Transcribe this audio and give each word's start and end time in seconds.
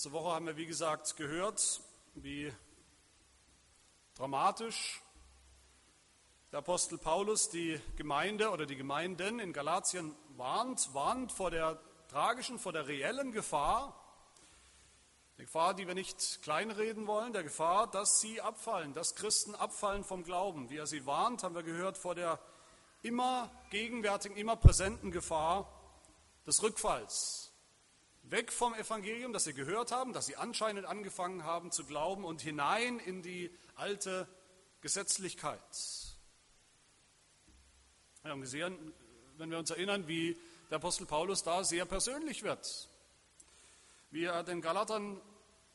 Letzte 0.00 0.12
Woche 0.12 0.32
haben 0.32 0.46
wir, 0.46 0.56
wie 0.56 0.64
gesagt, 0.64 1.18
gehört, 1.18 1.82
wie 2.14 2.50
dramatisch 4.14 5.02
der 6.50 6.60
Apostel 6.60 6.96
Paulus 6.96 7.50
die 7.50 7.78
Gemeinde 7.96 8.48
oder 8.48 8.64
die 8.64 8.76
Gemeinden 8.76 9.38
in 9.40 9.52
Galatien 9.52 10.16
warnt, 10.38 10.94
warnt 10.94 11.32
vor 11.32 11.50
der 11.50 11.78
tragischen, 12.08 12.58
vor 12.58 12.72
der 12.72 12.88
reellen 12.88 13.30
Gefahr, 13.32 13.94
der 15.36 15.44
Gefahr, 15.44 15.74
die 15.74 15.86
wir 15.86 15.94
nicht 15.94 16.40
kleinreden 16.40 17.06
wollen, 17.06 17.34
der 17.34 17.42
Gefahr, 17.42 17.86
dass 17.86 18.22
sie 18.22 18.40
abfallen, 18.40 18.94
dass 18.94 19.16
Christen 19.16 19.54
abfallen 19.54 20.02
vom 20.02 20.24
Glauben. 20.24 20.70
Wie 20.70 20.78
er 20.78 20.86
sie 20.86 21.04
warnt, 21.04 21.42
haben 21.42 21.54
wir 21.54 21.62
gehört, 21.62 21.98
vor 21.98 22.14
der 22.14 22.38
immer 23.02 23.50
gegenwärtigen, 23.68 24.38
immer 24.38 24.56
präsenten 24.56 25.10
Gefahr 25.10 25.70
des 26.46 26.62
Rückfalls. 26.62 27.49
Weg 28.22 28.52
vom 28.52 28.74
Evangelium, 28.74 29.32
das 29.32 29.44
sie 29.44 29.54
gehört 29.54 29.92
haben, 29.92 30.12
das 30.12 30.26
sie 30.26 30.36
anscheinend 30.36 30.86
angefangen 30.86 31.44
haben 31.44 31.72
zu 31.72 31.84
glauben 31.84 32.24
und 32.24 32.40
hinein 32.40 32.98
in 32.98 33.22
die 33.22 33.50
alte 33.74 34.28
Gesetzlichkeit. 34.80 35.60
Wir 38.22 38.30
haben 38.30 38.40
gesehen, 38.40 38.92
wenn 39.38 39.50
wir 39.50 39.58
uns 39.58 39.70
erinnern, 39.70 40.06
wie 40.06 40.38
der 40.70 40.76
Apostel 40.76 41.06
Paulus 41.06 41.42
da 41.42 41.64
sehr 41.64 41.86
persönlich 41.86 42.42
wird, 42.42 42.88
wie 44.10 44.24
er 44.24 44.44
den 44.44 44.60
Galatern 44.60 45.20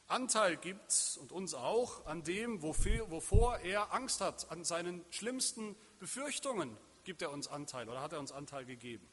Anteil 0.07 0.55
gibt 0.55 1.17
und 1.19 1.31
uns 1.31 1.55
auch 1.55 2.05
an 2.05 2.23
dem, 2.23 2.61
wovor 2.61 3.59
er 3.59 3.91
Angst 3.91 4.21
hat, 4.21 4.51
an 4.51 4.63
seinen 4.63 5.03
schlimmsten 5.09 5.75
Befürchtungen 5.99 6.77
gibt 7.03 7.21
er 7.21 7.31
uns 7.31 7.47
Anteil 7.47 7.89
oder 7.89 8.01
hat 8.01 8.13
er 8.13 8.19
uns 8.19 8.31
Anteil 8.31 8.65
gegeben. 8.65 9.07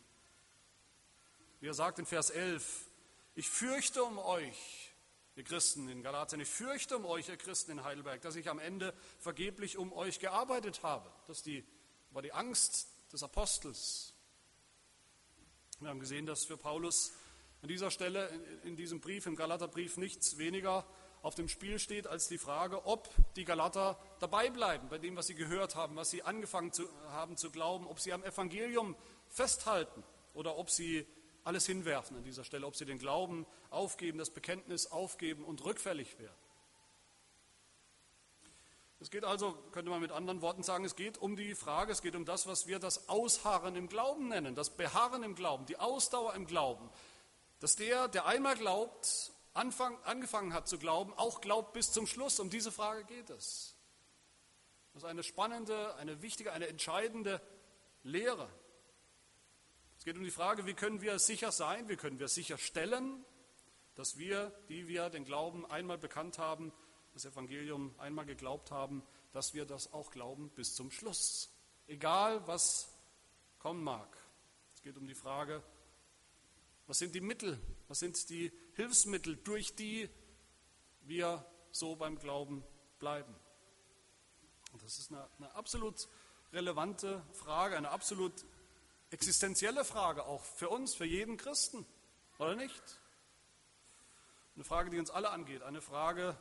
Wie 1.60 1.68
er 1.68 1.74
sagt 1.74 1.98
in 1.98 2.06
Vers 2.06 2.30
11, 2.30 2.86
ich 3.34 3.48
fürchte 3.48 4.02
um 4.04 4.18
euch, 4.18 4.92
ihr 5.36 5.44
Christen 5.44 5.88
in 5.88 6.02
Galatien, 6.02 6.40
ich 6.40 6.48
fürchte 6.48 6.96
um 6.96 7.04
euch, 7.04 7.28
ihr 7.28 7.36
Christen 7.36 7.72
in 7.72 7.84
Heidelberg, 7.84 8.20
dass 8.20 8.36
ich 8.36 8.48
am 8.48 8.58
Ende 8.58 8.94
vergeblich 9.18 9.78
um 9.78 9.92
euch 9.92 10.18
gearbeitet 10.18 10.82
habe. 10.82 11.10
Das 11.26 11.42
die, 11.42 11.64
war 12.10 12.22
die 12.22 12.32
Angst 12.32 12.88
des 13.12 13.22
Apostels. 13.22 14.14
Wir 15.80 15.88
haben 15.88 16.00
gesehen, 16.00 16.26
dass 16.26 16.44
für 16.44 16.56
Paulus 16.56 17.12
an 17.62 17.68
dieser 17.68 17.90
Stelle 17.90 18.28
in 18.64 18.76
diesem 18.76 19.00
Brief, 19.00 19.26
im 19.26 19.36
Galaterbrief, 19.36 19.96
nichts 19.96 20.38
weniger 20.38 20.86
auf 21.22 21.36
dem 21.36 21.48
Spiel 21.48 21.78
steht 21.78 22.06
als 22.08 22.28
die 22.28 22.38
Frage, 22.38 22.84
ob 22.86 23.08
die 23.36 23.44
Galater 23.44 23.98
dabei 24.18 24.50
bleiben 24.50 24.88
bei 24.88 24.98
dem, 24.98 25.16
was 25.16 25.28
sie 25.28 25.36
gehört 25.36 25.76
haben, 25.76 25.94
was 25.94 26.10
sie 26.10 26.24
angefangen 26.24 26.72
zu, 26.72 26.88
haben 27.10 27.36
zu 27.36 27.50
glauben, 27.50 27.86
ob 27.86 28.00
sie 28.00 28.12
am 28.12 28.24
Evangelium 28.24 28.96
festhalten 29.28 30.02
oder 30.34 30.56
ob 30.58 30.70
sie 30.70 31.06
alles 31.44 31.66
hinwerfen 31.66 32.16
an 32.16 32.24
dieser 32.24 32.44
Stelle, 32.44 32.66
ob 32.66 32.76
sie 32.76 32.84
den 32.84 32.98
Glauben 32.98 33.46
aufgeben, 33.70 34.18
das 34.18 34.30
Bekenntnis 34.30 34.86
aufgeben 34.86 35.44
und 35.44 35.64
rückfällig 35.64 36.18
werden. 36.18 36.36
Es 39.00 39.10
geht 39.10 39.24
also, 39.24 39.54
könnte 39.72 39.90
man 39.90 40.00
mit 40.00 40.12
anderen 40.12 40.42
Worten 40.42 40.62
sagen, 40.62 40.84
es 40.84 40.94
geht 40.94 41.18
um 41.18 41.34
die 41.34 41.56
Frage, 41.56 41.90
es 41.90 42.02
geht 42.02 42.14
um 42.14 42.24
das, 42.24 42.46
was 42.46 42.68
wir 42.68 42.78
das 42.78 43.08
Ausharren 43.08 43.74
im 43.74 43.88
Glauben 43.88 44.28
nennen, 44.28 44.54
das 44.54 44.70
Beharren 44.70 45.24
im 45.24 45.34
Glauben, 45.34 45.66
die 45.66 45.76
Ausdauer 45.76 46.34
im 46.34 46.46
Glauben. 46.46 46.88
Dass 47.58 47.74
der, 47.74 48.06
der 48.06 48.26
einmal 48.26 48.56
glaubt, 48.56 49.32
Anfang, 49.54 49.98
angefangen 50.04 50.54
hat 50.54 50.68
zu 50.68 50.78
glauben, 50.78 51.12
auch 51.14 51.40
glaubt 51.40 51.72
bis 51.72 51.92
zum 51.92 52.06
Schluss. 52.06 52.38
Um 52.38 52.48
diese 52.48 52.70
Frage 52.72 53.04
geht 53.04 53.28
es. 53.30 53.76
Das 54.92 55.02
ist 55.02 55.08
eine 55.08 55.22
spannende, 55.22 55.94
eine 55.96 56.22
wichtige, 56.22 56.52
eine 56.52 56.68
entscheidende 56.68 57.42
Lehre. 58.02 58.48
Es 60.02 60.04
geht 60.04 60.16
um 60.16 60.24
die 60.24 60.32
Frage, 60.32 60.66
wie 60.66 60.74
können 60.74 61.00
wir 61.00 61.20
sicher 61.20 61.52
sein, 61.52 61.88
wie 61.88 61.94
können 61.94 62.18
wir 62.18 62.26
sicherstellen, 62.26 63.24
dass 63.94 64.18
wir, 64.18 64.52
die 64.68 64.88
wir 64.88 65.10
den 65.10 65.24
Glauben 65.24 65.64
einmal 65.64 65.96
bekannt 65.96 66.38
haben, 66.38 66.72
das 67.12 67.24
Evangelium 67.24 67.94
einmal 67.98 68.26
geglaubt 68.26 68.72
haben, 68.72 69.04
dass 69.30 69.54
wir 69.54 69.64
das 69.64 69.92
auch 69.92 70.10
glauben 70.10 70.50
bis 70.56 70.74
zum 70.74 70.90
Schluss. 70.90 71.52
Egal, 71.86 72.44
was 72.48 72.92
kommen 73.60 73.84
mag. 73.84 74.08
Es 74.74 74.82
geht 74.82 74.98
um 74.98 75.06
die 75.06 75.14
Frage, 75.14 75.62
was 76.88 76.98
sind 76.98 77.14
die 77.14 77.20
Mittel, 77.20 77.60
was 77.86 78.00
sind 78.00 78.28
die 78.28 78.50
Hilfsmittel, 78.74 79.36
durch 79.36 79.76
die 79.76 80.10
wir 81.02 81.46
so 81.70 81.94
beim 81.94 82.18
Glauben 82.18 82.64
bleiben. 82.98 83.36
Und 84.72 84.82
das 84.82 84.98
ist 84.98 85.12
eine, 85.12 85.28
eine 85.38 85.54
absolut 85.54 86.08
relevante 86.52 87.24
Frage, 87.34 87.76
eine 87.76 87.90
absolut 87.90 88.44
existenzielle 89.12 89.84
Frage 89.84 90.24
auch 90.24 90.42
für 90.42 90.68
uns, 90.68 90.94
für 90.94 91.04
jeden 91.04 91.36
Christen, 91.36 91.86
oder 92.38 92.54
nicht? 92.54 92.82
Eine 94.54 94.64
Frage, 94.64 94.90
die 94.90 94.98
uns 94.98 95.10
alle 95.10 95.30
angeht, 95.30 95.62
eine 95.62 95.80
Frage, 95.80 96.36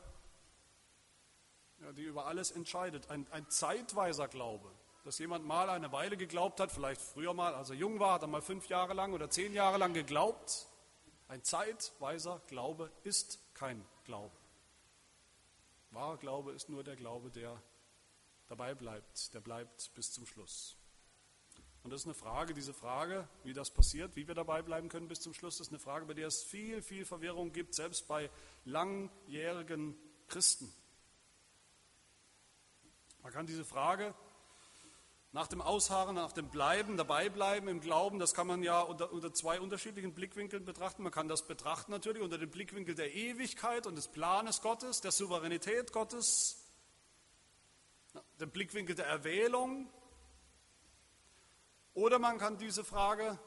die 1.96 2.02
über 2.02 2.26
alles 2.26 2.50
entscheidet. 2.50 3.10
Ein, 3.10 3.26
ein 3.30 3.48
zeitweiser 3.48 4.28
Glaube, 4.28 4.70
dass 5.04 5.18
jemand 5.18 5.46
mal 5.46 5.70
eine 5.70 5.90
Weile 5.92 6.16
geglaubt 6.16 6.60
hat, 6.60 6.70
vielleicht 6.70 7.00
früher 7.00 7.34
mal, 7.34 7.54
als 7.54 7.70
er 7.70 7.76
jung 7.76 7.98
war, 7.98 8.14
hat 8.14 8.22
er 8.22 8.28
mal 8.28 8.42
fünf 8.42 8.68
Jahre 8.68 8.94
lang 8.94 9.12
oder 9.12 9.30
zehn 9.30 9.52
Jahre 9.52 9.78
lang 9.78 9.94
geglaubt. 9.94 10.68
Ein 11.28 11.42
zeitweiser 11.42 12.40
Glaube 12.46 12.90
ist 13.02 13.40
kein 13.54 13.84
Glaube. 14.04 14.36
Wahrer 15.90 16.16
Glaube 16.18 16.52
ist 16.52 16.68
nur 16.68 16.84
der 16.84 16.96
Glaube, 16.96 17.30
der 17.30 17.60
dabei 18.48 18.74
bleibt, 18.74 19.32
der 19.34 19.40
bleibt 19.40 19.92
bis 19.94 20.12
zum 20.12 20.26
Schluss. 20.26 20.76
Und 21.82 21.90
das 21.90 22.02
ist 22.02 22.06
eine 22.06 22.14
Frage, 22.14 22.54
diese 22.54 22.72
Frage, 22.72 23.28
wie 23.42 23.52
das 23.52 23.70
passiert, 23.70 24.14
wie 24.14 24.28
wir 24.28 24.34
dabei 24.34 24.62
bleiben 24.62 24.88
können 24.88 25.08
bis 25.08 25.20
zum 25.20 25.34
Schluss, 25.34 25.58
das 25.58 25.66
ist 25.66 25.72
eine 25.72 25.80
Frage, 25.80 26.06
bei 26.06 26.14
der 26.14 26.28
es 26.28 26.42
viel, 26.44 26.80
viel 26.80 27.04
Verwirrung 27.04 27.52
gibt, 27.52 27.74
selbst 27.74 28.06
bei 28.06 28.30
langjährigen 28.64 29.96
Christen. 30.28 30.72
Man 33.22 33.32
kann 33.32 33.46
diese 33.46 33.64
Frage 33.64 34.14
nach 35.32 35.48
dem 35.48 35.62
Ausharren, 35.62 36.14
nach 36.14 36.32
dem 36.32 36.50
Bleiben, 36.50 36.96
dabeibleiben 36.98 37.68
im 37.68 37.80
Glauben, 37.80 38.18
das 38.18 38.34
kann 38.34 38.46
man 38.46 38.62
ja 38.62 38.80
unter, 38.80 39.10
unter, 39.12 39.32
zwei 39.32 39.60
unterschiedlichen 39.60 40.12
Blickwinkeln 40.12 40.64
betrachten. 40.64 41.02
Man 41.02 41.10
kann 41.10 41.26
das 41.26 41.46
betrachten 41.46 41.90
natürlich 41.90 42.22
unter 42.22 42.36
dem 42.36 42.50
Blickwinkel 42.50 42.94
der 42.94 43.14
Ewigkeit 43.14 43.86
und 43.86 43.96
des 43.96 44.08
Planes 44.08 44.60
Gottes, 44.60 45.00
der 45.00 45.10
Souveränität 45.10 45.92
Gottes, 45.92 46.62
dem 48.38 48.50
Blickwinkel 48.50 48.94
der 48.94 49.06
Erwählung. 49.06 49.88
Oder 51.94 52.18
man 52.18 52.38
kann 52.38 52.58
diese 52.58 52.84
Frage, 52.84 53.38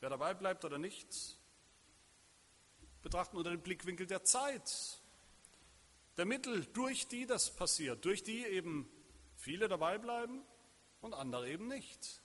wer 0.00 0.10
dabei 0.10 0.34
bleibt 0.34 0.64
oder 0.64 0.78
nicht, 0.78 1.38
betrachten 3.02 3.36
unter 3.36 3.50
dem 3.50 3.60
Blickwinkel 3.60 4.06
der 4.06 4.22
Zeit, 4.24 5.00
der 6.16 6.24
Mittel, 6.24 6.66
durch 6.66 7.08
die 7.08 7.26
das 7.26 7.50
passiert, 7.50 8.04
durch 8.04 8.22
die 8.22 8.46
eben 8.46 8.88
Viele 9.42 9.66
dabei 9.66 9.98
bleiben 9.98 10.44
und 11.00 11.14
andere 11.14 11.50
eben 11.50 11.66
nicht. 11.66 12.21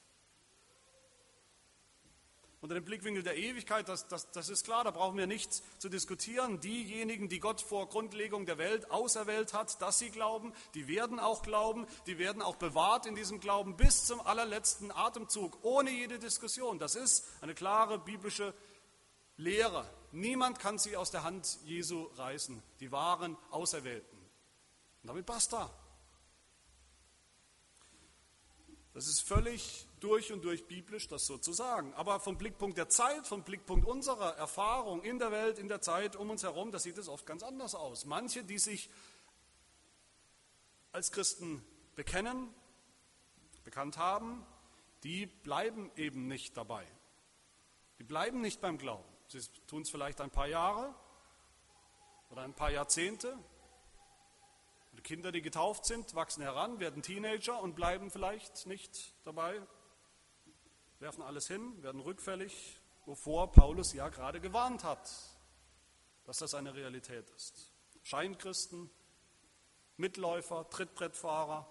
Unter 2.60 2.74
dem 2.74 2.86
Blickwinkel 2.86 3.22
der 3.22 3.38
Ewigkeit, 3.38 3.88
das, 3.88 4.08
das, 4.08 4.32
das 4.32 4.50
ist 4.50 4.64
klar, 4.64 4.84
da 4.84 4.90
brauchen 4.90 5.16
wir 5.16 5.28
nichts 5.28 5.62
zu 5.78 5.90
diskutieren. 5.90 6.60
Diejenigen, 6.60 7.30
die 7.30 7.40
Gott 7.40 7.62
vor 7.62 7.88
Grundlegung 7.88 8.48
der 8.48 8.58
Welt 8.58 8.90
auserwählt 8.90 9.54
hat, 9.54 9.80
dass 9.80 10.00
sie 10.00 10.10
glauben, 10.10 10.54
die 10.74 10.88
werden 10.88 11.20
auch 11.20 11.44
glauben, 11.44 11.86
die 12.08 12.18
werden 12.18 12.42
auch 12.42 12.56
bewahrt 12.56 13.06
in 13.06 13.14
diesem 13.14 13.40
Glauben 13.40 13.78
bis 13.78 14.06
zum 14.06 14.20
allerletzten 14.22 14.92
Atemzug, 14.92 15.60
ohne 15.62 15.92
jede 15.92 16.18
Diskussion. 16.18 16.80
Das 16.80 16.96
ist 16.96 17.28
eine 17.42 17.54
klare 17.54 18.00
biblische 18.00 18.56
Lehre. 19.38 19.88
Niemand 20.12 20.58
kann 20.58 20.80
sie 20.80 20.98
aus 20.98 21.12
der 21.12 21.24
Hand 21.24 21.60
Jesu 21.64 22.10
reißen, 22.16 22.64
die 22.80 22.92
wahren 22.92 23.38
Auserwählten. 23.52 24.18
Und 25.04 25.10
damit 25.10 25.28
basta. 25.28 25.72
Das 28.96 29.06
ist 29.06 29.22
völlig 29.22 29.87
durch 30.00 30.32
und 30.32 30.44
durch 30.44 30.68
biblisch, 30.68 31.08
das 31.08 31.26
so 31.26 31.38
zu 31.38 31.54
sagen. 31.54 31.94
Aber 31.96 32.20
vom 32.20 32.38
Blickpunkt 32.38 32.78
der 32.78 32.90
Zeit, 32.90 33.26
vom 33.26 33.44
Blickpunkt 33.44 33.88
unserer 33.88 34.36
Erfahrung 34.38 35.04
in 35.04 35.20
der 35.20 35.32
Welt, 35.32 35.60
in 35.60 35.68
der 35.68 35.82
Zeit 35.82 36.16
um 36.16 36.30
uns 36.30 36.44
herum, 36.44 36.72
da 36.72 36.80
sieht 36.80 36.98
es 36.98 37.08
oft 37.08 37.26
ganz 37.26 37.44
anders 37.44 37.76
aus. 37.76 38.06
Manche, 38.06 38.44
die 38.44 38.60
sich 38.60 38.90
als 40.92 41.12
Christen 41.12 41.64
bekennen, 41.96 42.54
bekannt 43.64 43.98
haben, 43.98 44.46
die 45.04 45.26
bleiben 45.26 45.92
eben 45.96 46.28
nicht 46.28 46.58
dabei. 46.58 46.86
Die 48.00 48.04
bleiben 48.04 48.42
nicht 48.42 48.62
beim 48.62 48.78
Glauben. 48.78 49.08
Sie 49.28 49.42
tun 49.68 49.82
es 49.82 49.90
vielleicht 49.90 50.22
ein 50.22 50.30
paar 50.30 50.48
Jahre 50.48 50.94
oder 52.30 52.44
ein 52.44 52.54
paar 52.54 52.72
Jahrzehnte, 52.72 53.38
die 54.94 55.04
Kinder, 55.04 55.32
die 55.32 55.44
getauft 55.44 55.86
sind, 55.86 56.16
wachsen 56.16 56.42
heran, 56.42 56.80
werden 56.80 57.04
Teenager 57.04 57.62
und 57.62 57.76
bleiben 57.76 58.10
vielleicht 58.10 58.66
nicht 58.66 59.14
dabei, 59.24 59.62
werfen 61.00 61.22
alles 61.22 61.48
hin, 61.48 61.82
werden 61.84 62.02
rückfällig, 62.02 62.80
wovor 63.06 63.52
Paulus 63.52 63.94
ja 63.94 64.10
gerade 64.10 64.42
gewarnt 64.42 64.84
hat, 64.84 65.10
dass 66.26 66.40
das 66.40 66.54
eine 66.54 66.74
Realität 66.74 67.30
ist. 67.32 67.72
Scheinkristen, 68.04 68.90
Mitläufer, 69.98 70.70
Trittbrettfahrer. 70.70 71.68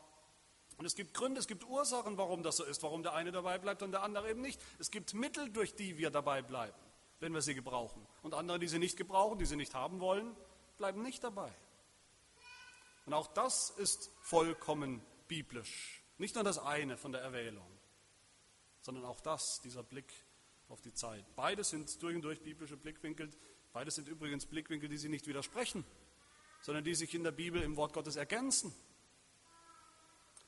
Und 0.78 0.84
es 0.84 0.94
gibt 0.94 1.14
Gründe, 1.14 1.40
es 1.40 1.46
gibt 1.46 1.64
Ursachen, 1.64 2.18
warum 2.18 2.42
das 2.42 2.56
so 2.56 2.64
ist, 2.64 2.82
warum 2.82 3.02
der 3.02 3.14
eine 3.14 3.32
dabei 3.32 3.58
bleibt 3.58 3.82
und 3.82 3.92
der 3.92 4.02
andere 4.02 4.30
eben 4.30 4.42
nicht. 4.42 4.60
Es 4.78 4.90
gibt 4.90 5.14
Mittel, 5.14 5.50
durch 5.50 5.74
die 5.74 5.96
wir 5.96 6.10
dabei 6.10 6.42
bleiben, 6.42 6.76
wenn 7.20 7.32
wir 7.32 7.40
sie 7.40 7.54
gebrauchen. 7.54 8.06
Und 8.22 8.34
andere, 8.34 8.58
die 8.58 8.68
sie 8.68 8.78
nicht 8.78 8.96
gebrauchen, 8.96 9.38
die 9.38 9.46
sie 9.46 9.56
nicht 9.56 9.74
haben 9.74 10.00
wollen, 10.00 10.36
bleiben 10.76 11.02
nicht 11.02 11.24
dabei. 11.24 11.50
Und 13.06 13.14
auch 13.14 13.28
das 13.28 13.70
ist 13.70 14.10
vollkommen 14.20 15.00
biblisch. 15.28 16.02
Nicht 16.18 16.34
nur 16.34 16.44
das 16.44 16.58
eine 16.58 16.96
von 16.96 17.12
der 17.12 17.22
Erwählung, 17.22 17.66
sondern 18.86 19.04
auch 19.04 19.20
das, 19.20 19.60
dieser 19.62 19.82
Blick 19.82 20.12
auf 20.68 20.80
die 20.80 20.94
Zeit. 20.94 21.24
Beides 21.34 21.70
sind 21.70 22.00
durch 22.02 22.14
und 22.14 22.22
durch 22.22 22.40
biblische 22.40 22.76
Blickwinkel. 22.76 23.30
Beides 23.72 23.96
sind 23.96 24.06
übrigens 24.06 24.46
Blickwinkel, 24.46 24.88
die 24.88 24.96
sie 24.96 25.08
nicht 25.08 25.26
widersprechen, 25.26 25.84
sondern 26.62 26.84
die 26.84 26.94
sich 26.94 27.12
in 27.12 27.24
der 27.24 27.32
Bibel 27.32 27.60
im 27.62 27.76
Wort 27.76 27.92
Gottes 27.92 28.14
ergänzen. 28.14 28.72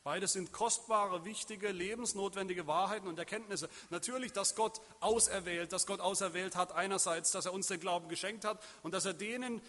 Beides 0.05 0.35
sind 0.35 0.53
kostbare, 0.53 1.25
wichtige, 1.25 1.73
lebensnotwendige 1.73 2.69
Wahrheiten 2.69 3.09
und 3.09 3.19
Erkenntnisse. 3.19 3.69
Natürlich, 3.91 4.33
dass 4.33 4.55
Gott 4.55 4.81
auserwählt, 5.01 5.73
dass 5.73 5.87
Gott 5.87 5.99
auserwählt 5.99 6.55
hat 6.55 6.71
einerseits, 6.71 7.33
dass 7.33 7.45
er 7.45 7.53
uns 7.53 7.67
den 7.67 7.81
Glauben 7.81 8.09
geschenkt 8.09 8.45
hat 8.45 8.63
und 8.85 8.95
dass 8.95 9.05
er 9.05 9.15
denen, 9.15 9.61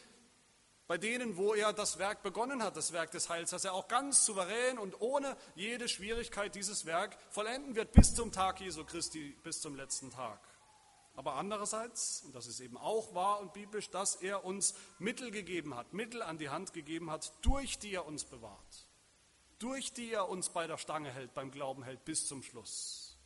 bei 0.89 0.97
denen, 0.97 1.37
wo 1.37 1.53
er 1.53 1.71
das 1.71 1.99
Werk 1.99 2.23
begonnen 2.23 2.63
hat, 2.63 2.75
das 2.75 2.93
Werk 2.93 3.11
des 3.11 3.29
Heils, 3.29 3.51
dass 3.51 3.63
er 3.63 3.73
auch 3.73 3.87
ganz 3.87 4.25
souverän 4.25 4.79
und 4.79 4.99
ohne 4.99 5.37
jede 5.53 5.87
Schwierigkeit 5.87 6.55
dieses 6.55 6.87
Werk 6.87 7.15
vollenden 7.29 7.75
wird 7.75 7.91
bis 7.91 8.15
zum 8.15 8.31
Tag 8.31 8.59
Jesu 8.59 8.83
Christi, 8.83 9.37
bis 9.43 9.61
zum 9.61 9.75
letzten 9.75 10.09
Tag. 10.09 10.41
Aber 11.13 11.35
andererseits, 11.35 12.23
und 12.25 12.33
das 12.33 12.47
ist 12.47 12.59
eben 12.59 12.75
auch 12.75 13.13
wahr 13.13 13.39
und 13.39 13.53
biblisch, 13.53 13.91
dass 13.91 14.15
er 14.15 14.45
uns 14.45 14.73
Mittel 14.97 15.29
gegeben 15.29 15.75
hat, 15.75 15.93
Mittel 15.93 16.23
an 16.23 16.39
die 16.39 16.49
Hand 16.49 16.73
gegeben 16.73 17.11
hat, 17.11 17.33
durch 17.43 17.77
die 17.77 17.93
er 17.93 18.07
uns 18.07 18.23
bewahrt 18.23 18.89
durch 19.59 19.91
die 19.91 20.13
er 20.13 20.29
uns 20.29 20.49
bei 20.49 20.67
der 20.67 20.77
Stange 20.77 21.11
hält, 21.11 21.33
beim 21.33 21.51
Glauben 21.51 21.83
hält, 21.83 22.05
bis 22.05 22.25
zum 22.27 22.41
Schluss. 22.41 23.17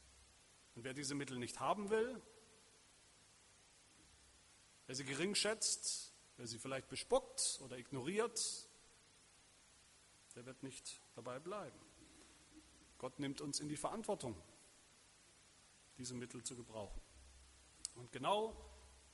Und 0.75 0.83
wer 0.83 0.93
diese 0.93 1.13
Mittel 1.13 1.37
nicht 1.37 1.59
haben 1.59 1.91
will, 1.91 2.19
wer 4.87 4.95
sie 4.95 5.05
gering 5.05 5.35
schätzt, 5.35 6.12
wer 6.43 6.47
sie 6.49 6.59
vielleicht 6.59 6.89
bespuckt 6.89 7.61
oder 7.61 7.77
ignoriert, 7.77 8.37
der 10.35 10.45
wird 10.45 10.61
nicht 10.61 10.99
dabei 11.15 11.39
bleiben. 11.39 11.79
Gott 12.97 13.17
nimmt 13.17 13.39
uns 13.39 13.61
in 13.61 13.69
die 13.69 13.77
Verantwortung, 13.77 14.35
diese 15.97 16.13
Mittel 16.13 16.43
zu 16.43 16.57
gebrauchen. 16.57 17.01
Und 17.95 18.11
genau 18.11 18.57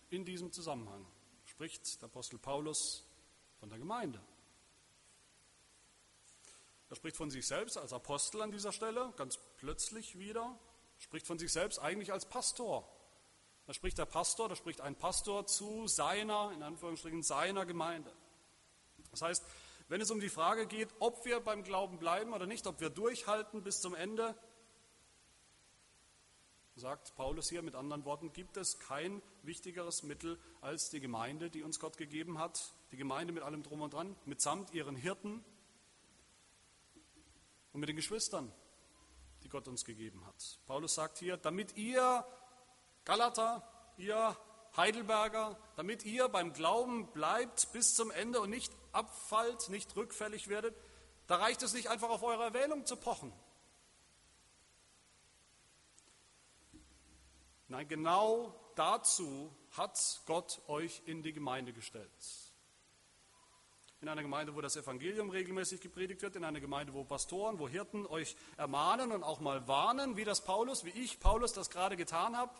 in 0.09 0.25
diesem 0.25 0.51
Zusammenhang 0.51 1.05
spricht 1.45 2.01
der 2.01 2.07
Apostel 2.07 2.39
Paulus 2.39 3.05
von 3.59 3.69
der 3.69 3.77
Gemeinde. 3.77 4.19
Er 6.89 6.95
spricht 6.95 7.15
von 7.15 7.29
sich 7.29 7.45
selbst 7.45 7.77
als 7.77 7.93
Apostel 7.93 8.41
an 8.41 8.49
dieser 8.49 8.71
Stelle, 8.71 9.13
ganz 9.17 9.37
plötzlich 9.57 10.17
wieder. 10.17 10.57
Spricht 10.97 11.27
von 11.27 11.37
sich 11.37 11.51
selbst 11.51 11.77
eigentlich 11.77 12.11
als 12.11 12.27
Pastor. 12.27 12.91
Da 13.69 13.73
spricht 13.75 13.99
der 13.99 14.05
Pastor, 14.05 14.49
da 14.49 14.55
spricht 14.55 14.81
ein 14.81 14.95
Pastor 14.95 15.45
zu 15.45 15.85
seiner, 15.85 16.51
in 16.53 16.63
Anführungsstrichen, 16.63 17.21
seiner 17.21 17.67
Gemeinde. 17.67 18.11
Das 19.11 19.21
heißt, 19.21 19.45
wenn 19.89 20.01
es 20.01 20.09
um 20.09 20.19
die 20.19 20.29
Frage 20.29 20.65
geht, 20.65 20.89
ob 20.97 21.23
wir 21.23 21.39
beim 21.39 21.63
Glauben 21.63 21.99
bleiben 21.99 22.33
oder 22.33 22.47
nicht, 22.47 22.65
ob 22.65 22.79
wir 22.79 22.89
durchhalten 22.89 23.61
bis 23.61 23.79
zum 23.79 23.93
Ende, 23.93 24.33
sagt 26.77 27.15
Paulus 27.15 27.47
hier 27.47 27.61
mit 27.61 27.75
anderen 27.75 28.05
Worten, 28.05 28.33
gibt 28.33 28.57
es 28.57 28.79
kein 28.79 29.21
wichtigeres 29.43 30.01
Mittel 30.01 30.39
als 30.61 30.89
die 30.89 30.99
Gemeinde, 30.99 31.51
die 31.51 31.61
uns 31.61 31.79
Gott 31.79 31.95
gegeben 31.95 32.39
hat. 32.39 32.73
Die 32.91 32.97
Gemeinde 32.97 33.33
mit 33.33 33.43
allem 33.43 33.61
drum 33.61 33.81
und 33.81 33.93
dran, 33.93 34.15
mitsamt 34.25 34.73
ihren 34.73 34.95
Hirten, 34.95 35.45
und 37.73 37.81
mit 37.81 37.89
den 37.89 37.97
Geschwistern, 37.97 38.51
die 39.43 39.49
Gott 39.49 39.67
uns 39.67 39.85
gegeben 39.85 40.25
hat. 40.25 40.57
Paulus 40.65 40.95
sagt 40.95 41.19
hier, 41.19 41.37
damit 41.37 41.77
ihr 41.77 42.25
Galater, 43.09 43.63
ihr 43.97 44.37
Heidelberger, 44.77 45.57
damit 45.75 46.05
ihr 46.05 46.29
beim 46.29 46.53
Glauben 46.53 47.11
bleibt 47.11 47.71
bis 47.71 47.95
zum 47.95 48.11
Ende 48.11 48.39
und 48.39 48.51
nicht 48.51 48.71
abfallt, 48.91 49.69
nicht 49.69 49.95
rückfällig 49.95 50.47
werdet, 50.47 50.75
da 51.25 51.37
reicht 51.37 51.63
es 51.63 51.73
nicht 51.73 51.87
einfach 51.87 52.11
auf 52.11 52.21
eure 52.21 52.43
Erwählung 52.43 52.85
zu 52.85 52.95
pochen. 52.97 53.33
Nein, 57.67 57.87
genau 57.87 58.53
dazu 58.75 59.55
hat 59.71 60.21
Gott 60.27 60.61
euch 60.67 61.01
in 61.05 61.23
die 61.23 61.33
Gemeinde 61.33 61.73
gestellt 61.73 62.11
in 64.01 64.07
einer 64.07 64.21
Gemeinde, 64.21 64.55
wo 64.55 64.61
das 64.61 64.77
Evangelium 64.77 65.29
regelmäßig 65.29 65.81
gepredigt 65.81 66.21
wird, 66.21 66.37
in 66.37 66.45
einer 66.45 66.61
Gemeinde, 66.61 66.93
wo 66.93 67.03
Pastoren, 67.03 67.59
wo 67.59 67.67
Hirten 67.67 68.05
euch 68.05 68.37
ermahnen 68.55 69.11
und 69.11 69.23
auch 69.23 69.41
mal 69.41 69.67
warnen, 69.67 70.15
wie 70.15 70.23
das 70.23 70.41
Paulus, 70.41 70.85
wie 70.85 70.91
ich 70.91 71.19
Paulus 71.19 71.51
das 71.51 71.69
gerade 71.69 71.97
getan 71.97 72.37
habe, 72.37 72.53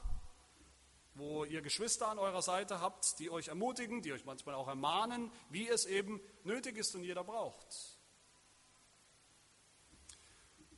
wo 1.19 1.44
ihr 1.44 1.62
Geschwister 1.62 2.07
an 2.07 2.18
eurer 2.18 2.42
Seite 2.42 2.80
habt, 2.80 3.19
die 3.19 3.30
euch 3.30 3.50
ermutigen, 3.50 4.01
die 4.01 4.13
euch 4.13 4.25
manchmal 4.25 4.56
auch 4.56 4.68
ermahnen, 4.68 5.31
wie 5.50 5.68
es 5.68 5.86
eben 5.86 6.21
nötig 6.44 6.77
ist 6.77 6.95
und 6.95 7.04
jeder 7.04 7.24
braucht. 7.24 7.68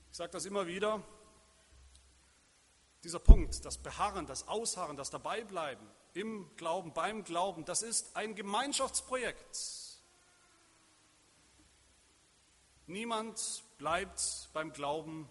Ich 0.09 0.17
sage 0.17 0.31
das 0.31 0.45
immer 0.45 0.67
wieder, 0.67 1.01
dieser 3.03 3.19
Punkt, 3.19 3.63
das 3.65 3.77
Beharren, 3.77 4.25
das 4.25 4.47
Ausharren, 4.47 4.97
das 4.97 5.09
Dabeibleiben 5.09 5.87
im 6.13 6.49
Glauben, 6.57 6.93
beim 6.93 7.23
Glauben, 7.23 7.63
das 7.65 7.81
ist 7.81 8.15
ein 8.15 8.35
Gemeinschaftsprojekt. 8.35 9.57
Niemand 12.87 13.63
bleibt 13.77 14.49
beim 14.53 14.73
Glauben 14.73 15.29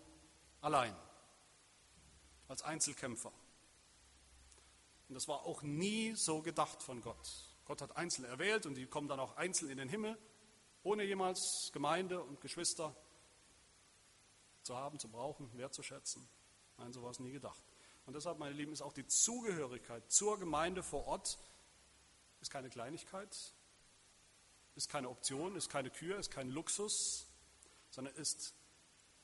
allein, 0.63 0.97
als 2.49 2.63
Einzelkämpfer. 2.63 3.33
Und 5.11 5.15
das 5.15 5.27
war 5.27 5.45
auch 5.45 5.63
nie 5.63 6.15
so 6.15 6.41
gedacht 6.41 6.85
von 6.85 7.01
Gott. 7.01 7.29
Gott 7.65 7.83
hat 7.83 7.97
Einzelne 7.97 8.29
erwählt 8.29 8.65
und 8.65 8.77
die 8.77 8.87
kommen 8.87 9.09
dann 9.09 9.19
auch 9.19 9.37
einzeln 9.37 9.69
in 9.69 9.79
den 9.79 9.89
Himmel, 9.89 10.17
ohne 10.85 11.03
jemals 11.03 11.71
Gemeinde 11.73 12.23
und 12.23 12.41
Geschwister 12.41 12.95
zu 14.63 14.77
haben, 14.77 15.01
zu 15.01 15.09
brauchen, 15.09 15.51
wertzuschätzen. 15.59 16.29
Nein, 16.79 16.93
so 16.93 17.03
war 17.03 17.11
es 17.11 17.19
nie 17.19 17.33
gedacht. 17.33 17.61
Und 18.07 18.15
deshalb, 18.15 18.39
meine 18.39 18.55
Lieben, 18.55 18.73
ist 18.73 18.83
auch 18.83 18.93
die 18.93 19.05
Zugehörigkeit 19.05 20.09
zur 20.13 20.39
Gemeinde 20.39 20.85
vor 20.85 21.05
Ort 21.09 21.41
ist 22.41 22.53
keine 22.53 22.71
Kleinigkeit, 22.71 23.37
ist 24.77 24.89
keine 24.89 25.09
Option, 25.09 25.57
ist 25.57 25.71
keine 25.71 25.91
Kür, 25.91 26.21
ist 26.21 26.31
kein 26.31 26.51
Luxus, 26.51 27.27
sondern 27.91 28.15
ist 28.15 28.55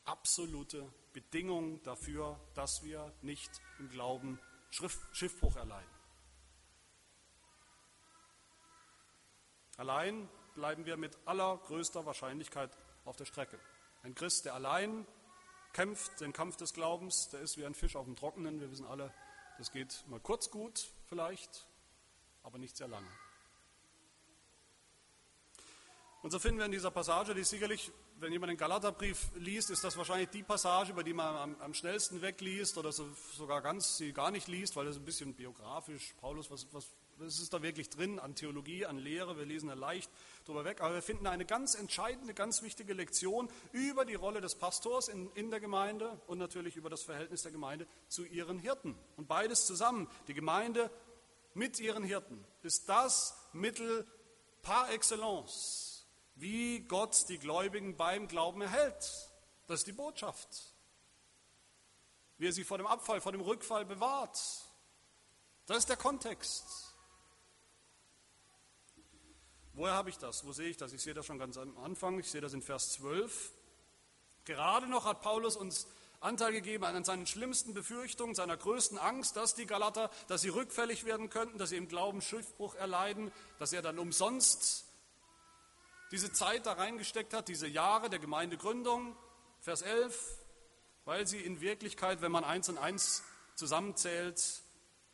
absolute 0.05 0.93
Bedingung 1.13 1.81
dafür, 1.85 2.41
dass 2.55 2.83
wir 2.83 3.15
nicht 3.23 3.51
im 3.79 3.89
Glauben 3.89 4.41
Schiffbruch 5.13 5.57
erleiden. 5.57 5.91
Allein 9.77 10.29
bleiben 10.55 10.87
wir 10.87 10.97
mit 10.97 11.17
allergrößter 11.27 12.07
Wahrscheinlichkeit 12.07 12.71
auf 13.05 13.17
der 13.17 13.27
Strecke. 13.27 13.59
Ein 14.03 14.15
Christ, 14.15 14.45
der 14.45 14.55
allein 14.55 15.07
kämpft, 15.73 16.21
den 16.21 16.33
Kampf 16.33 16.57
des 16.57 16.73
Glaubens, 16.73 17.29
der 17.29 17.41
ist 17.41 17.59
wie 17.59 17.67
ein 17.67 17.75
Fisch 17.75 17.97
auf 17.97 18.07
dem 18.07 18.17
Trockenen. 18.17 18.61
Wir 18.61 18.71
wissen 18.71 18.87
alle, 18.87 19.13
das 19.59 19.71
geht 19.71 20.05
mal 20.09 20.21
kurz 20.21 20.51
gut 20.51 20.89
vielleicht, 21.07 21.67
aber 22.43 22.59
nicht 22.59 22.77
sehr 22.77 22.89
lange. 22.89 23.09
Und 26.23 26.31
so 26.31 26.39
finden 26.39 26.59
wir 26.59 26.67
in 26.67 26.73
dieser 26.73 26.91
Passage, 26.91 27.35
die 27.35 27.45
sicherlich 27.45 27.93
wenn 28.19 28.33
jemand 28.33 28.51
den 28.51 28.57
Galaterbrief 28.57 29.31
liest, 29.37 29.71
ist 29.71 29.85
das 29.85 29.97
wahrscheinlich 29.97 30.31
die 30.31 30.43
Passage, 30.43 30.93
über 30.93 31.05
die 31.05 31.13
man 31.13 31.37
am, 31.37 31.61
am 31.61 31.75
schnellsten 31.75 32.23
wegliest 32.23 32.79
oder 32.79 32.93
so, 32.93 33.07
sogar 33.35 33.61
ganz 33.61 33.99
sie 33.99 34.13
gar 34.13 34.31
nicht 34.31 34.49
liest, 34.49 34.77
weil 34.77 34.87
das 34.87 34.97
ein 34.97 35.05
bisschen 35.05 35.35
biografisch. 35.35 36.15
Paulus, 36.21 36.51
was, 36.51 36.67
was, 36.73 36.87
was 37.19 37.39
ist 37.39 37.53
da 37.53 37.63
wirklich 37.63 37.91
drin 37.91 38.19
an 38.19 38.35
Theologie, 38.35 38.87
an 38.87 38.99
Lehre? 38.99 39.37
Wir 39.37 39.45
lesen 39.45 39.69
da 39.69 39.75
leicht 39.75 40.11
drüber 40.47 40.65
weg. 40.65 40.81
Aber 40.81 40.95
wir 40.95 41.03
finden 41.03 41.27
eine 41.27 41.45
ganz 41.45 41.75
entscheidende, 41.75 42.33
ganz 42.33 42.63
wichtige 42.63 42.95
Lektion 42.95 43.49
über 43.73 44.05
die 44.05 44.15
Rolle 44.15 44.41
des 44.41 44.55
Pastors 44.55 45.09
in, 45.09 45.31
in 45.35 45.51
der 45.51 45.61
Gemeinde 45.61 46.19
und 46.27 46.39
natürlich 46.39 46.77
über 46.77 46.89
das 46.89 47.03
Verhältnis 47.03 47.43
der 47.43 47.53
Gemeinde 47.53 47.87
zu 48.09 48.25
ihren 48.25 48.59
Hirten. 48.59 48.95
Und 49.17 49.29
beides 49.29 49.67
zusammen, 49.67 50.09
die 50.27 50.35
Gemeinde 50.35 50.91
mit 51.53 51.81
ihren 51.81 52.05
Hirten, 52.05 52.45
ist 52.63 52.89
das 52.89 53.37
Mittel 53.53 54.07
par 54.63 54.91
excellence 54.91 55.86
wie 56.37 56.81
Gott 56.81 57.29
die 57.29 57.39
Gläubigen 57.39 57.97
beim 57.97 58.29
Glauben 58.29 58.61
erhält. 58.63 59.31
Das 59.67 59.81
ist 59.81 59.87
die 59.87 59.93
Botschaft. 59.93 60.49
Wie 62.39 62.47
er 62.47 62.53
sie 62.53 62.65
vor 62.65 62.79
dem 62.79 62.87
Abfall, 62.87 63.21
vor 63.21 63.33
dem 63.33 63.41
Rückfall 63.41 63.85
bewahrt. 63.85 64.39
Das 65.67 65.79
ist 65.79 65.89
der 65.89 65.97
Kontext. 65.97 66.95
Woher 69.73 69.95
habe 69.95 70.11
ich 70.11 70.19
das? 70.19 70.47
Wo 70.47 70.53
sehe 70.53 70.69
ich 70.69 70.77
das? 70.77 70.93
Ich 70.93 71.03
sehe 71.03 71.15
das 71.15 71.27
schon 71.27 71.39
ganz 71.39 71.57
am 71.57 71.77
Anfang. 71.79 72.19
Ich 72.19 72.31
sehe 72.31 72.41
das 72.41 72.53
in 72.53 72.63
Vers 72.63 72.93
12. 72.93 73.53
Gerade 74.45 74.87
noch 74.87 75.07
hat 75.07 75.23
Paulus 75.23 75.57
uns 75.57 75.87
Anteil 76.21 76.53
gegeben 76.53 76.85
an 76.85 77.05
seinen 77.05 77.27
schlimmsten 77.27 77.75
Befürchtungen, 77.75 78.35
seiner 78.35 78.57
größten 78.57 78.99
Angst, 78.99 79.37
dass 79.37 79.55
die 79.55 79.67
Galater, 79.67 80.11
dass 80.29 80.43
sie 80.43 80.49
rückfällig 80.49 81.05
werden 81.05 81.31
könnten, 81.31 81.59
dass 81.59 81.71
sie 81.71 81.77
im 81.77 81.89
Glauben 81.89 82.23
Schiffbruch 82.23 82.75
erleiden, 82.75 83.33
dass 83.59 83.73
er 83.73 83.83
dann 83.83 83.99
umsonst 83.99 84.86
diese 86.11 86.33
Zeit 86.33 86.67
da 86.67 86.73
reingesteckt 86.73 87.35
hat, 87.35 87.49
diese 87.49 87.67
Jahre 87.67 88.11
der 88.11 88.19
Gemeindegründung, 88.19 89.17
Vers 89.61 89.83
11, 89.83 90.39
weil 91.05 91.27
sie 91.27 91.41
in 91.41 91.61
Wirklichkeit, 91.61 92.21
wenn 92.21 92.33
man 92.33 92.45
eins 92.45 92.69
und 92.69 92.79
eins 92.79 93.23
zusammenzählt, 93.55 94.63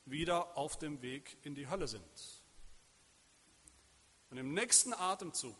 wieder 0.04 0.56
auf 0.56 0.78
dem 0.78 1.02
Weg 1.02 1.37
in 1.42 1.54
die 1.54 1.68
Hölle 1.68 1.87
sind. 1.87 2.42
Und 4.30 4.38
im 4.38 4.54
nächsten 4.54 4.94
Atemzug, 4.94 5.56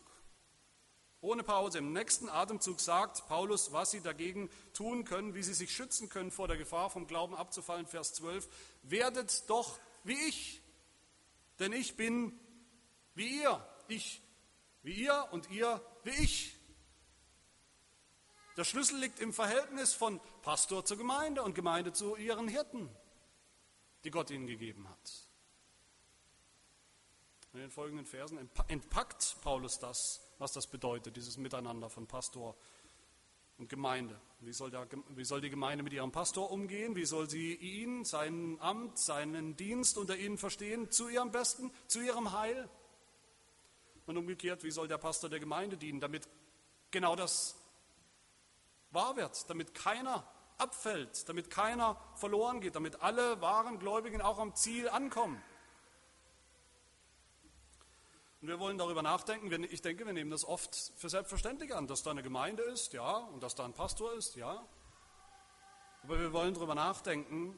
ohne 1.21 1.43
Pause, 1.43 1.77
im 1.77 1.93
nächsten 1.93 2.27
Atemzug 2.27 2.81
sagt 2.81 3.27
Paulus, 3.27 3.71
was 3.71 3.91
sie 3.91 4.01
dagegen 4.01 4.49
tun 4.73 5.05
können, 5.05 5.35
wie 5.35 5.43
sie 5.43 5.53
sich 5.53 5.73
schützen 5.73 6.09
können 6.09 6.31
vor 6.31 6.47
der 6.47 6.57
Gefahr, 6.57 6.89
vom 6.89 7.07
Glauben 7.07 7.35
abzufallen. 7.35 7.85
Vers 7.85 8.13
12, 8.15 8.49
werdet 8.81 9.49
doch 9.49 9.79
wie 10.03 10.19
ich, 10.27 10.61
denn 11.59 11.71
ich 11.71 11.95
bin 11.95 12.37
wie 13.13 13.41
ihr. 13.41 13.65
Ich 13.87 14.22
wie 14.83 14.93
ihr 14.93 15.27
und 15.31 15.49
ihr 15.49 15.81
wie 16.03 16.23
ich. 16.23 16.55
Der 18.55 18.63
Schlüssel 18.65 18.99
liegt 18.99 19.19
im 19.19 19.33
Verhältnis 19.33 19.93
von 19.93 20.19
Pastor 20.43 20.85
zur 20.85 20.97
Gemeinde 20.97 21.41
und 21.41 21.55
Gemeinde 21.55 21.91
zu 21.91 22.15
ihren 22.15 22.47
Hirten, 22.47 22.89
die 24.03 24.11
Gott 24.11 24.29
ihnen 24.29 24.45
gegeben 24.45 24.87
hat. 24.87 25.27
In 27.53 27.59
den 27.59 27.71
folgenden 27.71 28.05
Versen 28.05 28.37
entpackt 28.67 29.37
Paulus 29.41 29.79
das, 29.79 30.21
was 30.37 30.53
das 30.53 30.67
bedeutet, 30.67 31.15
dieses 31.15 31.37
Miteinander 31.37 31.89
von 31.89 32.07
Pastor 32.07 32.55
und 33.57 33.69
Gemeinde. 33.69 34.19
Wie 34.39 34.53
soll, 34.53 34.71
der, 34.71 34.87
wie 35.09 35.23
soll 35.23 35.41
die 35.41 35.49
Gemeinde 35.49 35.83
mit 35.83 35.93
ihrem 35.93 36.11
Pastor 36.11 36.51
umgehen? 36.51 36.95
Wie 36.95 37.05
soll 37.05 37.29
sie 37.29 37.53
ihn, 37.53 38.05
sein 38.05 38.57
Amt, 38.59 38.97
seinen 38.97 39.55
Dienst 39.55 39.97
unter 39.97 40.17
ihnen 40.17 40.37
verstehen? 40.37 40.91
Zu 40.91 41.09
ihrem 41.09 41.31
Besten, 41.31 41.71
zu 41.87 42.01
ihrem 42.01 42.31
Heil? 42.31 42.69
Und 44.05 44.17
umgekehrt, 44.17 44.63
wie 44.63 44.71
soll 44.71 44.87
der 44.87 44.97
Pastor 44.97 45.29
der 45.29 45.39
Gemeinde 45.39 45.77
dienen, 45.77 45.99
damit 45.99 46.27
genau 46.91 47.15
das 47.15 47.55
wahr 48.91 49.15
wird, 49.15 49.49
damit 49.49 49.73
keiner 49.73 50.27
abfällt, 50.57 51.27
damit 51.27 51.49
keiner 51.49 51.97
verloren 52.15 52.61
geht, 52.61 52.75
damit 52.75 53.01
alle 53.01 53.41
wahren 53.41 53.79
Gläubigen 53.79 54.21
auch 54.21 54.39
am 54.39 54.55
Ziel 54.55 54.89
ankommen. 54.89 55.41
Und 58.41 58.49
wir 58.49 58.59
wollen 58.59 58.77
darüber 58.77 59.01
nachdenken. 59.01 59.63
Ich 59.71 59.81
denke, 59.81 60.05
wir 60.05 60.11
nehmen 60.11 60.29
das 60.29 60.43
oft 60.43 60.75
für 60.97 61.09
selbstverständlich 61.09 61.73
an, 61.73 61.87
dass 61.87 62.03
da 62.03 62.11
eine 62.11 62.23
Gemeinde 62.23 62.63
ist, 62.63 62.91
ja, 62.91 63.17
und 63.17 63.41
dass 63.41 63.55
da 63.55 63.63
ein 63.63 63.73
Pastor 63.73 64.13
ist, 64.13 64.35
ja. 64.35 64.67
Aber 66.03 66.19
wir 66.19 66.33
wollen 66.33 66.53
darüber 66.53 66.75
nachdenken, 66.75 67.57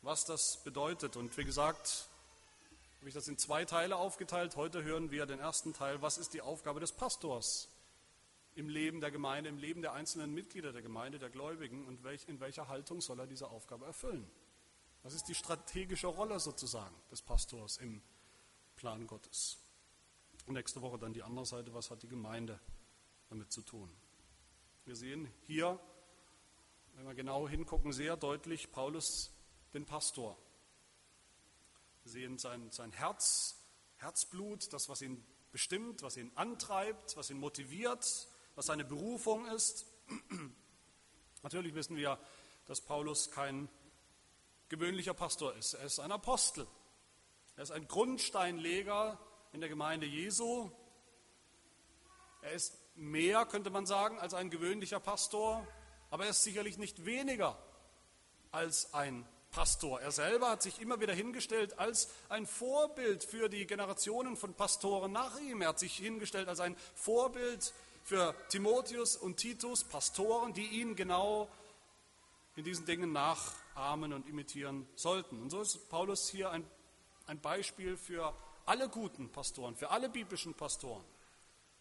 was 0.00 0.24
das 0.24 0.64
bedeutet. 0.64 1.16
Und 1.16 1.36
wie 1.36 1.44
gesagt, 1.44 2.08
habe 3.02 3.08
ich 3.08 3.14
das 3.16 3.26
in 3.26 3.36
zwei 3.36 3.64
Teile 3.64 3.96
aufgeteilt. 3.96 4.54
Heute 4.54 4.84
hören 4.84 5.10
wir 5.10 5.26
den 5.26 5.40
ersten 5.40 5.72
Teil. 5.72 6.00
Was 6.02 6.18
ist 6.18 6.34
die 6.34 6.40
Aufgabe 6.40 6.78
des 6.78 6.92
Pastors 6.92 7.68
im 8.54 8.68
Leben 8.68 9.00
der 9.00 9.10
Gemeinde, 9.10 9.48
im 9.48 9.58
Leben 9.58 9.82
der 9.82 9.92
einzelnen 9.92 10.32
Mitglieder 10.32 10.72
der 10.72 10.82
Gemeinde, 10.82 11.18
der 11.18 11.28
Gläubigen 11.28 11.84
und 11.84 11.98
in 12.28 12.38
welcher 12.38 12.68
Haltung 12.68 13.00
soll 13.00 13.18
er 13.18 13.26
diese 13.26 13.48
Aufgabe 13.48 13.86
erfüllen? 13.86 14.30
Was 15.02 15.14
ist 15.14 15.24
die 15.24 15.34
strategische 15.34 16.06
Rolle 16.06 16.38
sozusagen 16.38 16.94
des 17.10 17.22
Pastors 17.22 17.78
im 17.78 18.00
Plan 18.76 19.04
Gottes? 19.08 19.58
Nächste 20.46 20.80
Woche 20.80 21.00
dann 21.00 21.12
die 21.12 21.24
andere 21.24 21.44
Seite, 21.44 21.74
was 21.74 21.90
hat 21.90 22.04
die 22.04 22.08
Gemeinde 22.08 22.60
damit 23.30 23.50
zu 23.50 23.62
tun? 23.62 23.90
Wir 24.84 24.94
sehen 24.94 25.28
hier, 25.48 25.76
wenn 26.94 27.04
wir 27.04 27.16
genau 27.16 27.48
hingucken, 27.48 27.92
sehr 27.92 28.16
deutlich 28.16 28.70
Paulus 28.70 29.34
den 29.74 29.86
Pastor 29.86 30.38
sehen 32.04 32.38
sein, 32.38 32.70
sein 32.70 32.92
Herz, 32.92 33.56
Herzblut, 33.96 34.72
das, 34.72 34.88
was 34.88 35.02
ihn 35.02 35.24
bestimmt, 35.52 36.02
was 36.02 36.16
ihn 36.16 36.32
antreibt, 36.34 37.16
was 37.16 37.30
ihn 37.30 37.38
motiviert, 37.38 38.28
was 38.54 38.66
seine 38.66 38.84
Berufung 38.84 39.46
ist. 39.46 39.86
Natürlich 41.42 41.74
wissen 41.74 41.96
wir, 41.96 42.18
dass 42.66 42.80
Paulus 42.80 43.30
kein 43.30 43.68
gewöhnlicher 44.68 45.14
Pastor 45.14 45.54
ist. 45.54 45.74
Er 45.74 45.84
ist 45.84 46.00
ein 46.00 46.12
Apostel. 46.12 46.66
Er 47.56 47.62
ist 47.64 47.70
ein 47.70 47.86
Grundsteinleger 47.86 49.18
in 49.52 49.60
der 49.60 49.68
Gemeinde 49.68 50.06
Jesu. 50.06 50.70
Er 52.40 52.52
ist 52.52 52.78
mehr, 52.96 53.44
könnte 53.46 53.70
man 53.70 53.86
sagen, 53.86 54.18
als 54.18 54.34
ein 54.34 54.50
gewöhnlicher 54.50 55.00
Pastor, 55.00 55.66
aber 56.10 56.24
er 56.24 56.30
ist 56.30 56.42
sicherlich 56.42 56.78
nicht 56.78 57.04
weniger 57.04 57.58
als 58.50 58.92
ein 58.94 59.26
Pastor. 59.52 60.00
Er 60.00 60.10
selber 60.10 60.48
hat 60.50 60.62
sich 60.62 60.80
immer 60.80 60.98
wieder 61.00 61.12
hingestellt 61.12 61.78
als 61.78 62.08
ein 62.30 62.46
Vorbild 62.46 63.22
für 63.22 63.50
die 63.50 63.66
Generationen 63.66 64.36
von 64.36 64.54
Pastoren 64.54 65.12
nach 65.12 65.38
ihm. 65.40 65.60
Er 65.60 65.68
hat 65.68 65.78
sich 65.78 65.94
hingestellt 65.94 66.48
als 66.48 66.58
ein 66.60 66.74
Vorbild 66.94 67.72
für 68.02 68.34
Timotheus 68.48 69.14
und 69.14 69.36
Titus, 69.36 69.84
Pastoren, 69.84 70.54
die 70.54 70.66
ihn 70.66 70.96
genau 70.96 71.48
in 72.56 72.64
diesen 72.64 72.86
Dingen 72.86 73.12
nachahmen 73.12 74.14
und 74.14 74.26
imitieren 74.26 74.88
sollten. 74.94 75.40
Und 75.40 75.50
so 75.50 75.60
ist 75.60 75.88
Paulus 75.90 76.28
hier 76.28 76.50
ein, 76.50 76.66
ein 77.26 77.38
Beispiel 77.38 77.96
für 77.98 78.34
alle 78.64 78.88
guten 78.88 79.30
Pastoren, 79.30 79.76
für 79.76 79.90
alle 79.90 80.08
biblischen 80.08 80.54
Pastoren. 80.54 81.04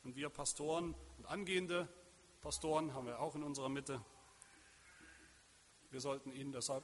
Und 0.03 0.17
wir 0.17 0.29
Pastoren 0.29 0.93
und 1.17 1.25
angehende 1.25 1.87
Pastoren 2.41 2.93
haben 2.93 3.07
wir 3.07 3.19
auch 3.19 3.35
in 3.35 3.43
unserer 3.43 3.69
Mitte. 3.69 4.01
Wir 5.89 6.01
sollten 6.01 6.31
ihn 6.31 6.51
deshalb 6.51 6.83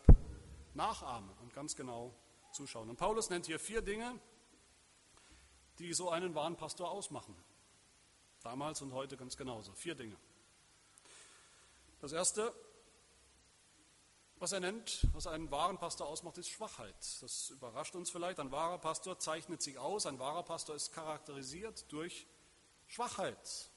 nachahmen 0.78 1.30
und 1.42 1.54
ganz 1.54 1.76
genau 1.76 2.14
zuschauen. 2.54 2.90
Und 2.90 2.96
Paulus 2.96 3.30
nennt 3.30 3.46
hier 3.46 3.60
vier 3.60 3.82
Dinge, 3.82 4.18
die 5.80 5.94
so 5.94 6.10
einen 6.10 6.34
wahren 6.34 6.56
Pastor 6.56 6.90
ausmachen. 6.90 7.36
Damals 8.42 8.82
und 8.82 8.94
heute 8.94 9.18
ganz 9.18 9.36
genauso. 9.36 9.74
Vier 9.74 9.96
Dinge. 9.96 10.16
Das 12.00 12.14
erste, 12.14 12.54
was 14.38 14.52
er 14.52 14.60
nennt, 14.60 15.08
was 15.14 15.28
einen 15.28 15.52
wahren 15.52 15.78
Pastor 15.78 16.08
ausmacht, 16.08 16.38
ist 16.38 16.50
Schwachheit. 16.50 16.96
Das 17.22 17.50
überrascht 17.50 17.96
uns 17.96 18.10
vielleicht. 18.10 18.40
Ein 18.40 18.52
wahrer 18.52 18.78
Pastor 18.78 19.20
zeichnet 19.20 19.62
sich 19.62 19.78
aus. 19.78 20.06
Ein 20.06 20.20
wahrer 20.20 20.44
Pastor 20.44 20.76
ist 20.76 20.94
charakterisiert 20.94 21.92
durch 21.92 22.28
Schwachheit. 22.88 23.72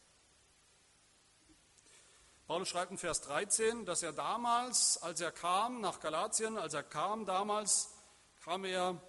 Paulus 2.50 2.69
schreibt 2.69 2.90
in 2.90 2.99
Vers 2.99 3.21
13, 3.21 3.87
dass 3.87 4.02
er 4.02 4.12
damals, 4.12 5.00
als 5.04 5.21
er 5.21 5.30
kam 5.30 5.80
nach 5.80 6.00
Galatien, 6.00 6.59
als 6.59 6.75
er 6.75 6.83
kam 6.83 7.25
damals, 7.25 7.90
kam 8.42 8.64
er 8.64 9.00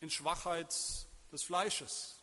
in 0.00 0.08
Schwachheit 0.08 0.74
des 1.30 1.42
Fleisches. 1.42 2.16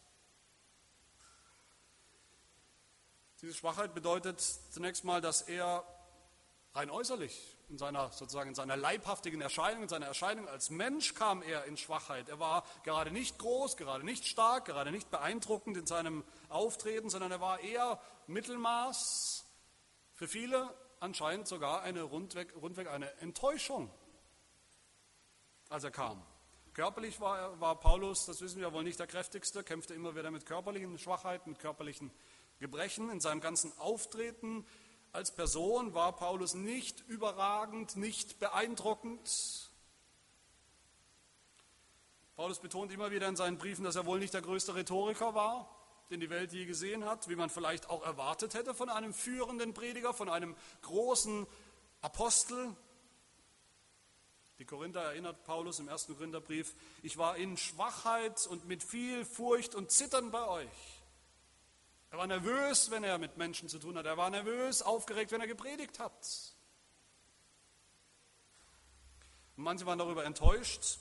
Diese 3.43 3.53
Schwachheit 3.53 3.93
bedeutet 3.93 4.41
zunächst 4.71 5.03
mal, 5.03 5.21
dass 5.21 5.43
er 5.43 5.83
rein 6.73 6.89
äußerlich 6.89 7.55
in 7.69 7.77
seiner 7.77 8.11
sozusagen 8.11 8.49
in 8.49 8.55
seiner 8.55 8.75
leibhaftigen 8.75 9.41
Erscheinung, 9.41 9.83
in 9.83 9.89
seiner 9.89 10.07
Erscheinung 10.07 10.47
als 10.47 10.71
Mensch 10.71 11.13
kam 11.13 11.43
er 11.43 11.65
in 11.65 11.77
Schwachheit. 11.77 12.29
Er 12.29 12.39
war 12.39 12.63
gerade 12.83 13.11
nicht 13.11 13.37
groß, 13.37 13.77
gerade 13.77 14.03
nicht 14.03 14.25
stark, 14.25 14.65
gerade 14.65 14.91
nicht 14.91 15.11
beeindruckend 15.11 15.77
in 15.77 15.85
seinem 15.85 16.23
Auftreten, 16.49 17.11
sondern 17.11 17.31
er 17.31 17.41
war 17.41 17.59
eher 17.59 18.01
Mittelmaß, 18.25 19.45
für 20.23 20.29
viele 20.29 20.73
anscheinend 21.01 21.49
sogar 21.49 21.81
eine 21.81 22.01
rundweg, 22.01 22.55
rundweg 22.55 22.87
eine 22.87 23.11
Enttäuschung, 23.19 23.91
als 25.67 25.83
er 25.83 25.91
kam. 25.91 26.23
Körperlich 26.73 27.19
war, 27.19 27.59
war 27.59 27.77
Paulus, 27.77 28.25
das 28.25 28.39
wissen 28.39 28.61
wir 28.61 28.71
wohl 28.71 28.85
nicht 28.85 28.99
der 28.99 29.07
kräftigste, 29.07 29.65
kämpfte 29.65 29.93
immer 29.93 30.15
wieder 30.15 30.31
mit 30.31 30.45
körperlichen 30.45 30.97
Schwachheiten, 30.97 31.49
mit 31.49 31.59
körperlichen 31.59 32.09
Gebrechen. 32.59 33.09
In 33.09 33.19
seinem 33.19 33.41
ganzen 33.41 33.77
Auftreten 33.79 34.65
als 35.11 35.35
Person 35.35 35.93
war 35.93 36.15
Paulus 36.15 36.53
nicht 36.53 37.01
überragend, 37.09 37.97
nicht 37.97 38.39
beeindruckend. 38.39 39.69
Paulus 42.37 42.59
betont 42.59 42.93
immer 42.93 43.11
wieder 43.11 43.27
in 43.27 43.35
seinen 43.35 43.57
Briefen, 43.57 43.83
dass 43.83 43.97
er 43.97 44.05
wohl 44.05 44.19
nicht 44.19 44.33
der 44.33 44.41
größte 44.41 44.73
Rhetoriker 44.73 45.35
war 45.35 45.82
den 46.09 46.19
die 46.19 46.29
Welt 46.29 46.53
je 46.53 46.65
gesehen 46.65 47.05
hat, 47.05 47.29
wie 47.29 47.35
man 47.35 47.49
vielleicht 47.49 47.89
auch 47.89 48.03
erwartet 48.03 48.53
hätte 48.53 48.73
von 48.73 48.89
einem 48.89 49.13
führenden 49.13 49.73
Prediger, 49.73 50.13
von 50.13 50.29
einem 50.29 50.55
großen 50.81 51.47
Apostel. 52.01 52.75
Die 54.59 54.65
Korinther 54.65 55.01
erinnert 55.01 55.43
Paulus 55.43 55.79
im 55.79 55.87
ersten 55.87 56.15
Korintherbrief, 56.15 56.75
ich 57.01 57.17
war 57.17 57.37
in 57.37 57.57
Schwachheit 57.57 58.45
und 58.47 58.67
mit 58.67 58.83
viel 58.83 59.25
Furcht 59.25 59.75
und 59.75 59.91
Zittern 59.91 60.31
bei 60.31 60.47
euch. 60.47 61.03
Er 62.11 62.19
war 62.19 62.27
nervös, 62.27 62.91
wenn 62.91 63.03
er 63.03 63.17
mit 63.17 63.37
Menschen 63.37 63.69
zu 63.69 63.79
tun 63.79 63.97
hat. 63.97 64.05
Er 64.05 64.17
war 64.17 64.29
nervös, 64.29 64.83
aufgeregt, 64.83 65.31
wenn 65.31 65.41
er 65.41 65.47
gepredigt 65.47 65.97
hat. 65.97 66.53
Und 69.57 69.63
manche 69.63 69.87
waren 69.87 69.97
darüber 69.97 70.23
enttäuscht, 70.23 70.99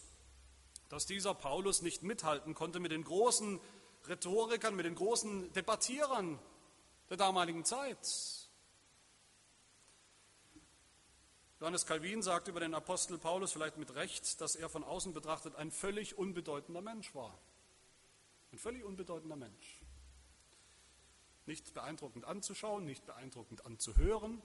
dass 0.89 1.05
dieser 1.05 1.35
Paulus 1.35 1.83
nicht 1.83 2.03
mithalten 2.03 2.55
konnte 2.55 2.81
mit 2.81 2.93
den 2.93 3.05
großen 3.05 3.61
Rhetorikern, 4.09 4.75
mit 4.75 4.87
den 4.87 4.95
großen 4.95 5.53
Debattierern 5.53 6.39
der 7.09 7.17
damaligen 7.17 7.65
Zeit. 7.65 8.49
Johannes 11.61 11.87
Calvin 11.87 12.23
sagt 12.23 12.49
über 12.49 12.59
den 12.59 12.75
Apostel 12.75 13.19
Paulus 13.19 13.53
vielleicht 13.53 13.77
mit 13.77 13.95
Recht, 13.95 14.41
dass 14.41 14.57
er 14.57 14.69
von 14.69 14.83
außen 14.83 15.13
betrachtet 15.13 15.55
ein 15.55 15.71
völlig 15.71 16.19
unbedeutender 16.19 16.81
Mensch 16.81 17.15
war. 17.15 17.39
Ein 18.53 18.59
völlig 18.59 18.83
unbedeutender 18.83 19.37
Mensch. 19.37 19.81
Nicht 21.47 21.73
beeindruckend 21.73 22.25
anzuschauen, 22.25 22.85
nicht 22.85 23.07
beeindruckend 23.07 23.65
anzuhören. 23.65 24.43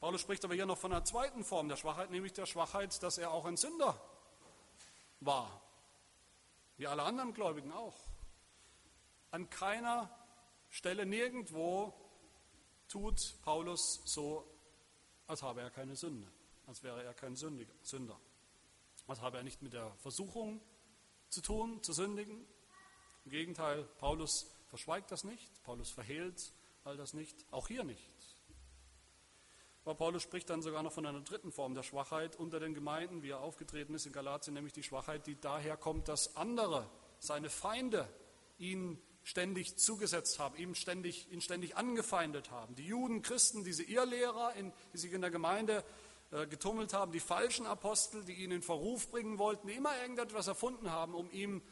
Paulus 0.00 0.20
spricht 0.20 0.44
aber 0.44 0.54
hier 0.54 0.66
noch 0.66 0.78
von 0.78 0.92
einer 0.92 1.04
zweiten 1.04 1.44
Form 1.44 1.68
der 1.68 1.76
Schwachheit, 1.76 2.10
nämlich 2.10 2.32
der 2.32 2.46
Schwachheit, 2.46 3.02
dass 3.02 3.18
er 3.18 3.30
auch 3.30 3.44
ein 3.44 3.56
Sünder 3.56 4.00
war. 5.20 5.62
Wie 6.76 6.86
alle 6.86 7.02
anderen 7.02 7.32
Gläubigen 7.32 7.72
auch. 7.72 7.98
An 9.30 9.48
keiner 9.50 10.10
Stelle 10.70 11.06
nirgendwo 11.06 11.94
tut 12.88 13.36
Paulus 13.42 14.02
so, 14.04 14.48
als 15.26 15.42
habe 15.42 15.60
er 15.60 15.70
keine 15.70 15.96
Sünde, 15.96 16.30
als 16.66 16.82
wäre 16.82 17.02
er 17.02 17.14
kein 17.14 17.36
Sünder, 17.36 18.20
als 19.06 19.20
habe 19.20 19.38
er 19.38 19.42
nicht 19.42 19.62
mit 19.62 19.72
der 19.72 19.94
Versuchung 19.96 20.60
zu 21.28 21.40
tun, 21.40 21.82
zu 21.82 21.92
sündigen. 21.92 22.46
Im 23.24 23.30
Gegenteil, 23.30 23.84
Paulus 23.98 24.46
verschweigt 24.68 25.10
das 25.10 25.24
nicht, 25.24 25.62
Paulus 25.64 25.90
verhehlt 25.90 26.52
all 26.84 26.96
das 26.96 27.14
nicht, 27.14 27.44
auch 27.50 27.66
hier 27.68 27.82
nicht. 27.82 28.08
Aber 29.86 29.94
Paulus 29.94 30.24
spricht 30.24 30.50
dann 30.50 30.62
sogar 30.62 30.82
noch 30.82 30.92
von 30.92 31.06
einer 31.06 31.20
dritten 31.20 31.52
Form 31.52 31.74
der 31.74 31.84
Schwachheit 31.84 32.34
unter 32.34 32.58
den 32.58 32.74
Gemeinden, 32.74 33.22
wie 33.22 33.30
er 33.30 33.38
aufgetreten 33.38 33.94
ist 33.94 34.04
in 34.04 34.12
Galatien, 34.12 34.54
nämlich 34.54 34.72
die 34.72 34.82
Schwachheit, 34.82 35.28
die 35.28 35.40
daher 35.40 35.76
kommt, 35.76 36.08
dass 36.08 36.34
andere, 36.34 36.90
seine 37.20 37.48
Feinde, 37.48 38.08
ihn 38.58 39.00
ständig 39.22 39.76
zugesetzt 39.76 40.40
haben, 40.40 40.56
ihm 40.56 40.74
ständig, 40.74 41.30
ihn 41.30 41.40
ständig 41.40 41.76
angefeindet 41.76 42.50
haben. 42.50 42.74
Die 42.74 42.84
Juden, 42.84 43.22
Christen, 43.22 43.62
diese 43.62 43.84
Irrlehrer, 43.84 44.54
in, 44.54 44.72
die 44.92 44.98
sich 44.98 45.12
in 45.12 45.20
der 45.20 45.30
Gemeinde 45.30 45.84
äh, 46.32 46.48
getummelt 46.48 46.92
haben, 46.92 47.12
die 47.12 47.20
falschen 47.20 47.64
Apostel, 47.64 48.24
die 48.24 48.42
ihn 48.42 48.50
in 48.50 48.62
Verruf 48.62 49.08
bringen 49.12 49.38
wollten, 49.38 49.68
die 49.68 49.74
immer 49.74 49.96
irgendetwas 50.02 50.48
erfunden 50.48 50.90
haben, 50.90 51.14
um 51.14 51.30
ihm 51.30 51.62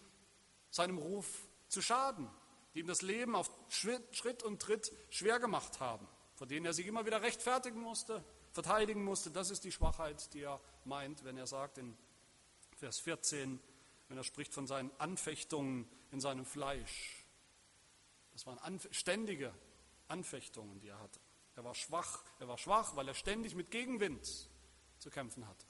seinem 0.71 0.99
Ruf 0.99 1.49
zu 1.67 1.83
schaden, 1.83 2.31
die 2.75 2.79
ihm 2.79 2.87
das 2.87 3.03
Leben 3.03 3.35
auf 3.35 3.51
Schritt 3.69 4.45
und 4.45 4.63
Tritt 4.63 4.93
schwer 5.11 5.41
gemacht 5.41 5.81
haben 5.81 6.07
vor 6.35 6.47
denen 6.47 6.67
er 6.67 6.73
sich 6.73 6.87
immer 6.87 7.07
wieder 7.07 7.23
rechtfertigen 7.23 7.81
musste, 7.81 8.25
verteidigen 8.53 9.05
musste. 9.05 9.31
Das 9.31 9.51
ist 9.51 9.65
die 9.65 9.73
Schwachheit, 9.73 10.33
die 10.35 10.43
er 10.43 10.61
meint, 10.85 11.25
wenn 11.25 11.37
er 11.37 11.47
sagt 11.47 11.79
in 11.79 11.97
Vers 12.77 12.99
14, 12.99 13.61
wenn 14.09 14.17
er 14.17 14.25
spricht 14.25 14.53
von 14.53 14.67
seinen 14.67 14.91
Anfechtungen 14.99 15.89
in 16.11 16.21
seinem 16.21 16.45
Fleisch. 16.45 17.25
Das 18.33 18.47
waren 18.47 18.59
anf 18.59 18.89
ständige 18.91 19.55
Anfechtungen, 20.09 20.81
die 20.81 20.89
er 20.89 20.99
hatte. 21.01 21.21
Er 21.57 21.65
war 21.65 21.75
schwach, 21.75 22.25
er 22.41 22.49
war 22.49 22.59
schwach, 22.59 22.97
weil 22.97 23.07
er 23.07 23.15
ständig 23.15 23.55
mit 23.55 23.71
Gegenwind 23.71 24.49
zu 24.99 25.11
kämpfen 25.11 25.47
hatte. 25.47 25.67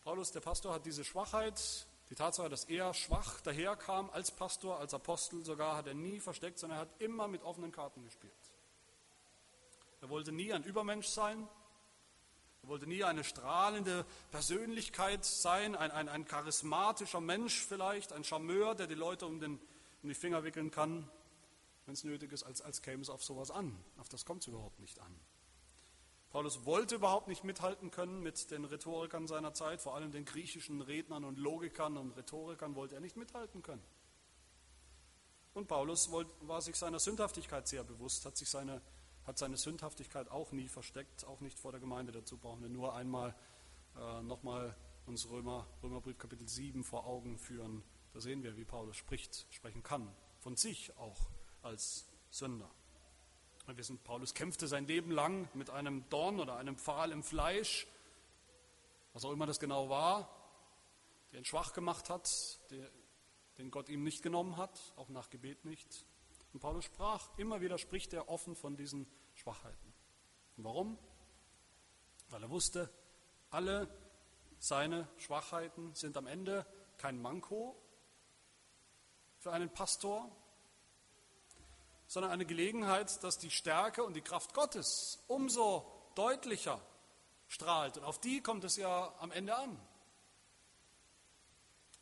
Paulus, 0.00 0.32
der 0.32 0.40
Pastor, 0.40 0.74
hat 0.74 0.86
diese 0.86 1.04
Schwachheit 1.04 1.86
die 2.10 2.14
Tatsache, 2.14 2.48
dass 2.48 2.64
er 2.64 2.92
schwach 2.92 3.40
daherkam 3.40 4.10
als 4.10 4.30
Pastor, 4.30 4.78
als 4.78 4.92
Apostel 4.92 5.44
sogar, 5.44 5.76
hat 5.76 5.86
er 5.86 5.94
nie 5.94 6.20
versteckt, 6.20 6.58
sondern 6.58 6.78
er 6.78 6.82
hat 6.82 7.00
immer 7.00 7.28
mit 7.28 7.42
offenen 7.42 7.72
Karten 7.72 8.04
gespielt. 8.04 8.32
Er 10.02 10.10
wollte 10.10 10.32
nie 10.32 10.52
ein 10.52 10.64
Übermensch 10.64 11.06
sein. 11.06 11.48
Er 12.62 12.68
wollte 12.68 12.86
nie 12.86 13.04
eine 13.04 13.24
strahlende 13.24 14.04
Persönlichkeit 14.30 15.24
sein, 15.24 15.74
ein, 15.76 15.90
ein, 15.90 16.08
ein 16.08 16.26
charismatischer 16.26 17.20
Mensch 17.20 17.64
vielleicht, 17.64 18.12
ein 18.12 18.24
Charmeur, 18.24 18.74
der 18.74 18.86
die 18.86 18.94
Leute 18.94 19.26
um, 19.26 19.40
den, 19.40 19.60
um 20.02 20.08
die 20.08 20.14
Finger 20.14 20.44
wickeln 20.44 20.70
kann, 20.70 21.08
wenn 21.86 21.94
es 21.94 22.04
nötig 22.04 22.32
ist, 22.32 22.42
als, 22.42 22.62
als 22.62 22.82
käme 22.82 23.02
es 23.02 23.10
auf 23.10 23.24
sowas 23.24 23.50
an. 23.50 23.78
Auf 23.98 24.08
das 24.08 24.24
kommt 24.24 24.42
es 24.42 24.48
überhaupt 24.48 24.78
nicht 24.78 24.98
an. 25.00 25.14
Paulus 26.34 26.66
wollte 26.66 26.96
überhaupt 26.96 27.28
nicht 27.28 27.44
mithalten 27.44 27.92
können 27.92 28.20
mit 28.20 28.50
den 28.50 28.64
Rhetorikern 28.64 29.28
seiner 29.28 29.54
Zeit, 29.54 29.80
vor 29.80 29.94
allem 29.94 30.10
den 30.10 30.24
griechischen 30.24 30.80
Rednern 30.80 31.22
und 31.22 31.38
Logikern 31.38 31.96
und 31.96 32.10
Rhetorikern 32.10 32.74
wollte 32.74 32.96
er 32.96 33.00
nicht 33.00 33.16
mithalten 33.16 33.62
können. 33.62 33.84
Und 35.52 35.68
Paulus 35.68 36.10
war 36.10 36.60
sich 36.60 36.74
seiner 36.74 36.98
Sündhaftigkeit 36.98 37.68
sehr 37.68 37.84
bewusst, 37.84 38.26
hat, 38.26 38.36
sich 38.36 38.50
seine, 38.50 38.82
hat 39.22 39.38
seine 39.38 39.56
Sündhaftigkeit 39.56 40.28
auch 40.28 40.50
nie 40.50 40.66
versteckt, 40.66 41.24
auch 41.24 41.40
nicht 41.40 41.56
vor 41.56 41.70
der 41.70 41.80
Gemeinde. 41.80 42.10
Dazu 42.10 42.36
brauchen 42.36 42.62
wir 42.62 42.68
nur 42.68 42.96
einmal 42.96 43.32
äh, 43.96 44.22
nochmal 44.22 44.76
uns 45.06 45.30
Römer, 45.30 45.68
Römerbrief 45.84 46.18
Kapitel 46.18 46.48
7 46.48 46.82
vor 46.82 47.06
Augen 47.06 47.38
führen. 47.38 47.84
Da 48.12 48.20
sehen 48.20 48.42
wir, 48.42 48.56
wie 48.56 48.64
Paulus 48.64 48.96
spricht, 48.96 49.46
sprechen 49.50 49.84
kann, 49.84 50.12
von 50.40 50.56
sich 50.56 50.96
auch 50.96 51.28
als 51.62 52.08
Sünder. 52.30 52.68
Wir 53.66 53.78
wissen, 53.78 53.98
Paulus 53.98 54.34
kämpfte 54.34 54.68
sein 54.68 54.86
Leben 54.86 55.10
lang 55.10 55.48
mit 55.54 55.70
einem 55.70 56.06
Dorn 56.10 56.38
oder 56.38 56.56
einem 56.56 56.76
Pfahl 56.76 57.12
im 57.12 57.22
Fleisch, 57.22 57.86
was 59.14 59.24
auch 59.24 59.32
immer 59.32 59.46
das 59.46 59.58
genau 59.58 59.88
war, 59.88 60.28
der 61.32 61.38
ihn 61.38 61.46
schwach 61.46 61.72
gemacht 61.72 62.10
hat, 62.10 62.28
der, 62.70 62.90
den 63.56 63.70
Gott 63.70 63.88
ihm 63.88 64.02
nicht 64.02 64.22
genommen 64.22 64.58
hat, 64.58 64.92
auch 64.96 65.08
nach 65.08 65.30
Gebet 65.30 65.64
nicht. 65.64 66.04
Und 66.52 66.60
Paulus 66.60 66.84
sprach, 66.84 67.30
immer 67.38 67.62
wieder 67.62 67.78
spricht 67.78 68.12
er 68.12 68.28
offen 68.28 68.54
von 68.54 68.76
diesen 68.76 69.06
Schwachheiten. 69.34 69.94
Und 70.58 70.64
warum? 70.64 70.98
Weil 72.28 72.42
er 72.42 72.50
wusste, 72.50 72.90
alle 73.48 73.88
seine 74.58 75.08
Schwachheiten 75.16 75.94
sind 75.94 76.18
am 76.18 76.26
Ende 76.26 76.66
kein 76.98 77.20
Manko 77.20 77.80
für 79.38 79.52
einen 79.52 79.70
Pastor, 79.70 80.30
sondern 82.06 82.32
eine 82.32 82.46
Gelegenheit, 82.46 83.22
dass 83.24 83.38
die 83.38 83.50
Stärke 83.50 84.04
und 84.04 84.14
die 84.14 84.20
Kraft 84.20 84.54
Gottes 84.54 85.22
umso 85.26 85.90
deutlicher 86.14 86.80
strahlt. 87.48 87.98
Und 87.98 88.04
auf 88.04 88.20
die 88.20 88.40
kommt 88.40 88.64
es 88.64 88.76
ja 88.76 89.14
am 89.18 89.30
Ende 89.30 89.56
an. 89.56 89.80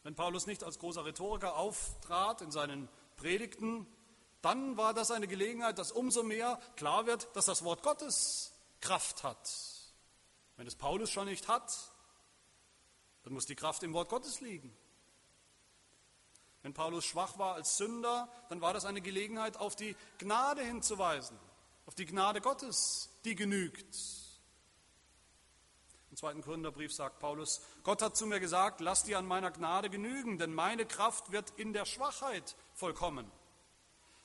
Wenn 0.03 0.15
Paulus 0.15 0.47
nicht 0.47 0.65
als 0.65 0.79
großer 0.79 1.05
Rhetoriker 1.05 1.57
auftrat 1.57 2.43
in 2.43 2.51
seinen 2.51 2.89
Predigten, 3.17 3.87
dann 4.41 4.77
war 4.77 4.93
das 4.95 5.13
eine 5.13 5.29
Gelegenheit, 5.29 5.79
dass 5.79 5.93
umso 5.93 6.25
mehr 6.25 6.59
klar 6.77 7.07
wird, 7.07 7.29
dass 7.37 7.47
das 7.47 7.63
Wort 7.63 7.83
Gottes 7.83 8.53
Kraft 8.81 9.23
hat. 9.23 9.49
Wenn 10.57 10.67
es 10.67 10.75
Paulus 10.75 11.11
schon 11.11 11.27
nicht 11.27 11.49
hat, 11.49 11.73
dann 13.23 13.33
muss 13.33 13.47
die 13.47 13.55
Kraft 13.55 13.85
im 13.85 13.93
Wort 13.95 14.09
Gottes 14.09 14.41
liegen. 14.41 14.77
Wenn 16.63 16.75
Paulus 16.75 17.05
schwach 17.05 17.39
war 17.39 17.55
als 17.55 17.77
Sünder, 17.77 18.29
dann 18.49 18.61
war 18.61 18.73
das 18.73 18.85
eine 18.85 19.01
Gelegenheit, 19.01 19.57
auf 19.57 19.75
die 19.75 19.97
Gnade 20.19 20.63
hinzuweisen, 20.63 21.37
auf 21.87 21.95
die 21.95 22.07
Gnade 22.07 22.41
Gottes, 22.41 23.11
die 23.25 23.35
genügt. 23.35 23.97
Im 26.11 26.17
zweiten 26.17 26.43
Gründerbrief 26.43 26.93
sagt 26.93 27.19
Paulus, 27.19 27.63
Gott 27.83 28.03
hat 28.03 28.17
zu 28.17 28.27
mir 28.27 28.39
gesagt, 28.39 28.81
lass 28.81 29.03
dir 29.03 29.19
an 29.19 29.27
meiner 29.27 29.51
Gnade 29.51 29.91
genügen, 29.91 30.39
denn 30.39 30.55
meine 30.55 30.87
Kraft 30.87 31.33
wird 31.33 31.51
in 31.57 31.73
der 31.73 31.87
Schwachheit 31.87 32.55
vollkommen. 32.75 33.31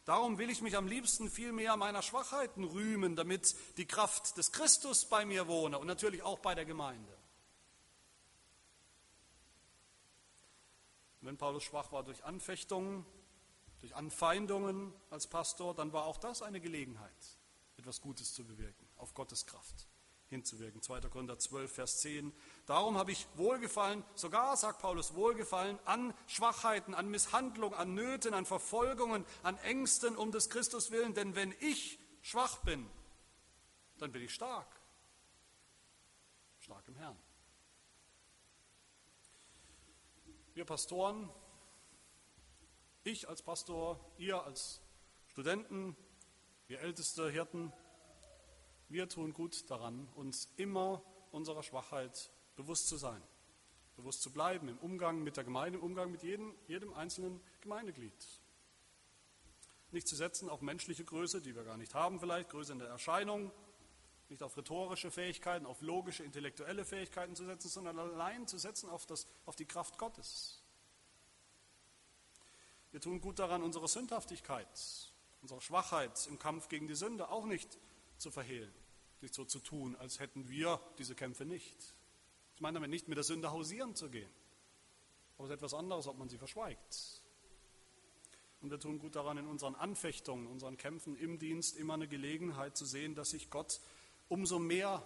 Darum 0.03 0.37
will 0.37 0.49
ich 0.49 0.61
mich 0.61 0.77
am 0.77 0.87
liebsten 0.87 1.29
viel 1.29 1.51
mehr 1.51 1.75
meiner 1.75 2.01
Schwachheiten 2.01 2.63
rühmen, 2.63 3.15
damit 3.15 3.55
die 3.77 3.85
Kraft 3.85 4.37
des 4.37 4.51
Christus 4.51 5.05
bei 5.05 5.25
mir 5.25 5.47
wohne 5.47 5.79
und 5.79 5.87
natürlich 5.87 6.23
auch 6.23 6.39
bei 6.39 6.55
der 6.55 6.65
Gemeinde. 6.65 7.17
Und 11.16 11.16
wenn 11.27 11.37
Paulus 11.37 11.63
schwach 11.63 11.91
war 11.91 12.05
durch 12.05 12.23
Anfechtungen, 12.23 13.05
durch 13.79 13.93
Anfeindungen 13.95 14.93
als 15.09 15.27
Pastor, 15.27 15.75
dann 15.75 15.91
war 15.91 16.05
auch 16.05 16.15
das 16.15 16.41
eine 16.41 16.61
Gelegenheit, 16.61 17.37
etwas 17.75 17.99
Gutes 17.99 18.33
zu 18.33 18.45
bewirken, 18.45 18.87
auf 18.95 19.13
Gottes 19.13 19.45
Kraft 19.45 19.89
hinzuwirken. 20.29 20.81
2. 20.81 21.01
Korinther 21.01 21.37
12, 21.37 21.69
Vers 21.69 21.99
10. 21.99 22.33
Darum 22.65 22.97
habe 22.97 23.11
ich 23.11 23.27
Wohlgefallen, 23.35 24.05
sogar, 24.15 24.55
sagt 24.55 24.79
Paulus, 24.79 25.15
Wohlgefallen 25.15 25.77
an 25.83 26.13
Schwachheiten, 26.27 26.93
an 26.93 27.09
Misshandlungen, 27.09 27.77
an 27.77 27.93
Nöten, 27.93 28.33
an 28.33 28.45
Verfolgungen, 28.45 29.25
an 29.43 29.57
Ängsten 29.57 30.15
um 30.15 30.31
des 30.31 30.49
Christus 30.49 30.91
willen. 30.91 31.13
Denn 31.13 31.35
wenn 31.35 31.53
ich 31.59 31.99
schwach 32.21 32.59
bin, 32.59 32.89
dann 33.97 34.13
bin 34.13 34.21
ich 34.21 34.33
stark. 34.33 34.79
Stark 36.61 36.87
im 36.87 36.95
Herrn. 36.95 37.17
Wir 40.57 40.65
Pastoren, 40.65 41.29
ich 43.03 43.29
als 43.29 43.43
Pastor, 43.43 43.99
ihr 44.17 44.41
als 44.41 44.81
Studenten, 45.27 45.95
wir 46.65 46.79
älteste 46.79 47.29
Hirten, 47.29 47.71
wir 48.89 49.07
tun 49.07 49.33
gut 49.33 49.69
daran, 49.69 50.09
uns 50.15 50.49
immer 50.57 51.03
unserer 51.31 51.61
Schwachheit 51.61 52.31
bewusst 52.55 52.87
zu 52.87 52.97
sein, 52.97 53.21
bewusst 53.97 54.23
zu 54.23 54.31
bleiben 54.31 54.67
im 54.67 54.79
Umgang 54.79 55.21
mit 55.21 55.37
der 55.37 55.43
Gemeinde, 55.43 55.77
im 55.77 55.85
Umgang 55.85 56.09
mit 56.11 56.23
jedem, 56.23 56.55
jedem 56.67 56.91
einzelnen 56.95 57.39
Gemeindeglied. 57.61 58.41
Nicht 59.91 60.07
zu 60.07 60.15
setzen 60.15 60.49
auf 60.49 60.61
menschliche 60.61 61.05
Größe, 61.05 61.39
die 61.39 61.55
wir 61.55 61.65
gar 61.65 61.77
nicht 61.77 61.93
haben 61.93 62.19
vielleicht, 62.19 62.49
Größe 62.49 62.73
in 62.73 62.79
der 62.79 62.89
Erscheinung, 62.89 63.51
nicht 64.29 64.43
auf 64.43 64.57
rhetorische 64.57 65.11
Fähigkeiten, 65.11 65.65
auf 65.65 65.81
logische, 65.81 66.23
intellektuelle 66.23 66.85
Fähigkeiten 66.85 67.35
zu 67.35 67.45
setzen, 67.45 67.69
sondern 67.69 67.97
allein 67.97 68.47
zu 68.47 68.57
setzen 68.57 68.89
auf, 68.89 69.05
das, 69.05 69.27
auf 69.45 69.55
die 69.55 69.65
Kraft 69.65 69.97
Gottes. 69.97 70.61
Wir 72.91 73.01
tun 73.01 73.21
gut 73.21 73.39
daran, 73.39 73.63
unsere 73.63 73.87
Sündhaftigkeit, 73.87 74.67
unsere 75.41 75.61
Schwachheit 75.61 76.27
im 76.27 76.39
Kampf 76.39 76.67
gegen 76.67 76.87
die 76.87 76.95
Sünde 76.95 77.29
auch 77.29 77.45
nicht 77.45 77.77
zu 78.17 78.31
verhehlen, 78.31 78.73
nicht 79.21 79.33
so 79.33 79.45
zu 79.45 79.59
tun, 79.59 79.95
als 79.95 80.19
hätten 80.19 80.49
wir 80.49 80.81
diese 80.97 81.15
Kämpfe 81.15 81.45
nicht. 81.45 81.95
Ich 82.55 82.61
meine 82.61 82.75
damit 82.75 82.89
nicht 82.89 83.07
mit 83.07 83.17
der 83.17 83.23
Sünde 83.23 83.51
hausieren 83.51 83.95
zu 83.95 84.09
gehen, 84.09 84.29
aber 85.37 85.45
es 85.45 85.51
ist 85.51 85.57
etwas 85.57 85.73
anderes, 85.73 86.07
ob 86.07 86.17
man 86.17 86.29
sie 86.29 86.37
verschweigt. 86.37 87.21
Und 88.59 88.71
wir 88.71 88.79
tun 88.79 88.97
gut 88.97 89.15
daran, 89.15 89.37
in 89.37 89.47
unseren 89.47 89.75
Anfechtungen, 89.75 90.47
unseren 90.47 90.77
Kämpfen 90.77 91.15
im 91.15 91.37
Dienst 91.37 91.77
immer 91.77 91.93
eine 91.93 92.07
Gelegenheit 92.07 92.75
zu 92.75 92.85
sehen, 92.85 93.13
dass 93.13 93.29
sich 93.29 93.49
Gott 93.49 93.79
umso 94.29 94.59
mehr 94.59 95.05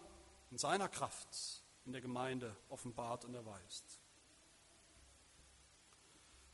in 0.49 0.57
seiner 0.57 0.89
Kraft 0.89 1.63
in 1.85 1.93
der 1.93 2.01
Gemeinde 2.01 2.55
offenbart 2.69 3.25
und 3.25 3.33
erweist. 3.33 3.99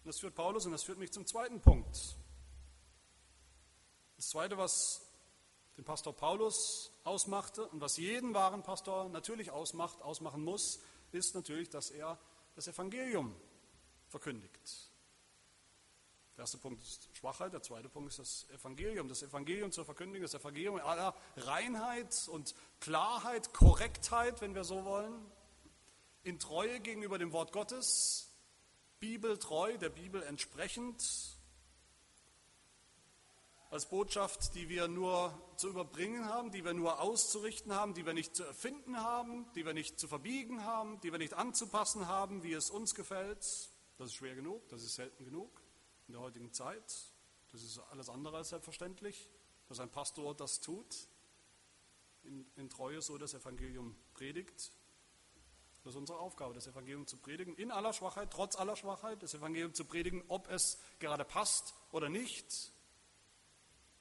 das 0.04 0.20
führt 0.20 0.36
Paulus 0.36 0.66
und 0.66 0.72
das 0.72 0.84
führt 0.84 1.00
mich 1.00 1.12
zum 1.12 1.26
zweiten 1.26 1.60
Punkt. 1.60 2.16
Das 4.16 4.30
zweite, 4.30 4.58
was 4.58 5.02
den 5.76 5.84
Pastor 5.84 6.14
Paulus 6.14 6.92
ausmachte 7.04 7.68
und 7.68 7.82
was 7.82 7.98
jeden 7.98 8.34
wahren 8.34 8.64
Pastor 8.64 9.10
natürlich 9.10 9.52
ausmacht, 9.52 10.02
ausmachen 10.02 10.44
muss, 10.44 10.80
ist 11.12 11.36
natürlich, 11.36 11.70
dass 11.70 11.92
er 11.92 12.18
das 12.56 12.68
Evangelium 12.68 13.36
verkündigt. 14.08 14.87
Der 16.38 16.44
erste 16.44 16.60
Punkt 16.60 16.84
ist 16.84 17.10
Schwachheit, 17.14 17.52
der 17.52 17.64
zweite 17.64 17.90
Punkt 17.90 18.10
ist 18.12 18.20
das 18.20 18.46
Evangelium. 18.52 19.08
Das 19.08 19.24
Evangelium 19.24 19.72
zur 19.72 19.86
Verkündigung, 19.86 20.22
das 20.22 20.40
Evangelium 20.40 20.76
in 20.76 20.84
aller 20.84 21.16
Reinheit 21.36 22.30
und 22.32 22.54
Klarheit, 22.80 23.54
Korrektheit, 23.54 24.40
wenn 24.40 24.54
wir 24.54 24.64
so 24.64 24.86
wollen, 24.86 25.16
in 26.22 26.38
Treue 26.38 26.80
gegenüber 26.80 27.18
dem 27.18 27.32
Wort 27.32 27.52
Gottes, 27.54 28.30
bibeltreu, 29.00 29.80
der 29.80 29.90
Bibel 29.90 30.22
entsprechend, 30.22 31.04
als 33.72 33.88
Botschaft, 33.88 34.54
die 34.54 34.70
wir 34.70 34.88
nur 34.88 35.34
zu 35.56 35.70
überbringen 35.70 36.26
haben, 36.26 36.52
die 36.52 36.64
wir 36.64 36.76
nur 36.76 37.02
auszurichten 37.02 37.74
haben, 37.74 37.96
die 37.96 38.06
wir 38.06 38.14
nicht 38.14 38.36
zu 38.36 38.44
erfinden 38.44 38.98
haben, 38.98 39.52
die 39.56 39.66
wir 39.66 39.74
nicht 39.74 40.00
zu 40.00 40.08
verbiegen 40.08 40.64
haben, 40.64 41.02
die 41.02 41.12
wir 41.12 41.18
nicht 41.18 41.34
anzupassen 41.34 42.08
haben, 42.08 42.44
wie 42.44 42.54
es 42.54 42.70
uns 42.70 42.94
gefällt. 42.94 43.40
Das 43.98 44.08
ist 44.08 44.14
schwer 44.14 44.36
genug, 44.36 44.70
das 44.70 44.84
ist 44.84 44.94
selten 44.94 45.26
genug 45.26 45.67
in 46.08 46.14
der 46.14 46.22
heutigen 46.22 46.52
Zeit. 46.54 47.12
Das 47.52 47.64
ist 47.64 47.80
alles 47.92 48.10
andere 48.10 48.38
als 48.38 48.50
selbstverständlich, 48.50 49.30
dass 49.68 49.80
ein 49.80 49.90
Pastor 49.90 50.36
das 50.36 50.60
tut, 50.60 51.08
in, 52.24 52.46
in 52.56 52.70
Treue 52.70 53.02
so 53.02 53.18
das 53.18 53.34
Evangelium 53.34 53.96
predigt. 54.14 54.72
Das 55.84 55.94
ist 55.94 55.98
unsere 55.98 56.20
Aufgabe, 56.20 56.54
das 56.54 56.68
Evangelium 56.68 57.08
zu 57.08 57.18
predigen, 57.18 57.56
in 57.56 57.72
aller 57.72 57.94
Schwachheit, 57.94 58.32
trotz 58.32 58.58
aller 58.58 58.76
Schwachheit, 58.76 59.24
das 59.24 59.34
Evangelium 59.34 59.74
zu 59.74 59.86
predigen, 59.86 60.24
ob 60.28 60.50
es 60.50 60.80
gerade 61.00 61.24
passt 61.24 61.74
oder 61.92 62.10
nicht. 62.10 62.72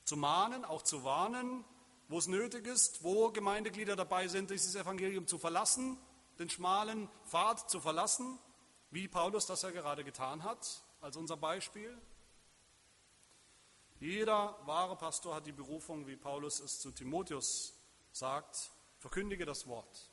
Zu 0.05 0.17
mahnen, 0.17 0.65
auch 0.65 0.83
zu 0.83 1.05
warnen, 1.05 1.65
wo 2.09 2.19
es 2.19 2.27
nötig 2.29 2.67
ist, 2.67 3.03
wo 3.03 3.31
Gemeindeglieder 3.31 3.97
dabei 3.97 4.29
sind, 4.29 4.51
dieses 4.51 4.75
Evangelium 4.75 5.27
zu 5.27 5.39
verlassen, 5.39 5.99
den 6.39 6.51
schmalen 6.51 7.09
Pfad 7.27 7.69
zu 7.71 7.81
verlassen, 7.81 8.39
wie 8.91 9.09
Paulus 9.09 9.47
das 9.47 9.63
ja 9.63 9.71
gerade 9.71 10.05
getan 10.05 10.45
hat 10.45 10.86
als 11.01 11.17
unser 11.17 11.37
Beispiel. 11.37 11.97
Jeder 13.99 14.59
wahre 14.67 14.97
Pastor 14.97 15.35
hat 15.35 15.47
die 15.47 15.53
Berufung, 15.53 16.07
wie 16.07 16.17
Paulus 16.17 16.61
es 16.61 16.81
zu 16.81 16.91
Timotheus 16.91 17.75
sagt, 18.13 18.71
verkündige 18.99 19.47
das 19.47 19.67
Wort. 19.67 20.11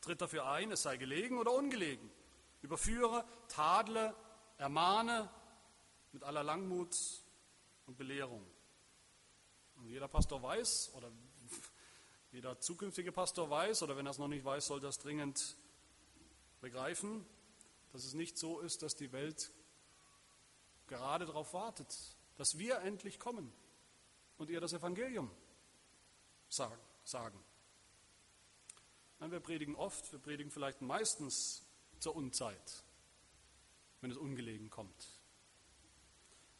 Tritt 0.00 0.22
dafür 0.22 0.46
ein, 0.46 0.72
es 0.72 0.82
sei 0.82 0.96
gelegen 0.96 1.38
oder 1.38 1.52
ungelegen. 1.52 2.10
Überführe, 2.62 3.24
tadle, 3.48 4.14
ermahne 4.56 5.28
mit 6.12 6.24
aller 6.24 6.42
Langmut 6.42 6.96
und 7.86 7.96
Belehrung. 7.96 8.46
Und 9.76 9.86
jeder 9.86 10.08
Pastor 10.08 10.42
weiß, 10.42 10.92
oder 10.94 11.10
jeder 12.32 12.60
zukünftige 12.60 13.12
Pastor 13.12 13.48
weiß, 13.50 13.82
oder 13.82 13.96
wenn 13.96 14.06
er 14.06 14.10
es 14.10 14.18
noch 14.18 14.28
nicht 14.28 14.44
weiß, 14.44 14.66
soll 14.66 14.80
das 14.80 14.98
dringend 14.98 15.56
begreifen, 16.60 17.26
dass 17.92 18.04
es 18.04 18.14
nicht 18.14 18.38
so 18.38 18.60
ist, 18.60 18.82
dass 18.82 18.94
die 18.94 19.12
Welt 19.12 19.50
gerade 20.90 21.24
darauf 21.24 21.54
wartet, 21.54 21.96
dass 22.36 22.58
wir 22.58 22.80
endlich 22.80 23.18
kommen 23.18 23.50
und 24.38 24.50
ihr 24.50 24.60
das 24.60 24.72
Evangelium 24.72 25.30
sagen. 26.48 27.42
Nein, 29.20 29.30
wir 29.30 29.40
predigen 29.40 29.76
oft, 29.76 30.10
wir 30.12 30.18
predigen 30.18 30.50
vielleicht 30.50 30.82
meistens 30.82 31.64
zur 32.00 32.16
Unzeit, 32.16 32.82
wenn 34.00 34.10
es 34.10 34.16
ungelegen 34.16 34.68
kommt. 34.68 35.20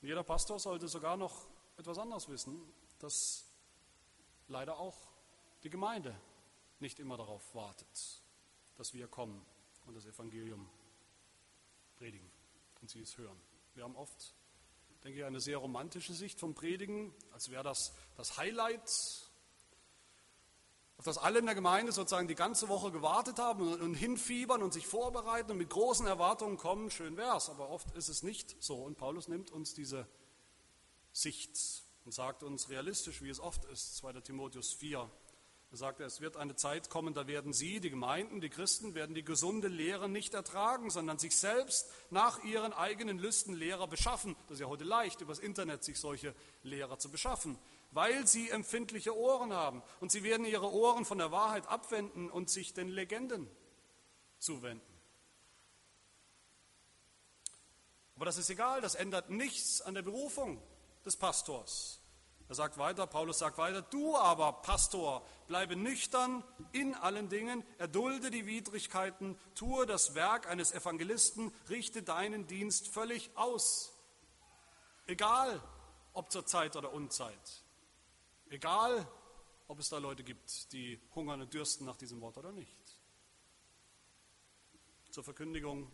Und 0.01 0.09
jeder 0.09 0.23
Pastor 0.23 0.61
sollte 0.61 0.87
sogar 0.87 1.17
noch 1.17 1.49
etwas 1.77 1.99
anderes 1.99 2.29
wissen, 2.29 2.73
dass 3.01 3.45
leider 4.47 4.79
auch 4.79 4.97
die 5.65 5.71
Gemeinde 5.71 6.19
nicht 6.79 7.01
immer 7.01 7.17
darauf 7.17 7.55
wartet, 7.55 8.23
dass 8.77 8.95
wir 8.95 9.09
kommen 9.09 9.45
und 9.87 9.95
das 9.95 10.07
Evangelium 10.07 10.71
predigen 11.97 12.31
und 12.81 12.91
sie 12.91 13.01
es 13.01 13.19
hören. 13.19 13.50
Wir 13.81 13.85
haben 13.85 13.97
oft, 13.97 14.35
denke 15.05 15.21
ich, 15.21 15.25
eine 15.25 15.41
sehr 15.41 15.57
romantische 15.57 16.13
Sicht 16.13 16.39
vom 16.39 16.53
Predigen, 16.53 17.15
als 17.33 17.51
wäre 17.51 17.63
das 17.63 17.95
das 18.15 18.37
Highlight, 18.37 18.83
auf 20.99 21.07
das 21.07 21.17
alle 21.17 21.39
in 21.39 21.47
der 21.47 21.55
Gemeinde 21.55 21.91
sozusagen 21.91 22.29
die 22.29 22.35
ganze 22.35 22.69
Woche 22.69 22.93
gewartet 22.93 23.39
haben 23.39 23.73
und, 23.73 23.95
hinfiebern 23.95 24.63
und 24.63 24.75
sich 24.75 24.87
vorbereiten 24.87 25.53
und 25.53 25.57
mit 25.57 25.71
großen 25.71 26.07
Erwartungen 26.07 26.59
kommen. 26.59 26.91
Schön 26.91 27.17
wäre 27.17 27.39
es, 27.39 27.49
aber 27.49 27.71
oft 27.71 27.91
ist 27.97 28.11
es 28.11 28.23
nicht 28.23 28.55
so. 28.63 28.77
Und 28.83 28.99
Paulus 28.99 29.29
nimmt 29.29 29.51
uns 29.51 29.73
diese 29.73 30.07
Sicht 31.13 31.59
und 32.05 32.13
sagt 32.13 32.43
uns 32.43 32.69
realistisch, 32.69 33.23
wie 33.23 33.31
es 33.31 33.41
oft 33.41 33.65
ist, 33.65 33.97
2. 33.97 34.13
Timotheus 34.21 34.75
4, 34.75 35.11
er 35.73 35.77
sagt, 35.77 36.01
es 36.01 36.21
wird 36.21 36.37
eine 36.37 36.57
Zeit 36.57 36.91
kommen, 36.91 37.15
da 37.15 37.29
werden 37.29 37.53
Sie, 37.53 37.79
die 37.79 37.91
Gemeinden, 37.91 38.41
die 38.41 38.51
Christen, 38.51 38.97
werden 38.97 39.15
die 39.15 39.23
gesunde 39.23 39.69
Lehre 39.69 40.09
nicht 40.09 40.35
ertragen, 40.35 40.91
sondern 40.91 41.19
sich 41.19 41.37
selbst 41.37 41.89
nach 42.11 42.43
ihren 42.43 42.73
eigenen 42.73 43.21
Lüsten 43.21 43.55
Lehrer 43.55 43.87
beschaffen. 43.87 44.35
Das 44.49 44.57
ist 44.57 44.61
ja 44.61 44.67
heute 44.67 44.83
leicht, 44.83 45.21
übers 45.21 45.39
Internet 45.39 45.85
sich 45.85 46.01
solche 46.01 46.35
Lehrer 46.65 46.99
zu 46.99 47.09
beschaffen, 47.09 47.57
weil 47.93 48.27
sie 48.27 48.51
empfindliche 48.51 49.17
Ohren 49.17 49.53
haben. 49.53 49.81
Und 50.01 50.11
sie 50.11 50.25
werden 50.25 50.45
ihre 50.45 50.73
Ohren 50.73 51.05
von 51.05 51.19
der 51.19 51.31
Wahrheit 51.31 51.69
abwenden 51.69 52.31
und 52.31 52.51
sich 52.51 52.75
den 52.75 52.89
Legenden 52.89 53.49
zuwenden. 54.41 54.83
Aber 58.17 58.25
das 58.25 58.39
ist 58.39 58.51
egal, 58.51 58.81
das 58.81 58.97
ändert 58.97 59.31
nichts 59.31 59.83
an 59.83 59.95
der 59.95 60.03
Berufung 60.03 60.61
des 61.05 61.17
Pastors. 61.17 62.00
Er 62.51 62.57
sagt 62.57 62.79
weiter, 62.79 63.07
Paulus 63.07 63.39
sagt 63.39 63.59
weiter, 63.59 63.81
du 63.81 64.17
aber, 64.17 64.53
Pastor, 64.55 65.25
bleibe 65.47 65.77
nüchtern 65.77 66.43
in 66.73 66.97
allen 66.97 67.29
Dingen, 67.29 67.63
erdulde 67.79 68.33
die 68.33 68.45
Widrigkeiten, 68.45 69.39
tue 69.55 69.87
das 69.87 70.17
Werk 70.17 70.49
eines 70.49 70.73
Evangelisten, 70.73 71.55
richte 71.69 72.03
deinen 72.03 72.49
Dienst 72.49 72.89
völlig 72.89 73.31
aus. 73.37 73.93
Egal, 75.07 75.63
ob 76.13 76.33
zur 76.33 76.45
Zeit 76.45 76.75
oder 76.75 76.93
Unzeit. 76.93 77.63
Egal, 78.49 79.07
ob 79.69 79.79
es 79.79 79.89
da 79.89 79.99
Leute 79.99 80.25
gibt, 80.25 80.73
die 80.73 81.01
hungern 81.15 81.43
und 81.43 81.55
dürsten 81.55 81.85
nach 81.85 81.97
diesem 81.97 82.21
Wort 82.21 82.37
oder 82.37 82.51
nicht. 82.51 82.99
Zur 85.13 85.23
Verkündigung, 85.23 85.89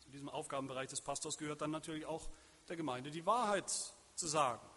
zu 0.00 0.10
diesem 0.10 0.28
Aufgabenbereich 0.28 0.90
des 0.90 1.00
Pastors 1.00 1.38
gehört 1.38 1.62
dann 1.62 1.70
natürlich 1.70 2.04
auch 2.04 2.28
der 2.68 2.76
Gemeinde 2.76 3.10
die 3.10 3.24
Wahrheit 3.24 3.70
zu 3.70 4.26
sagen. 4.26 4.69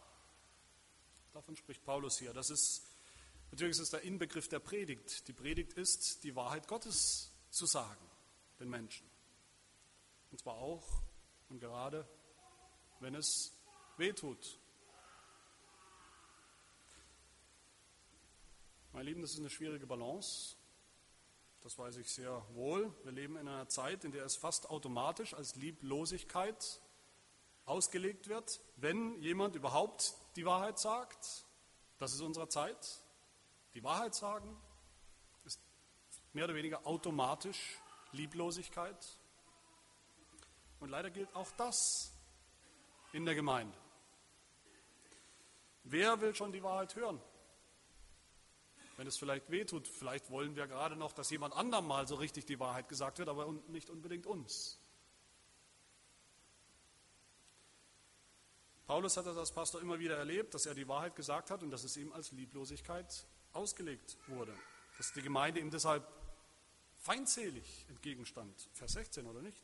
Davon 1.34 1.56
spricht 1.56 1.84
Paulus 1.84 2.19
hier. 2.19 2.32
Das 2.32 2.52
ist, 2.52 2.86
natürlich 3.50 3.72
ist 3.72 3.80
es 3.80 3.89
der 3.89 4.04
Inbegriff 4.04 4.48
der 4.50 4.60
Predigt. 4.60 5.28
Die 5.28 5.34
Predigt 5.34 5.74
ist, 5.74 6.24
die 6.24 6.36
Wahrheit 6.36 6.67
Gottes 6.67 7.32
zu 7.50 7.65
sagen, 7.65 8.08
den 8.60 8.69
Menschen. 8.69 9.10
Und 10.30 10.39
zwar 10.39 10.54
auch 10.54 11.02
und 11.50 11.60
gerade, 11.60 12.08
wenn 13.00 13.15
es 13.15 13.52
weh 13.98 14.13
tut. 14.13 14.60
Meine 18.91 19.06
Lieben, 19.06 19.24
das 19.24 19.32
ist 19.32 19.39
eine 19.39 19.50
schwierige 19.50 19.88
Balance. 19.88 20.56
Das 21.62 21.80
weiß 21.80 21.98
ich 21.98 22.12
sehr 22.12 22.46
wohl. 22.54 22.93
Wir 23.04 23.12
leben 23.12 23.38
in 23.38 23.48
einer 23.48 23.67
Zeit, 23.69 24.04
in 24.04 24.12
der 24.12 24.26
es 24.26 24.36
fast 24.36 24.69
automatisch 24.69 25.34
als 25.34 25.56
Lieblosigkeit 25.56 26.80
ausgelegt 27.65 28.28
wird, 28.28 28.62
wenn 28.78 29.21
jemand 29.21 29.56
überhaupt 29.56 30.15
die 30.36 30.45
Wahrheit 30.45 30.80
sagt. 30.80 31.45
Das 31.97 32.13
ist 32.13 32.21
unsere 32.21 32.49
Zeit. 32.49 33.02
Die 33.73 33.84
Wahrheit 33.84 34.13
sagen 34.15 34.56
ist 35.45 35.60
mehr 36.34 36.45
oder 36.45 36.56
weniger 36.56 36.86
automatisch 36.86 37.80
Lieblosigkeit. 38.12 39.17
Und 40.80 40.89
leider 40.89 41.10
gilt 41.10 41.34
auch 41.36 41.49
das 41.58 42.13
in 43.13 43.26
der 43.26 43.36
Gemeinde. 43.36 43.78
Wer 45.86 46.19
will 46.21 46.36
schon 46.36 46.52
die 46.52 46.63
Wahrheit 46.63 46.95
hören? 46.95 47.21
Wenn 48.95 49.08
es 49.08 49.17
vielleicht 49.17 49.49
wehtut, 49.49 49.88
vielleicht 49.88 50.30
wollen 50.30 50.56
wir 50.56 50.67
gerade 50.67 50.95
noch, 50.95 51.13
dass 51.13 51.30
jemand 51.30 51.56
anderem 51.56 51.88
mal 51.88 52.08
so 52.08 52.15
richtig 52.15 52.45
die 52.45 52.60
Wahrheit 52.60 52.88
gesagt 52.89 53.17
wird, 53.17 53.28
aber 53.28 53.52
nicht 53.69 53.89
unbedingt 53.89 54.28
uns. 54.28 54.80
Paulus 58.86 59.15
hat 59.15 59.26
das 59.26 59.38
als 59.38 59.52
Pastor 59.52 59.82
immer 59.82 60.00
wieder 60.00 60.17
erlebt, 60.17 60.54
dass 60.54 60.65
er 60.65 60.76
die 60.76 60.88
Wahrheit 60.88 61.15
gesagt 61.15 61.52
hat 61.52 61.63
und 61.63 61.72
dass 61.72 61.84
es 61.84 61.96
ihm 61.96 62.12
als 62.12 62.32
Lieblosigkeit 62.32 63.26
ausgelegt 63.54 64.17
wurde. 64.28 64.54
Dass 64.98 65.13
die 65.13 65.22
Gemeinde 65.22 65.62
ihm 65.62 65.72
deshalb 65.72 66.06
feindselig 66.96 67.86
entgegenstand. 67.89 68.69
Vers 68.74 68.93
16 68.93 69.26
oder 69.26 69.41
nicht? 69.41 69.63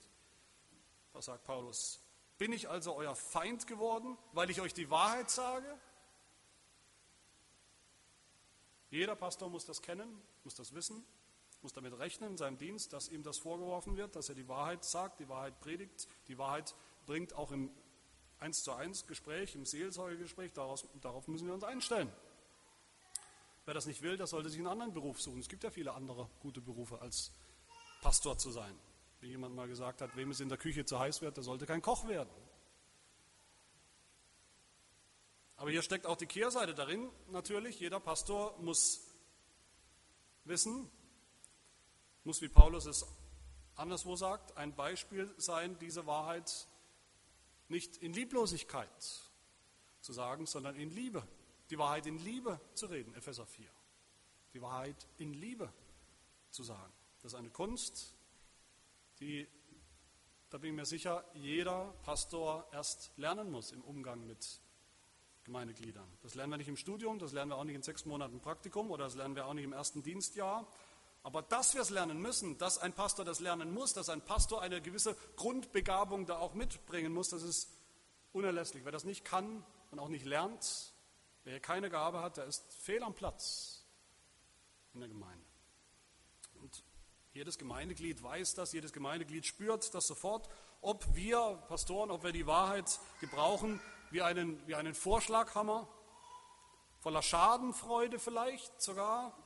Was 1.14 1.26
sagt 1.26 1.44
Paulus? 1.44 2.02
Bin 2.38 2.54
ich 2.54 2.70
also 2.70 2.96
euer 2.96 3.16
Feind 3.16 3.68
geworden, 3.68 4.18
weil 4.32 4.50
ich 4.50 4.62
euch 4.62 4.74
die 4.74 4.90
Wahrheit 4.90 5.30
sage? 5.30 5.78
Jeder 8.90 9.16
Pastor 9.16 9.50
muss 9.50 9.66
das 9.66 9.82
kennen, 9.82 10.22
muss 10.44 10.56
das 10.56 10.74
wissen. 10.74 11.06
muss 11.62 11.74
damit 11.74 11.98
rechnen 12.00 12.32
in 12.32 12.38
seinem 12.38 12.58
Dienst, 12.58 12.94
dass 12.94 13.10
ihm 13.10 13.22
das 13.22 13.38
vorgeworfen 13.38 13.98
wird, 13.98 14.16
dass 14.16 14.30
er 14.30 14.36
die 14.36 14.48
Wahrheit 14.48 14.86
sagt, 14.86 15.20
die 15.20 15.28
Wahrheit 15.28 15.60
predigt, 15.60 16.08
die 16.30 16.38
Wahrheit 16.38 16.74
bringt, 17.06 17.34
auch 17.34 17.52
im 17.52 17.70
1 18.40 18.64
zu 18.64 18.74
1 18.74 19.08
Gespräch, 19.08 19.56
im 19.56 19.66
Seelsorgegespräch, 19.66 20.54
daraus, 20.54 20.88
darauf 21.02 21.28
müssen 21.28 21.48
wir 21.48 21.54
uns 21.54 21.64
einstellen. 21.64 22.12
Wer 23.66 23.74
das 23.74 23.86
nicht 23.86 24.02
will, 24.02 24.18
der 24.18 24.28
sollte 24.28 24.50
sich 24.50 24.60
einen 24.60 24.68
anderen 24.68 24.94
Beruf 24.94 25.22
suchen. 25.22 25.40
Es 25.40 25.50
gibt 25.50 25.64
ja 25.64 25.70
viele 25.70 25.94
andere 25.94 26.30
gute 26.40 26.62
Berufe, 26.62 27.02
als 27.02 27.32
Pastor 28.02 28.38
zu 28.38 28.52
sein. 28.52 28.74
Wie 29.22 29.28
jemand 29.28 29.56
mal 29.56 29.68
gesagt 29.68 30.02
hat, 30.02 30.16
wem 30.16 30.32
es 30.32 30.40
in 30.40 30.50
der 30.50 30.58
Küche 30.58 30.86
zu 30.86 30.98
heiß 30.98 31.22
wird, 31.22 31.38
der 31.38 31.44
sollte 31.44 31.66
kein 31.66 31.82
Koch 31.82 32.08
werden. 32.08 32.30
Aber 35.58 35.72
hier 35.72 35.82
steckt 35.82 36.06
auch 36.06 36.16
die 36.16 36.26
Kehrseite 36.26 36.74
darin, 36.74 37.10
natürlich. 37.32 37.80
Jeder 37.82 38.00
Pastor 38.00 38.58
muss 38.60 39.02
wissen, 40.46 40.90
muss, 42.24 42.42
wie 42.42 42.48
Paulus 42.48 42.86
es 42.86 43.06
anderswo 43.76 44.16
sagt, 44.16 44.56
ein 44.58 44.74
Beispiel 44.74 45.34
sein, 45.38 45.78
diese 45.80 46.06
Wahrheit 46.06 46.68
nicht 47.70 47.98
in 47.98 48.14
Lieblosigkeit 48.14 48.90
zu 50.02 50.14
sagen, 50.14 50.46
sondern 50.46 50.76
in 50.76 50.90
Liebe. 50.90 51.26
Die 51.70 51.78
Wahrheit 51.78 52.08
in 52.08 52.18
Liebe 52.18 52.60
zu 52.74 52.88
reden, 52.88 53.14
Epheser 53.14 53.46
4. 53.46 53.70
Die 54.54 54.62
Wahrheit 54.62 55.08
in 55.18 55.34
Liebe 55.34 55.72
zu 56.50 56.64
sagen. 56.64 56.92
Das 57.22 57.34
ist 57.34 57.40
eine 57.40 57.50
Kunst, 57.50 58.16
die, 59.20 59.48
da 60.50 60.58
bin 60.58 60.72
ich 60.72 60.76
mir 60.76 60.86
sicher, 60.86 61.24
jeder 61.34 61.94
Pastor 62.04 62.68
erst 62.72 63.12
lernen 63.18 63.52
muss 63.52 63.72
im 63.72 63.82
Umgang 63.84 64.26
mit 64.26 64.62
Gemeindegliedern. 65.44 66.08
Das 66.22 66.36
lernen 66.36 66.54
wir 66.54 66.58
nicht 66.58 66.70
im 66.70 66.78
Studium, 66.78 67.20
das 67.20 67.34
lernen 67.34 67.52
wir 67.52 67.58
auch 67.58 67.64
nicht 67.64 67.76
in 67.76 67.84
sechs 67.84 68.06
Monaten 68.06 68.40
Praktikum 68.40 68.90
oder 68.92 69.06
das 69.06 69.16
lernen 69.16 69.36
wir 69.36 69.46
auch 69.46 69.54
nicht 69.54 69.66
im 69.66 69.74
ersten 69.74 70.02
Dienstjahr. 70.02 70.68
Aber 71.24 71.42
dass 71.42 71.74
wir 71.74 71.82
es 71.82 71.90
lernen 71.90 72.22
müssen, 72.22 72.58
dass 72.58 72.78
ein 72.78 72.94
Pastor 72.94 73.26
das 73.26 73.40
lernen 73.40 73.74
muss, 73.74 73.94
dass 73.94 74.10
ein 74.10 74.22
Pastor 74.22 74.62
eine 74.62 74.82
gewisse 74.82 75.16
Grundbegabung 75.36 76.26
da 76.26 76.38
auch 76.38 76.54
mitbringen 76.54 77.14
muss, 77.14 77.30
das 77.30 77.44
ist 77.44 77.70
unerlässlich. 78.32 78.86
Wer 78.86 78.92
das 78.92 79.04
nicht 79.04 79.26
kann 79.26 79.66
und 79.92 80.00
auch 80.00 80.08
nicht 80.08 80.26
lernt, 80.26 80.94
wer 81.44 81.60
keine 81.60 81.90
Gabe 81.90 82.22
hat, 82.22 82.38
der 82.38 82.46
ist 82.46 82.72
fehl 82.74 83.04
am 83.04 83.14
Platz 83.14 83.84
in 84.94 85.02
der 85.02 85.10
Gemeinde. 85.10 85.46
Und 86.62 86.84
jedes 87.34 87.58
Gemeindeglied 87.58 88.24
weiß 88.24 88.56
das, 88.56 88.72
jedes 88.72 88.94
Gemeindeglied 88.94 89.46
spürt 89.46 89.94
das 89.94 90.08
sofort, 90.08 90.50
ob 90.82 91.16
wir 91.16 91.62
Pastoren, 91.68 92.12
ob 92.12 92.24
wir 92.24 92.32
die 92.32 92.48
Wahrheit 92.48 93.00
gebrauchen 93.20 93.82
wie 94.12 94.22
einen, 94.22 94.66
wie 94.68 94.76
einen 94.76 94.94
Vorschlaghammer, 94.94 95.88
voller 97.00 97.22
Schadenfreude 97.22 98.20
vielleicht 98.20 98.82
sogar, 98.82 99.38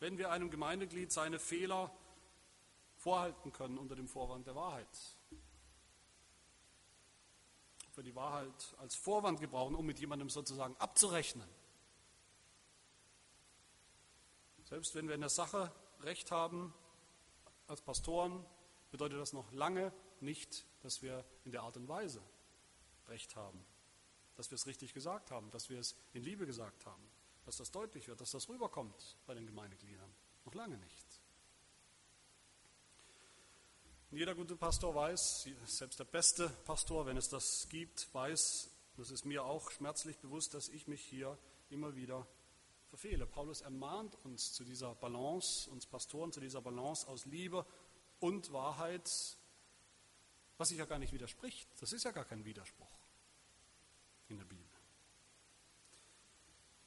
wenn 0.00 0.18
wir 0.18 0.30
einem 0.30 0.50
Gemeindeglied 0.50 1.12
seine 1.12 1.38
Fehler 1.38 1.90
vorhalten 2.96 3.52
können 3.52 3.78
unter 3.78 3.96
dem 3.96 4.08
Vorwand 4.08 4.46
der 4.46 4.54
Wahrheit. 4.54 5.16
Ob 7.88 7.96
wir 7.96 8.04
die 8.04 8.14
Wahrheit 8.14 8.74
als 8.78 8.94
Vorwand 8.94 9.40
gebrauchen, 9.40 9.74
um 9.74 9.86
mit 9.86 9.98
jemandem 9.98 10.30
sozusagen 10.30 10.76
abzurechnen. 10.76 11.48
Selbst 14.64 14.94
wenn 14.94 15.08
wir 15.08 15.14
in 15.14 15.20
der 15.20 15.30
Sache 15.30 15.72
Recht 16.00 16.30
haben 16.30 16.74
als 17.66 17.80
Pastoren, 17.80 18.44
bedeutet 18.90 19.18
das 19.18 19.32
noch 19.32 19.50
lange 19.52 19.92
nicht, 20.20 20.66
dass 20.82 21.02
wir 21.02 21.24
in 21.44 21.52
der 21.52 21.62
Art 21.62 21.76
und 21.76 21.88
Weise 21.88 22.22
Recht 23.08 23.34
haben, 23.36 23.64
dass 24.36 24.50
wir 24.50 24.56
es 24.56 24.66
richtig 24.66 24.92
gesagt 24.92 25.30
haben, 25.30 25.50
dass 25.50 25.70
wir 25.70 25.78
es 25.78 25.96
in 26.12 26.22
Liebe 26.22 26.46
gesagt 26.46 26.86
haben 26.86 27.17
dass 27.48 27.56
das 27.56 27.70
deutlich 27.70 28.06
wird, 28.06 28.20
dass 28.20 28.32
das 28.32 28.46
rüberkommt 28.50 29.16
bei 29.26 29.32
den 29.32 29.46
Gemeindegliedern. 29.46 30.14
Noch 30.44 30.52
lange 30.52 30.76
nicht. 30.76 31.06
Und 34.10 34.18
jeder 34.18 34.34
gute 34.34 34.54
Pastor 34.54 34.94
weiß, 34.94 35.48
selbst 35.64 35.98
der 35.98 36.04
beste 36.04 36.50
Pastor, 36.66 37.06
wenn 37.06 37.16
es 37.16 37.30
das 37.30 37.66
gibt, 37.70 38.12
weiß, 38.12 38.68
das 38.98 39.10
ist 39.10 39.24
mir 39.24 39.44
auch 39.44 39.70
schmerzlich 39.70 40.18
bewusst, 40.18 40.52
dass 40.52 40.68
ich 40.68 40.88
mich 40.88 41.00
hier 41.00 41.38
immer 41.70 41.96
wieder 41.96 42.26
verfehle. 42.90 43.24
Paulus 43.24 43.62
ermahnt 43.62 44.14
uns 44.24 44.52
zu 44.52 44.62
dieser 44.62 44.94
Balance, 44.96 45.70
uns 45.70 45.86
Pastoren 45.86 46.32
zu 46.32 46.40
dieser 46.40 46.60
Balance 46.60 47.08
aus 47.08 47.24
Liebe 47.24 47.64
und 48.20 48.52
Wahrheit, 48.52 49.10
was 50.58 50.68
sich 50.68 50.76
ja 50.76 50.84
gar 50.84 50.98
nicht 50.98 51.14
widerspricht. 51.14 51.66
Das 51.80 51.94
ist 51.94 52.04
ja 52.04 52.10
gar 52.10 52.26
kein 52.26 52.44
Widerspruch 52.44 53.00
in 54.28 54.36
der 54.36 54.44
Bibel. 54.44 54.57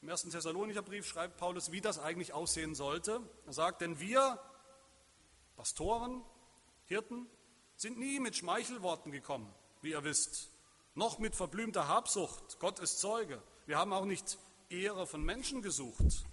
Im 0.02 0.10
ersten 0.10 0.32
Thessalonicher 0.32 0.82
Brief 0.82 1.06
schreibt 1.06 1.38
Paulus, 1.38 1.72
wie 1.72 1.80
das 1.80 2.00
eigentlich 2.00 2.34
aussehen 2.34 2.74
sollte. 2.74 3.22
Er 3.46 3.54
sagt, 3.54 3.82
denn 3.82 4.00
wir, 4.00 4.40
Pastoren, 5.56 6.24
Hirten, 6.86 7.28
sind 7.76 8.00
nie 8.00 8.20
mit 8.20 8.36
Schmeichelworten 8.36 9.12
gekommen, 9.12 9.54
wie 9.82 9.92
ihr 9.92 10.04
wisst, 10.04 10.50
noch 10.96 11.20
mit 11.20 11.36
verblümter 11.36 11.88
Habsucht. 11.88 12.58
Gott 12.60 12.80
ist 12.80 13.00
Zeuge. 13.00 13.44
Wir 13.68 13.78
haben 13.78 13.94
auch 13.94 14.06
nicht 14.06 14.40
Ehre 14.70 15.06
von 15.06 15.24
Menschen 15.24 15.62
gesucht, 15.62 16.26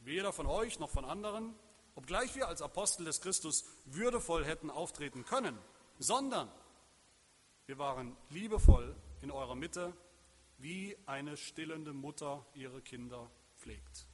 weder 0.00 0.32
von 0.32 0.46
euch 0.46 0.80
noch 0.80 0.90
von 0.90 1.04
anderen, 1.04 1.54
obgleich 1.94 2.34
wir 2.34 2.48
als 2.48 2.60
Apostel 2.60 3.04
des 3.04 3.20
Christus 3.20 3.66
würdevoll 3.84 4.44
hätten 4.44 4.68
auftreten 4.68 5.24
können, 5.24 5.56
sondern 6.00 6.50
wir 7.66 7.78
waren 7.78 8.16
liebevoll 8.30 8.96
in 9.22 9.30
eurer 9.30 9.54
Mitte 9.54 9.92
wie 10.58 10.96
eine 11.06 11.36
stillende 11.36 11.92
Mutter 11.92 12.44
ihre 12.54 12.82
Kinder 12.82 13.30
pflegt. 13.56 14.06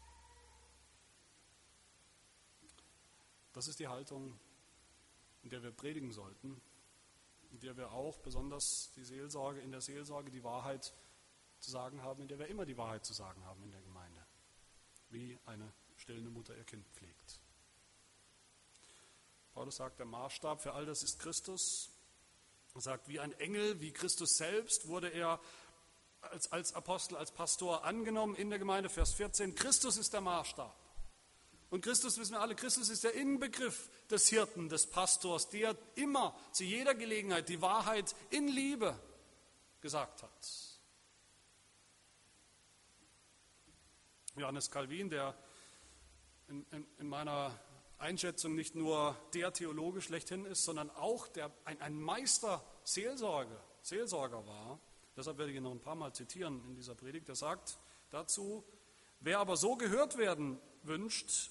Das 3.53 3.69
ist 3.69 3.79
die 3.79 3.89
Haltung, 3.89 4.39
in 5.43 5.51
der 5.51 5.63
wir 5.63 5.71
predigen 5.71 6.13
sollten, 6.13 6.61
in 7.51 7.61
der 7.61 7.77
wir 7.77 7.93
auch 7.93 8.19
besonders 8.19 8.93
die 8.97 9.05
Seelsorge, 9.05 9.61
in 9.61 9.71
der 9.71 9.81
Seelsorge 9.81 10.31
die 10.31 10.43
Wahrheit 10.43 10.93
zu 11.61 11.71
sagen 11.71 12.03
haben, 12.03 12.23
in 12.23 12.29
der 12.29 12.39
wir 12.39 12.49
immer 12.49 12.67
die 12.67 12.77
Wahrheit 12.77 13.05
zu 13.05 13.15
sagen 13.15 13.45
haben 13.45 13.63
in 13.63 13.71
der 13.71 13.81
Gemeinde, 13.81 14.27
wie 15.11 15.39
eine 15.47 15.73
stillende 15.97 16.31
Mutter 16.31 16.57
ihr 16.57 16.65
Kind 16.65 16.87
pflegt. 16.89 17.41
Paulus 19.53 19.77
sagt, 19.77 20.01
der 20.01 20.07
Maßstab 20.07 20.61
für 20.61 20.75
all 20.75 20.85
das 20.85 21.03
ist 21.05 21.21
Christus. 21.21 21.91
Er 22.75 22.81
sagt, 22.81 23.09
wie 23.09 23.21
ein 23.21 23.33
Engel, 23.35 23.81
wie 23.81 23.93
Christus 23.93 24.37
selbst 24.37 24.89
wurde 24.89 25.09
er 25.09 25.41
als, 26.33 26.53
als 26.53 26.75
Apostel, 26.75 27.17
als 27.17 27.31
Pastor 27.31 27.85
angenommen 27.85 28.35
in 28.35 28.51
der 28.51 28.59
Gemeinde, 28.59 28.89
Vers 28.89 29.15
14, 29.15 29.55
Christus 29.55 29.97
ist 29.97 30.13
der 30.13 30.21
Maßstab. 30.21 30.75
Und 31.71 31.81
Christus, 31.81 32.19
wissen 32.19 32.35
wir 32.35 32.41
alle, 32.41 32.55
Christus 32.55 32.89
ist 32.89 33.03
der 33.03 33.15
Inbegriff 33.15 33.91
des 34.09 34.29
Hirten, 34.29 34.69
des 34.69 34.87
Pastors, 34.87 35.49
der 35.49 35.77
immer 35.97 36.39
zu 36.53 36.63
jeder 36.63 36.95
Gelegenheit 36.95 37.49
die 37.49 37.61
Wahrheit 37.61 38.15
in 38.31 38.47
Liebe 38.47 38.97
gesagt 39.81 40.23
hat. 40.23 40.31
Johannes 44.37 44.71
Calvin, 44.71 45.11
der 45.11 45.35
in, 46.49 46.65
in, 46.71 46.87
in 46.99 47.09
meiner 47.09 47.59
Einschätzung 47.99 48.55
nicht 48.55 48.75
nur 48.75 49.17
der 49.33 49.53
Theologe 49.53 50.01
schlechthin 50.01 50.45
ist, 50.45 50.65
sondern 50.65 50.91
auch 50.91 51.27
der, 51.29 51.51
ein, 51.65 51.81
ein 51.81 52.01
Meister 52.01 52.65
Seelsorge, 52.85 53.59
Seelsorger 53.83 54.47
war, 54.47 54.81
Deshalb 55.17 55.39
werde 55.39 55.53
ich 55.53 55.57
ihn 55.57 55.63
noch 55.63 55.73
ein 55.73 55.81
paar 55.81 55.95
Mal 55.95 56.13
zitieren 56.13 56.65
in 56.67 56.75
dieser 56.75 56.95
Predigt. 56.95 57.29
Er 57.29 57.37
sagt 57.37 57.79
dazu, 58.11 58.65
wer 59.21 59.39
aber 59.39 59.57
so 59.57 59.77
gehört 59.77 60.19
werden 60.19 60.61
wünscht, 60.83 61.51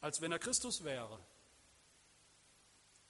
als 0.00 0.20
wenn 0.20 0.32
er 0.32 0.38
Christus 0.38 0.84
wäre, 0.84 1.18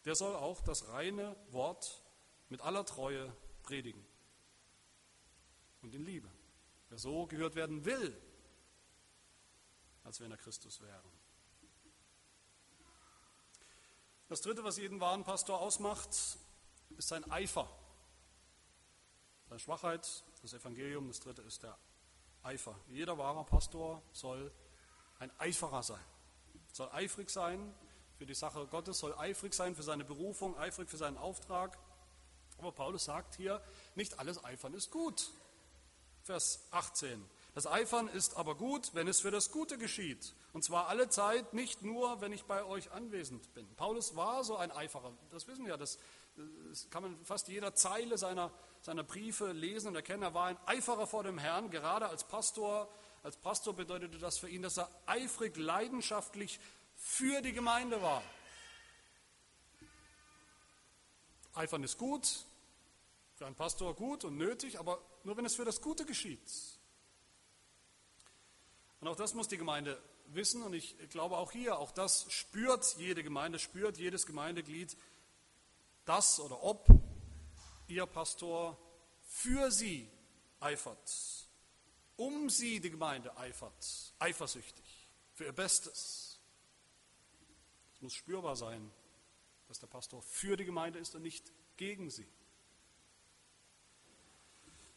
der 0.05 0.15
soll 0.15 0.35
auch 0.37 0.61
das 0.61 0.89
reine 0.89 1.35
Wort 1.51 2.03
mit 2.49 2.61
aller 2.61 2.85
Treue 2.85 3.35
predigen 3.63 4.05
und 5.83 5.95
in 5.95 6.05
Liebe. 6.05 6.31
Wer 6.89 6.99
so 6.99 7.27
gehört 7.27 7.55
werden 7.55 7.85
will, 7.85 8.21
als 10.05 10.21
wenn 10.21 10.31
er 10.31 10.37
Christus 10.37 10.81
wäre. 10.81 11.03
Das 14.29 14.41
Dritte, 14.41 14.65
was 14.65 14.77
jeden 14.77 15.01
wahren 15.01 15.25
Pastor 15.25 15.61
ausmacht, 15.61 16.11
ist 16.11 17.09
sein 17.09 17.31
Eifer. 17.31 17.69
Seine 19.49 19.59
Schwachheit, 19.59 20.25
das 20.43 20.55
Evangelium, 20.55 21.09
das 21.09 21.21
dritte 21.21 21.43
ist 21.43 21.63
der 21.63 21.77
Eifer. 22.43 22.79
Jeder 22.89 23.19
wahre 23.19 23.45
Pastor 23.45 24.03
soll 24.13 24.53
ein 25.19 25.31
Eiferer 25.39 25.83
sein, 25.83 26.05
soll 26.73 26.89
eifrig 26.93 27.31
sein 27.31 27.75
für 28.17 28.27
die 28.27 28.35
Sache 28.35 28.67
Gottes, 28.67 28.99
soll 28.99 29.15
eifrig 29.15 29.55
sein 29.55 29.75
für 29.75 29.83
seine 29.83 30.05
Berufung, 30.05 30.57
eifrig 30.59 30.89
für 30.89 30.97
seinen 30.97 31.19
Auftrag. 31.19 31.79
Aber 32.59 32.73
Paulus 32.73 33.05
sagt 33.05 33.35
hier, 33.37 33.63
nicht 33.95 34.19
alles 34.19 34.45
Eifern 34.45 34.75
ist 34.75 34.91
gut. 34.91 35.31
Vers 36.23 36.67
18. 36.71 37.23
Das 37.55 37.67
Eifern 37.67 38.09
ist 38.09 38.37
aber 38.37 38.57
gut, 38.57 38.95
wenn 38.95 39.07
es 39.07 39.21
für 39.21 39.31
das 39.31 39.51
Gute 39.51 39.79
geschieht. 39.79 40.35
Und 40.53 40.65
zwar 40.65 40.89
alle 40.89 41.09
Zeit, 41.09 41.55
nicht 41.55 41.83
nur, 41.83 42.21
wenn 42.21 42.33
ich 42.33 42.45
bei 42.45 42.65
euch 42.65 42.91
anwesend 42.93 43.53
bin. 43.55 43.67
Paulus 43.77 44.17
war 44.17 44.43
so 44.43 44.57
ein 44.57 44.73
Eiferer. 44.73 45.13
Das 45.31 45.47
wissen 45.47 45.67
wir, 45.67 45.77
das, 45.77 45.99
das 46.37 46.91
kann 46.91 47.03
man 47.03 47.25
fast 47.25 47.49
jeder 47.49 47.75
Zeile 47.75 48.19
seiner, 48.19 48.51
seiner 48.81 49.05
Briefe 49.05 49.53
lesen 49.53 49.89
und 49.89 49.97
erkennen. 49.97 50.23
Er 50.23 50.35
war 50.35 50.47
ein 50.47 50.59
Eiferer 50.67 51.07
vor 51.07 51.23
dem 51.23 51.39
Herrn, 51.39 51.71
gerade 51.71 52.09
als 52.09 52.25
Pastor. 52.25 52.89
Als 53.23 53.37
Pastor 53.37 53.75
bedeutete 53.75 54.19
das 54.19 54.39
für 54.39 54.49
ihn, 54.49 54.63
dass 54.63 54.77
er 54.77 54.91
eifrig, 55.07 55.57
leidenschaftlich 55.57 56.59
für 56.97 57.41
die 57.41 57.53
Gemeinde 57.53 58.03
war. 58.03 58.23
Eifern 61.55 61.85
ist 61.85 61.99
gut, 61.99 62.45
für 63.37 63.47
einen 63.47 63.55
Pastor 63.55 63.95
gut 63.95 64.25
und 64.25 64.37
nötig, 64.37 64.79
aber 64.81 65.01
nur 65.23 65.37
wenn 65.37 65.45
es 65.45 65.55
für 65.55 65.65
das 65.65 65.81
Gute 65.81 66.05
geschieht. 66.05 66.41
Und 69.01 69.07
auch 69.07 69.17
das 69.17 69.35
muss 69.35 69.47
die 69.47 69.59
Gemeinde 69.59 70.03
wissen 70.27 70.63
und 70.63 70.73
ich 70.73 70.97
glaube 71.11 71.37
auch 71.37 71.53
hier, 71.53 71.79
auch 71.79 71.93
das 71.93 72.27
spürt 72.33 72.97
jede 72.99 73.23
Gemeinde, 73.23 73.59
spürt 73.59 73.99
jedes 73.99 74.27
Gemeindeglied, 74.27 74.97
dass 76.05 76.41
oder 76.41 76.63
ob 76.63 76.87
ihr 77.89 78.07
Pastor 78.07 78.79
für 79.23 79.71
sie 79.71 80.11
eifert, 80.61 81.13
um 82.17 82.49
sie 82.49 82.81
die 82.81 82.91
Gemeinde 82.91 83.37
eifert, 83.37 84.15
eifersüchtig, 84.19 85.09
für 85.35 85.45
ihr 85.45 85.53
Bestes. 85.53 86.41
Es 87.95 88.03
muss 88.03 88.15
spürbar 88.15 88.57
sein, 88.57 88.91
dass 89.69 89.79
der 89.79 89.87
Pastor 89.87 90.23
für 90.23 90.57
die 90.57 90.65
Gemeinde 90.65 90.99
ist 90.99 91.15
und 91.15 91.23
nicht 91.23 91.53
gegen 91.77 92.11
sie. 92.11 92.29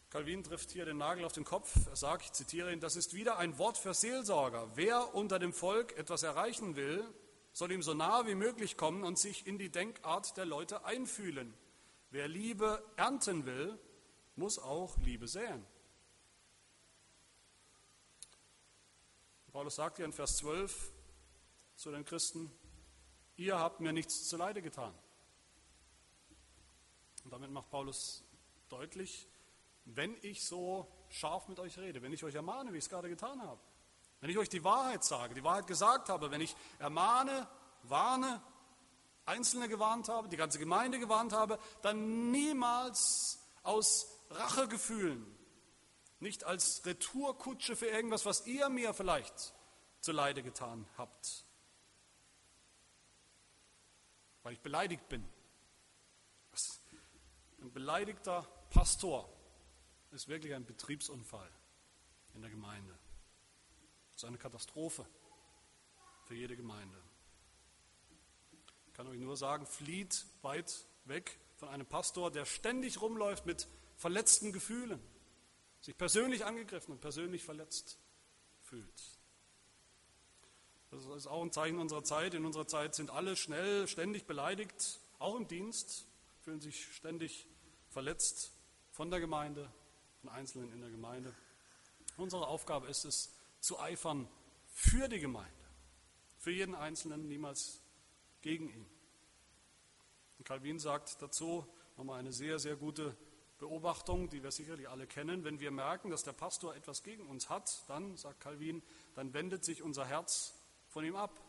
Calvin 0.09 0.43
trifft 0.43 0.71
hier 0.71 0.85
den 0.85 0.97
Nagel 0.97 1.25
auf 1.25 1.33
den 1.33 1.43
Kopf. 1.43 1.75
Er 1.87 1.95
sagt, 1.95 2.23
ich 2.23 2.31
zitiere 2.31 2.71
ihn, 2.71 2.79
das 2.79 2.95
ist 2.95 3.13
wieder 3.13 3.37
ein 3.37 3.57
Wort 3.57 3.77
für 3.77 3.93
Seelsorger. 3.93 4.69
Wer 4.75 5.13
unter 5.13 5.37
dem 5.37 5.51
Volk 5.51 5.97
etwas 5.97 6.23
erreichen 6.23 6.77
will, 6.77 7.03
soll 7.57 7.71
ihm 7.71 7.81
so 7.81 7.95
nah 7.95 8.27
wie 8.27 8.35
möglich 8.35 8.77
kommen 8.77 9.03
und 9.03 9.17
sich 9.17 9.47
in 9.47 9.57
die 9.57 9.71
Denkart 9.71 10.37
der 10.37 10.45
Leute 10.45 10.85
einfühlen. 10.85 11.55
Wer 12.11 12.27
Liebe 12.27 12.85
ernten 12.97 13.47
will, 13.47 13.79
muss 14.35 14.59
auch 14.59 14.95
Liebe 14.97 15.27
säen. 15.27 15.65
Paulus 19.51 19.73
sagt 19.73 19.97
hier 19.97 20.05
in 20.05 20.13
Vers 20.13 20.37
12 20.37 20.91
zu 21.75 21.89
den 21.89 22.05
Christen, 22.05 22.51
ihr 23.37 23.57
habt 23.57 23.79
mir 23.79 23.91
nichts 23.91 24.29
zuleide 24.29 24.61
getan. 24.61 24.93
Und 27.23 27.33
damit 27.33 27.49
macht 27.49 27.71
Paulus 27.71 28.23
deutlich, 28.69 29.27
wenn 29.85 30.15
ich 30.21 30.45
so 30.45 30.87
scharf 31.09 31.47
mit 31.47 31.59
euch 31.59 31.79
rede, 31.79 32.03
wenn 32.03 32.13
ich 32.13 32.23
euch 32.23 32.35
ermahne, 32.35 32.71
wie 32.71 32.77
ich 32.77 32.83
es 32.83 32.89
gerade 32.89 33.09
getan 33.09 33.41
habe, 33.41 33.59
wenn 34.19 34.29
ich 34.29 34.37
euch 34.37 34.49
die 34.49 34.63
Wahrheit 34.63 35.03
sage, 35.03 35.33
die 35.33 35.43
Wahrheit 35.43 35.67
gesagt 35.67 36.09
habe, 36.09 36.31
wenn 36.31 36.41
ich 36.41 36.55
ermahne, 36.79 37.47
warne, 37.83 38.41
Einzelne 39.25 39.67
gewarnt 39.67 40.09
habe, 40.09 40.29
die 40.29 40.37
ganze 40.37 40.57
Gemeinde 40.57 40.99
gewarnt 40.99 41.33
habe, 41.33 41.59
dann 41.81 42.31
niemals 42.31 43.45
aus 43.63 44.07
Rachegefühlen, 44.29 45.25
nicht 46.19 46.45
als 46.45 46.85
Retourkutsche 46.85 47.75
für 47.75 47.87
irgendwas, 47.87 48.25
was 48.25 48.45
ihr 48.47 48.69
mir 48.69 48.93
vielleicht 48.93 49.53
zuleide 49.99 50.41
getan 50.43 50.87
habt, 50.97 51.45
weil 54.43 54.53
ich 54.53 54.61
beleidigt 54.61 55.07
bin. 55.09 55.27
Ein 57.59 57.73
beleidigter 57.73 58.47
Pastor 58.69 59.29
ist 60.11 60.27
wirklich 60.27 60.53
ein 60.53 60.65
Betriebsunfall 60.65 61.51
in 62.33 62.41
der 62.41 62.49
Gemeinde. 62.49 62.97
Das 64.17 64.23
ist 64.23 64.29
eine 64.29 64.39
Katastrophe 64.39 65.05
für 66.25 66.33
jede 66.33 66.55
Gemeinde. 66.55 66.97
Ich 68.87 68.93
kann 68.95 69.05
euch 69.05 69.19
nur 69.19 69.37
sagen, 69.37 69.67
flieht 69.67 70.25
weit 70.41 70.87
weg 71.05 71.37
von 71.57 71.69
einem 71.69 71.85
Pastor, 71.85 72.31
der 72.31 72.45
ständig 72.45 72.99
rumläuft 72.99 73.45
mit 73.45 73.67
verletzten 73.95 74.51
Gefühlen, 74.51 74.99
sich 75.81 75.95
persönlich 75.95 76.45
angegriffen 76.45 76.93
und 76.93 76.99
persönlich 76.99 77.43
verletzt 77.43 77.99
fühlt. 78.63 79.19
Das 80.89 81.05
ist 81.05 81.27
auch 81.27 81.43
ein 81.43 81.51
Zeichen 81.51 81.77
unserer 81.77 82.03
Zeit. 82.03 82.33
In 82.33 82.43
unserer 82.43 82.65
Zeit 82.65 82.95
sind 82.95 83.11
alle 83.11 83.35
schnell, 83.35 83.87
ständig 83.87 84.25
beleidigt, 84.25 84.99
auch 85.19 85.35
im 85.35 85.47
Dienst, 85.47 86.07
fühlen 86.41 86.59
sich 86.59 86.91
ständig 86.91 87.45
verletzt 87.91 88.51
von 88.89 89.11
der 89.11 89.19
Gemeinde, 89.19 89.71
von 90.21 90.31
Einzelnen 90.31 90.73
in 90.73 90.81
der 90.81 90.89
Gemeinde. 90.89 91.35
Unsere 92.17 92.47
Aufgabe 92.47 92.87
ist 92.87 93.05
es, 93.05 93.36
zu 93.67 93.79
eifern 93.79 94.29
für 94.67 95.09
die 95.09 95.19
Gemeinde, 95.19 95.51
für 96.37 96.51
jeden 96.51 96.73
Einzelnen, 96.73 97.27
niemals 97.27 97.81
gegen 98.41 98.69
ihn. 98.69 98.85
Und 100.37 100.45
Calvin 100.45 100.79
sagt 100.79 101.21
dazu 101.21 101.67
nochmal 101.97 102.19
eine 102.19 102.31
sehr, 102.31 102.59
sehr 102.59 102.77
gute 102.77 103.17
Beobachtung, 103.57 104.29
die 104.29 104.41
wir 104.41 104.51
sicherlich 104.51 104.87
alle 104.87 105.05
kennen. 105.05 105.43
Wenn 105.43 105.59
wir 105.59 105.71
merken, 105.71 106.09
dass 106.11 106.23
der 106.23 106.31
Pastor 106.31 106.75
etwas 106.75 107.03
gegen 107.03 107.27
uns 107.27 107.49
hat, 107.49 107.69
dann, 107.89 108.15
sagt 108.15 108.39
Calvin, 108.39 108.81
dann 109.15 109.33
wendet 109.33 109.65
sich 109.65 109.81
unser 109.83 110.05
Herz 110.05 110.53
von 110.87 111.03
ihm 111.03 111.15
ab. 111.15 111.43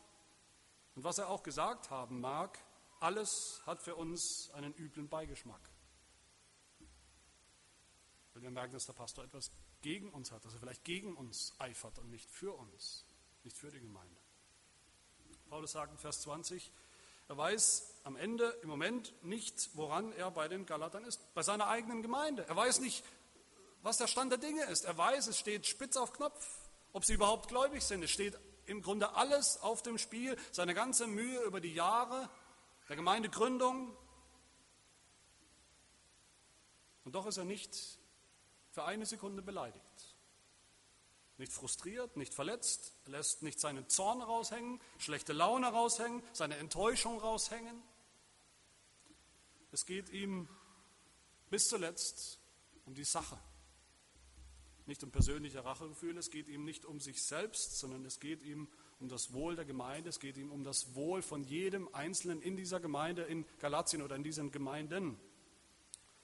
Und 0.97 1.05
was 1.05 1.19
er 1.19 1.29
auch 1.29 1.45
gesagt 1.45 1.91
haben 1.91 2.21
mag, 2.21 2.59
alles 2.99 3.63
hat 3.65 3.81
für 3.81 3.95
uns 3.95 4.51
einen 4.55 4.75
üblen 4.75 5.09
Beigeschmack. 5.09 5.71
Wenn 8.33 8.43
wir 8.43 8.51
merken, 8.51 8.73
dass 8.73 8.87
der 8.87 8.95
Pastor 8.95 9.23
etwas 9.23 9.53
gegen 9.83 10.11
uns 10.11 10.33
hat, 10.33 10.45
dass 10.45 10.55
er 10.55 10.61
vielleicht 10.61 10.85
gegen 10.85 11.17
uns 11.17 11.55
eifert 11.59 11.99
und 11.99 12.11
nicht 12.11 12.31
für 12.31 12.53
uns, 12.53 13.05
nicht 13.45 13.57
für 13.57 13.71
die 13.71 13.81
Gemeinde. 13.81 14.21
Paulus 15.49 15.73
sagt 15.73 15.93
in 15.93 15.99
Vers 15.99 16.21
20, 16.23 16.71
er 17.29 17.37
weiß 17.37 17.95
am 18.05 18.17
Ende 18.17 18.49
im 18.63 18.69
Moment 18.69 19.13
nicht, 19.23 19.71
woran 19.75 20.13
er 20.13 20.31
bei 20.31 20.49
den 20.49 20.67
Galatern 20.67 21.05
ist, 21.05 21.33
bei 21.35 21.43
seiner 21.43 21.69
eigenen 21.69 22.03
Gemeinde. 22.03 22.47
Er 22.47 22.57
weiß 22.57 22.81
nicht, 22.81 23.05
was 23.83 23.99
der 23.99 24.07
Stand 24.07 24.33
der 24.33 24.39
Dinge 24.39 24.65
ist. 24.65 24.85
Er 24.85 24.97
weiß, 24.97 25.27
es 25.27 25.39
steht 25.39 25.67
spitz 25.67 25.97
auf 25.97 26.13
Knopf, 26.13 26.71
ob 26.93 27.05
sie 27.05 27.15
überhaupt 27.15 27.49
gläubig 27.49 27.85
sind. 27.85 28.03
Es 28.03 28.11
steht 28.11 28.39
im 28.67 28.83
Grunde 28.83 29.15
alles 29.15 29.61
auf 29.61 29.83
dem 29.83 29.99
Spiel, 29.99 30.37
seine 30.53 30.75
ganze 30.75 31.07
Mühe 31.07 31.41
über 31.43 31.61
die 31.61 31.75
Jahre 31.75 32.31
der 32.89 32.97
Gemeindegründung. 32.97 33.97
Und 37.05 37.15
doch 37.15 37.27
ist 37.27 37.37
er 37.37 37.45
nicht 37.45 37.99
für 38.79 38.85
eine 38.85 39.07
Sekunde 39.07 39.43
beleidigt. 39.43 40.15
Nicht 41.37 41.53
frustriert, 41.53 42.17
nicht 42.17 42.33
verletzt, 42.33 42.95
er 43.07 43.11
lässt 43.11 43.43
nicht 43.43 43.59
seinen 43.59 43.89
Zorn 43.89 44.23
raushängen, 44.23 44.81
schlechte 44.99 45.33
Laune 45.33 45.67
raushängen, 45.67 46.23
seine 46.33 46.59
Enttäuschung 46.59 47.19
raushängen. 47.19 47.83
Es 49.73 49.85
geht 49.85 50.11
ihm 50.11 50.49
bis 51.51 51.67
zuletzt 51.67 52.39
um 52.87 52.95
die 52.95 53.03
Sache. 53.03 53.37
Nicht 54.87 55.03
um 55.03 55.11
persönliche 55.11 55.65
Rachegefühle, 55.65 56.21
es 56.21 56.31
geht 56.31 56.47
ihm 56.47 56.65
nicht 56.65 56.85
um 56.85 57.01
sich 57.01 57.21
selbst, 57.21 57.81
sondern 57.81 58.05
es 58.05 58.21
geht 58.21 58.45
ihm 58.45 58.69
um 59.01 59.09
das 59.09 59.33
Wohl 59.33 59.57
der 59.57 59.65
Gemeinde, 59.65 60.09
es 60.11 60.21
geht 60.21 60.37
ihm 60.37 60.53
um 60.53 60.63
das 60.63 60.95
Wohl 60.95 61.21
von 61.21 61.43
jedem 61.43 61.93
Einzelnen 61.93 62.41
in 62.43 62.57
dieser 62.57 62.79
Gemeinde, 62.79 63.25
in 63.25 63.45
Galatien 63.59 64.03
oder 64.03 64.15
in 64.15 64.23
diesen 64.23 64.53
Gemeinden. 64.53 65.19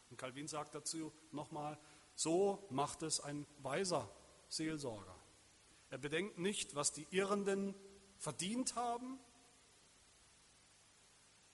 Und 0.09 0.19
Calvin 0.19 0.47
sagt 0.47 0.77
dazu 0.77 1.13
nochmal, 1.33 1.77
so 2.15 2.67
macht 2.71 3.03
es 3.03 3.21
ein 3.21 3.47
weiser 3.59 4.11
Seelsorger. 4.49 5.15
Er 5.91 5.99
bedenkt 5.99 6.39
nicht, 6.39 6.75
was 6.75 6.93
die 6.93 7.07
Irrenden 7.11 7.75
verdient 8.19 8.77
haben, 8.77 9.19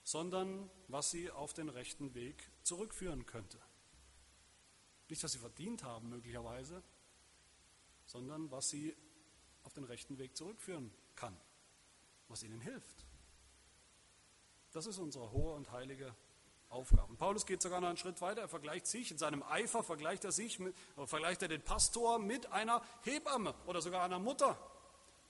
sondern 0.03 0.69
was 0.87 1.11
sie 1.11 1.31
auf 1.31 1.53
den 1.53 1.69
rechten 1.69 2.13
Weg 2.13 2.49
zurückführen 2.63 3.25
könnte. 3.25 3.59
Nicht, 5.09 5.23
was 5.23 5.33
sie 5.33 5.39
verdient 5.39 5.83
haben 5.83 6.09
möglicherweise, 6.09 6.81
sondern 8.05 8.49
was 8.51 8.69
sie 8.69 8.95
auf 9.63 9.73
den 9.73 9.83
rechten 9.83 10.17
Weg 10.17 10.35
zurückführen 10.35 10.91
kann, 11.15 11.37
was 12.27 12.43
ihnen 12.43 12.61
hilft. 12.61 13.05
Das 14.71 14.85
ist 14.85 14.97
unsere 14.97 15.31
hohe 15.31 15.53
und 15.53 15.71
heilige 15.71 16.15
Aufgaben. 16.71 17.17
Paulus 17.17 17.45
geht 17.45 17.61
sogar 17.61 17.81
noch 17.81 17.89
einen 17.89 17.97
Schritt 17.97 18.21
weiter. 18.21 18.41
Er 18.41 18.47
vergleicht 18.47 18.87
sich, 18.87 19.11
in 19.11 19.17
seinem 19.17 19.43
Eifer 19.43 19.83
vergleicht 19.83 20.23
er 20.23 20.31
sich, 20.31 20.59
mit, 20.59 20.73
vergleicht 21.05 21.41
er 21.41 21.49
den 21.49 21.61
Pastor 21.61 22.17
mit 22.17 22.51
einer 22.51 22.81
Hebamme 23.03 23.53
oder 23.67 23.81
sogar 23.81 24.03
einer 24.03 24.19
Mutter, 24.19 24.57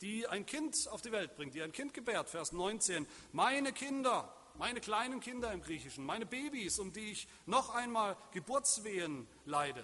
die 0.01 0.27
ein 0.27 0.45
Kind 0.45 0.87
auf 0.91 1.01
die 1.01 1.11
Welt 1.11 1.35
bringt, 1.35 1.55
die 1.55 1.63
ein 1.63 1.71
Kind 1.71 1.93
gebärt. 1.93 2.29
Vers 2.29 2.51
19. 2.51 3.07
Meine 3.31 3.73
Kinder, 3.73 4.31
meine 4.55 4.81
kleinen 4.81 5.19
Kinder 5.19 5.51
im 5.51 5.61
Griechischen, 5.61 6.05
meine 6.05 6.27
Babys, 6.27 6.77
um 6.77 6.93
die 6.93 7.11
ich 7.11 7.27
noch 7.47 7.73
einmal 7.73 8.15
Geburtswehen 8.31 9.27
leide. 9.45 9.83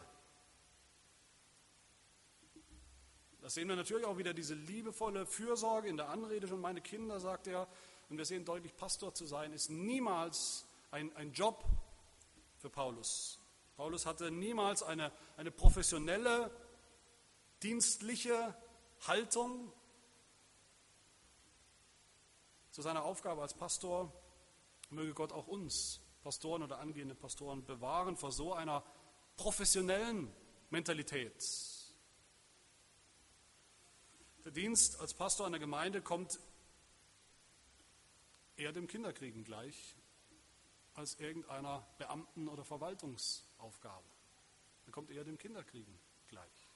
Da 3.42 3.50
sehen 3.50 3.68
wir 3.68 3.76
natürlich 3.76 4.06
auch 4.06 4.18
wieder 4.18 4.34
diese 4.34 4.54
liebevolle 4.54 5.26
Fürsorge 5.26 5.88
in 5.88 5.98
der 5.98 6.10
Anrede 6.10 6.48
schon. 6.48 6.62
Meine 6.62 6.82
Kinder, 6.82 7.20
sagt 7.20 7.48
er, 7.48 7.68
und 8.10 8.18
wir 8.18 8.26
sehen 8.26 8.46
deutlich, 8.46 8.76
Pastor 8.76 9.14
zu 9.14 9.26
sein 9.26 9.54
ist 9.54 9.70
niemals 9.70 10.67
ein, 10.92 11.16
ein 11.16 11.32
Job 11.34 11.66
für 12.58 12.70
Paulus. 12.70 13.40
Paulus 13.76 14.06
hatte 14.06 14.32
niemals 14.32 14.82
eine, 14.84 15.12
eine 15.36 15.52
professionelle, 15.52 16.52
dienstliche 17.62 18.56
Haltung 19.06 19.72
zu 22.72 22.82
seiner 22.82 23.04
Aufgabe 23.04 23.42
als 23.42 23.54
Pastor. 23.54 24.12
Möge 24.90 25.14
Gott 25.14 25.32
auch 25.32 25.48
uns, 25.48 26.02
Pastoren 26.24 26.64
oder 26.64 26.80
angehende 26.80 27.16
Pastoren, 27.16 27.66
bewahren 27.66 28.16
vor 28.16 28.32
so 28.32 28.54
einer 28.54 28.84
professionellen 29.36 30.34
Mentalität. 30.70 31.44
Der 34.44 34.52
Dienst 34.52 35.00
als 35.00 35.14
Pastor 35.14 35.46
einer 35.46 35.60
Gemeinde 35.60 36.02
kommt 36.02 36.40
eher 38.56 38.72
dem 38.72 38.88
Kinderkriegen 38.88 39.44
gleich 39.44 39.97
als 40.98 41.20
irgendeiner 41.20 41.88
Beamten- 42.00 42.50
oder 42.50 42.66
Verwaltungsaufgabe. 42.66 44.08
Er 44.88 44.92
kommt 44.92 45.12
eher 45.12 45.24
dem 45.24 45.38
Kinderkriegen 45.38 45.94
gleich. 46.28 46.68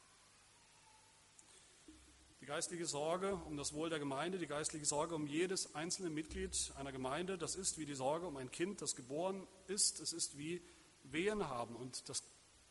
Die 2.39 2.45
geistliche 2.45 2.85
Sorge 2.85 3.35
um 3.47 3.57
das 3.57 3.73
Wohl 3.73 3.89
der 3.89 3.97
Gemeinde, 3.97 4.37
die 4.37 4.47
geistliche 4.47 4.85
Sorge 4.85 5.15
um 5.15 5.25
jedes 5.25 5.73
einzelne 5.73 6.11
Mitglied 6.11 6.71
einer 6.77 6.91
Gemeinde, 6.91 7.37
das 7.37 7.55
ist 7.55 7.79
wie 7.79 7.85
die 7.85 7.95
Sorge 7.95 8.27
um 8.27 8.37
ein 8.37 8.51
Kind, 8.51 8.81
das 8.81 8.95
geboren 8.95 9.47
ist. 9.67 9.99
Es 9.99 10.13
ist 10.13 10.37
wie 10.37 10.61
Wehen 11.03 11.47
haben. 11.49 11.75
Und 11.75 12.07
das 12.07 12.23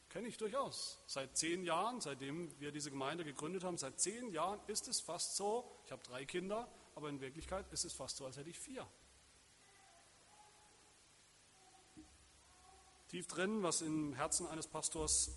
kenne 0.09 0.29
ich 0.29 0.39
durchaus. 0.39 1.01
Seit 1.07 1.37
zehn 1.37 1.65
Jahren, 1.65 2.01
seitdem 2.01 2.49
wir 2.61 2.71
diese 2.71 2.91
Gemeinde 2.91 3.25
gegründet 3.25 3.65
haben, 3.65 3.77
seit 3.77 4.01
zehn 4.01 4.31
Jahren 4.31 4.61
ist 4.69 4.87
es 4.87 5.01
fast 5.01 5.37
so, 5.37 5.69
ich 5.85 5.91
habe 5.91 6.03
drei 6.05 6.25
Kinder, 6.25 6.69
aber 6.95 7.09
in 7.09 7.21
Wirklichkeit 7.21 7.67
ist 7.73 7.85
es 7.85 7.93
fast 7.93 8.19
so, 8.19 8.27
als 8.27 8.37
hätte 8.37 8.51
ich 8.51 8.59
vier. 8.59 8.87
Tief 13.11 13.27
drin, 13.27 13.65
was 13.65 13.83
im 13.83 14.15
Herzen 14.15 14.47
eines 14.47 14.69
Pastors 14.69 15.33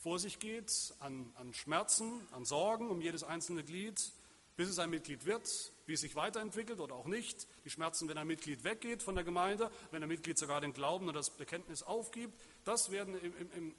vor 0.00 0.18
sich 0.18 0.38
geht, 0.38 0.94
an, 1.00 1.30
an 1.34 1.52
Schmerzen, 1.52 2.26
an 2.30 2.46
Sorgen 2.46 2.88
um 2.88 3.02
jedes 3.02 3.24
einzelne 3.24 3.62
Glied, 3.62 4.10
bis 4.56 4.70
es 4.70 4.78
ein 4.78 4.88
Mitglied 4.88 5.26
wird, 5.26 5.72
wie 5.84 5.92
es 5.92 6.00
sich 6.00 6.16
weiterentwickelt 6.16 6.80
oder 6.80 6.94
auch 6.94 7.04
nicht. 7.04 7.46
Die 7.66 7.68
Schmerzen, 7.68 8.08
wenn 8.08 8.16
ein 8.16 8.26
Mitglied 8.26 8.64
weggeht 8.64 9.02
von 9.02 9.16
der 9.16 9.24
Gemeinde, 9.24 9.70
wenn 9.90 10.02
ein 10.02 10.08
Mitglied 10.08 10.38
sogar 10.38 10.62
den 10.62 10.72
Glauben 10.72 11.04
oder 11.04 11.18
das 11.18 11.28
Bekenntnis 11.28 11.82
aufgibt, 11.82 12.40
das 12.64 12.90
werden 12.90 13.20
im, 13.20 13.50
im, 13.52 13.74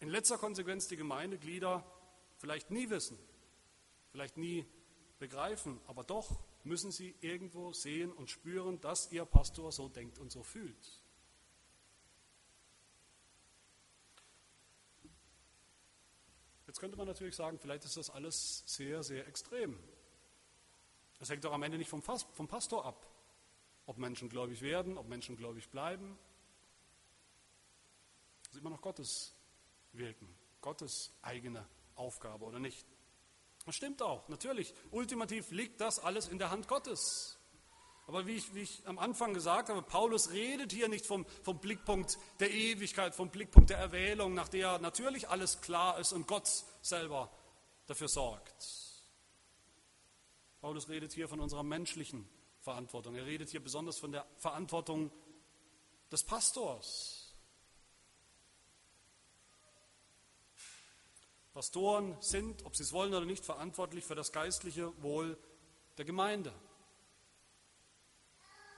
in 0.00 0.08
letzter 0.08 0.38
Konsequenz 0.38 0.88
die 0.88 0.96
Gemeindeglieder 0.96 1.84
vielleicht 2.38 2.70
nie 2.70 2.88
wissen, 2.88 3.18
vielleicht 4.12 4.38
nie 4.38 4.64
begreifen, 5.18 5.78
aber 5.88 6.04
doch 6.04 6.42
müssen 6.64 6.90
sie 6.90 7.14
irgendwo 7.20 7.74
sehen 7.74 8.10
und 8.10 8.30
spüren, 8.30 8.80
dass 8.80 9.12
ihr 9.12 9.26
Pastor 9.26 9.72
so 9.72 9.90
denkt 9.90 10.18
und 10.18 10.32
so 10.32 10.42
fühlt. 10.42 11.01
Jetzt 16.72 16.80
könnte 16.80 16.96
man 16.96 17.06
natürlich 17.06 17.36
sagen, 17.36 17.58
vielleicht 17.58 17.84
ist 17.84 17.98
das 17.98 18.08
alles 18.08 18.62
sehr, 18.64 19.02
sehr 19.02 19.28
extrem. 19.28 19.78
Es 21.20 21.28
hängt 21.28 21.44
doch 21.44 21.52
am 21.52 21.62
Ende 21.62 21.76
nicht 21.76 21.90
vom, 21.90 22.00
vom 22.00 22.48
Pastor 22.48 22.86
ab, 22.86 23.06
ob 23.84 23.98
Menschen 23.98 24.30
gläubig 24.30 24.62
werden, 24.62 24.96
ob 24.96 25.06
Menschen 25.06 25.36
gläubig 25.36 25.68
bleiben. 25.68 26.18
Das 28.44 28.54
ist 28.54 28.60
immer 28.60 28.70
noch 28.70 28.80
Gottes 28.80 29.34
Wirken, 29.92 30.34
Gottes 30.62 31.12
eigene 31.20 31.68
Aufgabe 31.94 32.46
oder 32.46 32.58
nicht. 32.58 32.86
Das 33.66 33.76
stimmt 33.76 34.00
auch, 34.00 34.26
natürlich. 34.30 34.72
Ultimativ 34.92 35.50
liegt 35.50 35.78
das 35.78 35.98
alles 35.98 36.28
in 36.28 36.38
der 36.38 36.50
Hand 36.50 36.68
Gottes. 36.68 37.38
Aber 38.06 38.26
wie 38.26 38.36
ich, 38.36 38.54
wie 38.54 38.62
ich, 38.62 38.82
am 38.86 38.98
Anfang 38.98 39.32
gesagt 39.32 39.68
habe, 39.68 39.80
Paulus 39.82 40.30
redet 40.30 40.72
hier 40.72 40.88
nicht 40.88 41.06
vom, 41.06 41.24
vom, 41.42 41.60
Blickpunkt 41.60 42.18
der 42.40 42.50
Ewigkeit, 42.50 43.14
vom 43.14 43.30
Blickpunkt 43.30 43.70
der 43.70 43.78
Erwählung, 43.78 44.34
nach 44.34 44.48
der 44.48 44.78
natürlich 44.78 45.28
alles 45.28 45.60
klar 45.60 45.98
ist 45.98 46.12
und 46.12 46.26
Gott 46.26 46.48
selber 46.82 47.30
dafür 47.86 48.08
sorgt. 48.08 48.92
Paulus 50.60 50.88
redet 50.88 51.12
hier 51.12 51.28
von 51.28 51.40
unserer 51.40 51.62
menschlichen 51.62 52.28
Verantwortung. 52.60 53.14
Er 53.14 53.26
redet 53.26 53.50
hier 53.50 53.62
besonders 53.62 53.98
von 53.98 54.12
der 54.12 54.26
Verantwortung 54.36 55.10
des 56.10 56.24
Pastors. 56.24 57.34
Pastoren 61.52 62.16
sind, 62.20 62.64
ob 62.64 62.76
sie 62.76 62.82
es 62.82 62.92
wollen 62.92 63.12
oder 63.12 63.26
nicht, 63.26 63.44
verantwortlich 63.44 64.04
für 64.04 64.14
das 64.14 64.32
geistliche 64.32 64.90
Wohl 65.02 65.36
der 65.98 66.04
Gemeinde. 66.04 66.52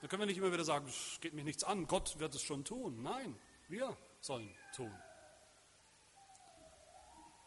Da 0.05 0.09
können 0.09 0.21
wir 0.21 0.27
nicht 0.27 0.37
immer 0.37 0.51
wieder 0.51 0.63
sagen, 0.63 0.85
es 0.87 1.19
geht 1.19 1.33
mich 1.33 1.45
nichts 1.45 1.63
an, 1.63 1.87
Gott 1.87 2.19
wird 2.19 2.35
es 2.35 2.43
schon 2.43 2.63
tun. 2.63 3.01
Nein, 3.01 3.35
wir 3.67 3.97
sollen 4.21 4.55
tun. 4.75 4.93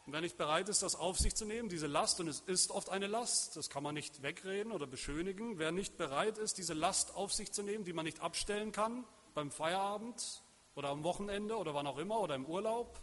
Und 0.04 0.12
wer 0.12 0.20
nicht 0.20 0.36
bereit 0.36 0.68
ist, 0.68 0.82
das 0.82 0.96
auf 0.96 1.20
sich 1.20 1.36
zu 1.36 1.44
nehmen, 1.44 1.68
diese 1.68 1.86
Last, 1.86 2.18
und 2.18 2.26
es 2.26 2.40
ist 2.40 2.72
oft 2.72 2.88
eine 2.88 3.06
Last, 3.06 3.56
das 3.56 3.70
kann 3.70 3.84
man 3.84 3.94
nicht 3.94 4.24
wegreden 4.24 4.72
oder 4.72 4.88
beschönigen, 4.88 5.60
wer 5.60 5.70
nicht 5.70 5.96
bereit 5.96 6.36
ist, 6.36 6.58
diese 6.58 6.74
Last 6.74 7.14
auf 7.14 7.32
sich 7.32 7.52
zu 7.52 7.62
nehmen, 7.62 7.84
die 7.84 7.92
man 7.92 8.04
nicht 8.04 8.18
abstellen 8.18 8.72
kann 8.72 9.04
beim 9.34 9.52
Feierabend 9.52 10.42
oder 10.74 10.88
am 10.88 11.04
Wochenende 11.04 11.56
oder 11.58 11.74
wann 11.74 11.86
auch 11.86 11.98
immer 11.98 12.18
oder 12.18 12.34
im 12.34 12.44
Urlaub, 12.44 13.00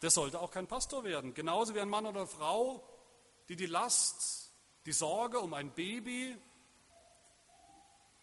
der 0.00 0.08
sollte 0.08 0.40
auch 0.40 0.52
kein 0.52 0.68
Pastor 0.68 1.04
werden. 1.04 1.34
Genauso 1.34 1.74
wie 1.74 1.80
ein 1.80 1.90
Mann 1.90 2.06
oder 2.06 2.26
Frau, 2.26 2.82
die 3.50 3.56
die 3.56 3.66
Last, 3.66 4.54
die 4.86 4.92
Sorge 4.92 5.38
um 5.40 5.52
ein 5.52 5.74
Baby 5.74 6.34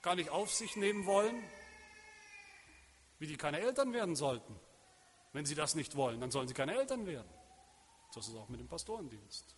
gar 0.03 0.15
nicht 0.15 0.29
auf 0.29 0.53
sich 0.53 0.75
nehmen 0.75 1.05
wollen, 1.07 1.43
wie 3.17 3.25
die 3.25 3.37
keine 3.37 3.59
Eltern 3.59 3.93
werden 3.93 4.15
sollten. 4.15 4.59
Wenn 5.31 5.45
sie 5.45 5.55
das 5.55 5.73
nicht 5.73 5.95
wollen, 5.95 6.19
dann 6.19 6.29
sollen 6.29 6.47
sie 6.47 6.53
keine 6.53 6.75
Eltern 6.75 7.07
werden. 7.07 7.31
So 8.11 8.19
ist 8.19 8.27
es 8.27 8.35
auch 8.35 8.49
mit 8.49 8.59
dem 8.59 8.67
Pastorendienst. 8.67 9.55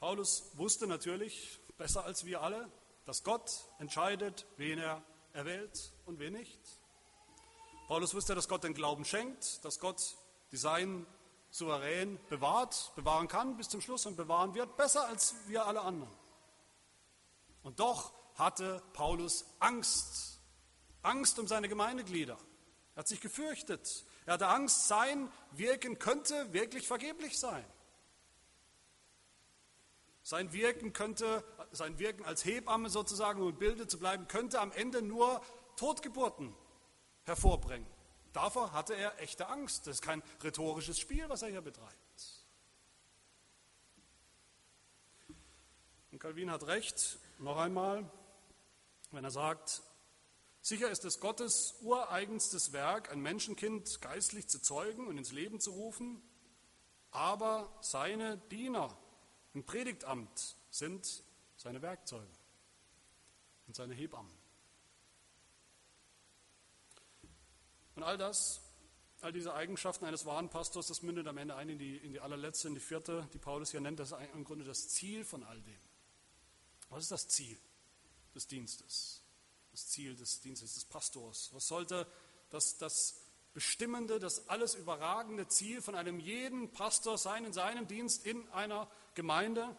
Paulus 0.00 0.50
wusste 0.54 0.86
natürlich 0.86 1.60
besser 1.78 2.04
als 2.04 2.24
wir 2.24 2.42
alle, 2.42 2.68
dass 3.04 3.22
Gott 3.22 3.68
entscheidet, 3.78 4.46
wen 4.56 4.78
er 4.78 5.02
erwählt 5.32 5.92
und 6.06 6.18
wen 6.18 6.32
nicht. 6.32 6.60
Paulus 7.86 8.14
wusste, 8.14 8.34
dass 8.34 8.48
Gott 8.48 8.64
den 8.64 8.74
Glauben 8.74 9.04
schenkt, 9.04 9.64
dass 9.64 9.78
Gott 9.78 10.16
die 10.50 10.56
Seinen 10.56 11.06
souverän 11.50 12.18
bewahrt, 12.28 12.92
bewahren 12.96 13.28
kann 13.28 13.56
bis 13.56 13.68
zum 13.68 13.80
Schluss 13.80 14.06
und 14.06 14.16
bewahren 14.16 14.54
wird, 14.54 14.76
besser 14.76 15.06
als 15.06 15.34
wir 15.46 15.66
alle 15.66 15.82
anderen. 15.82 16.23
Und 17.64 17.80
doch 17.80 18.12
hatte 18.34 18.80
Paulus 18.92 19.46
Angst. 19.58 20.38
Angst 21.02 21.38
um 21.38 21.48
seine 21.48 21.68
Gemeindeglieder. 21.68 22.38
Er 22.94 23.00
hat 23.00 23.08
sich 23.08 23.20
gefürchtet. 23.20 24.04
Er 24.26 24.34
hatte 24.34 24.46
Angst, 24.46 24.86
sein 24.86 25.30
Wirken 25.52 25.98
könnte 25.98 26.52
wirklich 26.52 26.86
vergeblich 26.86 27.38
sein. 27.38 27.64
Sein 30.22 30.52
Wirken 30.52 30.92
könnte, 30.92 31.44
sein 31.72 31.98
Wirken 31.98 32.24
als 32.24 32.44
Hebamme 32.44 32.88
sozusagen, 32.88 33.42
um 33.42 33.50
im 33.50 33.58
Bilde 33.58 33.86
zu 33.86 33.98
bleiben, 33.98 34.28
könnte 34.28 34.60
am 34.60 34.72
Ende 34.72 35.02
nur 35.02 35.42
Totgeburten 35.76 36.54
hervorbringen. 37.24 37.86
Davor 38.32 38.72
hatte 38.72 38.94
er 38.94 39.20
echte 39.20 39.48
Angst. 39.48 39.86
Das 39.86 39.96
ist 39.96 40.02
kein 40.02 40.22
rhetorisches 40.42 40.98
Spiel, 40.98 41.28
was 41.28 41.42
er 41.42 41.48
hier 41.48 41.60
betreibt. 41.60 41.94
Und 46.10 46.18
Calvin 46.18 46.50
hat 46.50 46.66
recht, 46.66 47.18
noch 47.38 47.56
einmal, 47.56 48.10
wenn 49.10 49.24
er 49.24 49.30
sagt, 49.30 49.82
sicher 50.60 50.90
ist 50.90 51.04
es 51.04 51.20
Gottes 51.20 51.76
ureigenstes 51.82 52.72
Werk, 52.72 53.10
ein 53.12 53.20
Menschenkind 53.20 54.00
geistlich 54.00 54.48
zu 54.48 54.60
zeugen 54.60 55.06
und 55.06 55.18
ins 55.18 55.32
Leben 55.32 55.60
zu 55.60 55.72
rufen, 55.72 56.22
aber 57.10 57.72
seine 57.80 58.38
Diener 58.50 58.96
im 59.52 59.64
Predigtamt 59.64 60.56
sind 60.70 61.22
seine 61.56 61.80
Werkzeuge 61.82 62.26
und 63.66 63.76
seine 63.76 63.94
Hebammen. 63.94 64.34
Und 67.94 68.02
all 68.02 68.18
das, 68.18 68.60
all 69.20 69.32
diese 69.32 69.54
Eigenschaften 69.54 70.04
eines 70.04 70.26
wahren 70.26 70.50
Pastors, 70.50 70.88
das 70.88 71.02
mündet 71.02 71.28
am 71.28 71.38
Ende 71.38 71.54
ein 71.54 71.68
in 71.68 71.78
die, 71.78 71.96
in 71.96 72.12
die 72.12 72.20
allerletzte, 72.20 72.68
in 72.68 72.74
die 72.74 72.80
vierte, 72.80 73.28
die 73.32 73.38
Paulus 73.38 73.70
hier 73.70 73.80
nennt, 73.80 74.00
das 74.00 74.10
ist 74.10 74.18
im 74.34 74.44
Grunde 74.44 74.64
das 74.64 74.88
Ziel 74.88 75.24
von 75.24 75.44
all 75.44 75.60
dem. 75.62 75.80
Was 76.94 77.02
ist 77.02 77.10
das 77.10 77.26
Ziel 77.26 77.58
des 78.36 78.46
Dienstes? 78.46 79.20
Das 79.72 79.88
Ziel 79.88 80.14
des 80.14 80.40
Dienstes 80.42 80.74
des 80.74 80.84
Pastors? 80.84 81.50
Was 81.52 81.66
sollte 81.66 82.06
das, 82.50 82.78
das 82.78 83.16
bestimmende, 83.52 84.20
das 84.20 84.48
alles 84.48 84.76
überragende 84.76 85.48
Ziel 85.48 85.82
von 85.82 85.96
einem 85.96 86.20
jeden 86.20 86.70
Pastor 86.70 87.18
sein 87.18 87.44
in 87.44 87.52
seinem 87.52 87.88
Dienst 87.88 88.24
in 88.24 88.48
einer 88.50 88.88
Gemeinde? 89.14 89.76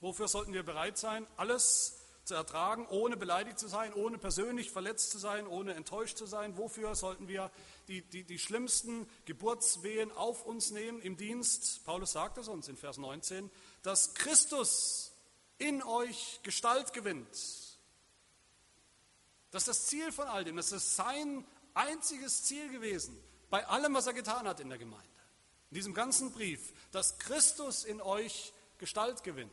Wofür 0.00 0.26
sollten 0.26 0.52
wir 0.52 0.64
bereit 0.64 0.98
sein, 0.98 1.28
alles 1.36 1.99
zu 2.24 2.34
ertragen, 2.34 2.86
ohne 2.88 3.16
beleidigt 3.16 3.58
zu 3.58 3.68
sein, 3.68 3.92
ohne 3.94 4.18
persönlich 4.18 4.70
verletzt 4.70 5.10
zu 5.10 5.18
sein, 5.18 5.46
ohne 5.46 5.74
enttäuscht 5.74 6.16
zu 6.16 6.26
sein? 6.26 6.56
Wofür 6.56 6.94
sollten 6.94 7.28
wir 7.28 7.50
die, 7.88 8.02
die, 8.02 8.24
die 8.24 8.38
schlimmsten 8.38 9.08
Geburtswehen 9.24 10.12
auf 10.12 10.44
uns 10.44 10.70
nehmen 10.70 11.00
im 11.00 11.16
Dienst? 11.16 11.84
Paulus 11.84 12.12
sagt 12.12 12.38
es 12.38 12.48
uns 12.48 12.68
in 12.68 12.76
Vers 12.76 12.98
19 12.98 13.50
dass 13.82 14.14
Christus 14.14 15.12
in 15.58 15.82
euch 15.82 16.40
Gestalt 16.42 16.92
gewinnt. 16.92 17.28
Das 19.50 19.62
ist 19.62 19.68
das 19.68 19.86
Ziel 19.86 20.12
von 20.12 20.28
all 20.28 20.44
dem. 20.44 20.56
Das 20.56 20.72
ist 20.72 20.96
sein 20.96 21.44
einziges 21.74 22.44
Ziel 22.44 22.70
gewesen, 22.70 23.18
bei 23.48 23.66
allem, 23.66 23.94
was 23.94 24.06
er 24.06 24.12
getan 24.12 24.46
hat 24.46 24.60
in 24.60 24.68
der 24.68 24.78
Gemeinde. 24.78 25.06
In 25.70 25.74
diesem 25.74 25.94
ganzen 25.94 26.32
Brief, 26.32 26.72
dass 26.92 27.18
Christus 27.18 27.84
in 27.84 28.00
euch 28.00 28.52
Gestalt 28.78 29.22
gewinnt. 29.22 29.50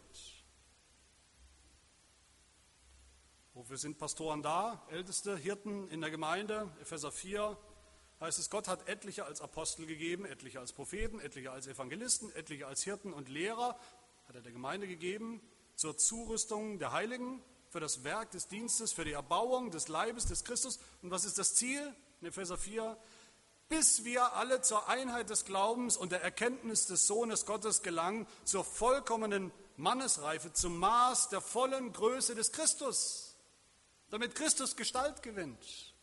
Wofür 3.58 3.78
sind 3.80 3.97
Pastoren 3.97 4.43
da? 4.43 4.86
Älteste 4.91 5.36
Hirten 5.36 5.88
in 5.88 5.99
der 5.99 6.12
Gemeinde, 6.12 6.70
Epheser 6.80 7.12
4, 7.12 7.58
heißt 8.20 8.38
es, 8.38 8.51
Gott 8.51 8.68
hat 8.68 8.88
etliche 8.88 9.26
als 9.26 9.41
Apostel 9.41 9.88
gegeben, 9.88 10.26
etliche 10.26 10.60
als 10.60 10.74
Propheten, 10.74 11.20
etliche 11.20 11.49
als 11.49 11.66
Evangelisten, 11.66 12.32
etliche 12.36 12.68
als 12.68 12.84
Hirten 12.84 13.14
und 13.14 13.30
Lehrer 13.30 13.70
hat 14.28 14.36
er 14.36 14.41
der 14.41 14.51
Gemeinde 14.51 14.88
gegeben 14.88 15.41
zur 15.74 15.97
Zurüstung 15.97 16.78
der 16.78 16.91
Heiligen, 16.91 17.41
für 17.70 17.80
das 17.80 18.03
Werk 18.03 18.30
des 18.30 18.47
Dienstes, 18.47 18.93
für 18.93 19.05
die 19.05 19.14
Erbauung 19.14 19.72
des 19.72 19.88
Leibes 19.88 20.28
des 20.28 20.43
Christus. 20.43 20.78
Und 21.01 21.10
was 21.10 21.26
ist 21.26 21.39
das 21.39 21.55
Ziel? 21.55 21.95
In 22.22 22.28
Epheser 22.28 22.60
4, 22.60 22.95
bis 23.70 24.05
wir 24.05 24.34
alle 24.34 24.62
zur 24.62 24.88
Einheit 24.88 25.32
des 25.32 25.45
Glaubens 25.45 25.97
und 25.97 26.12
der 26.12 26.22
Erkenntnis 26.22 26.86
des 26.86 27.08
Sohnes 27.08 27.47
Gottes 27.47 27.82
gelangen, 27.82 28.28
zur 28.43 28.64
vollkommenen 28.64 29.51
Mannesreife, 29.78 30.53
zum 30.53 30.78
Maß 30.78 31.30
der 31.30 31.41
vollen 31.41 31.91
Größe 31.91 32.36
des 32.36 32.51
Christus, 32.51 33.26
damit 34.10 34.36
Christus 34.36 34.76
Gestalt 34.76 35.22
gewinnt. 35.22 35.93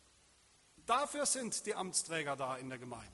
Dafür 0.86 1.26
sind 1.26 1.64
die 1.66 1.74
Amtsträger 1.74 2.36
da 2.36 2.56
in 2.56 2.68
der 2.68 2.78
Gemeinde. 2.78 3.12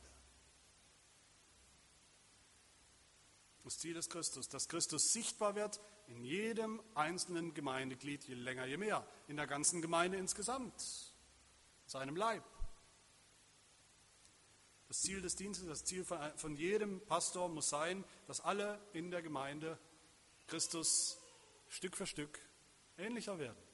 Das 3.63 3.79
Ziel 3.79 3.95
ist 3.97 4.11
Christus, 4.11 4.49
dass 4.49 4.69
Christus 4.69 5.13
sichtbar 5.13 5.55
wird 5.55 5.81
in 6.09 6.25
jedem 6.25 6.83
einzelnen 6.95 7.55
Gemeindeglied, 7.55 8.25
je 8.25 8.35
länger, 8.35 8.65
je 8.65 8.77
mehr, 8.77 9.07
in 9.29 9.37
der 9.37 9.47
ganzen 9.47 9.81
Gemeinde 9.81 10.17
insgesamt, 10.17 10.75
seinem 11.87 12.17
Leib. 12.17 12.43
Das 14.89 15.03
Ziel 15.03 15.23
des 15.23 15.37
Dienstes, 15.37 15.69
das 15.69 15.85
Ziel 15.85 16.05
von 16.05 16.57
jedem 16.57 17.01
Pastor 17.07 17.49
muss 17.49 17.69
sein, 17.69 18.05
dass 18.27 18.41
alle 18.41 18.81
in 18.93 19.13
der 19.13 19.23
Gemeinde 19.23 19.79
Christus 20.49 21.19
Stück 21.69 21.97
für 21.97 22.07
Stück 22.07 22.41
ähnlicher 22.99 23.39
werden. 23.39 23.70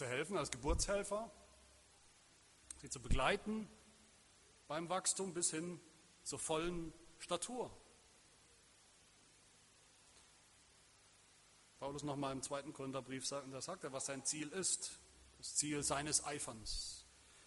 Zu 0.00 0.06
helfen 0.06 0.38
als 0.38 0.50
Geburtshelfer, 0.50 1.30
sie 2.78 2.88
zu 2.88 3.02
begleiten 3.02 3.68
beim 4.66 4.88
Wachstum 4.88 5.34
bis 5.34 5.50
hin 5.50 5.78
zur 6.22 6.38
vollen 6.38 6.94
Statur. 7.18 7.70
Paulus 11.80 12.02
nochmal 12.02 12.32
im 12.32 12.40
zweiten 12.40 12.72
Korintherbrief 12.72 13.26
sagt, 13.26 13.52
da 13.52 13.60
sagt 13.60 13.84
er, 13.84 13.92
was 13.92 14.06
sein 14.06 14.24
Ziel 14.24 14.48
ist, 14.48 14.98
das 15.36 15.56
Ziel 15.56 15.82
seines 15.82 16.24
Eiferns. 16.24 17.04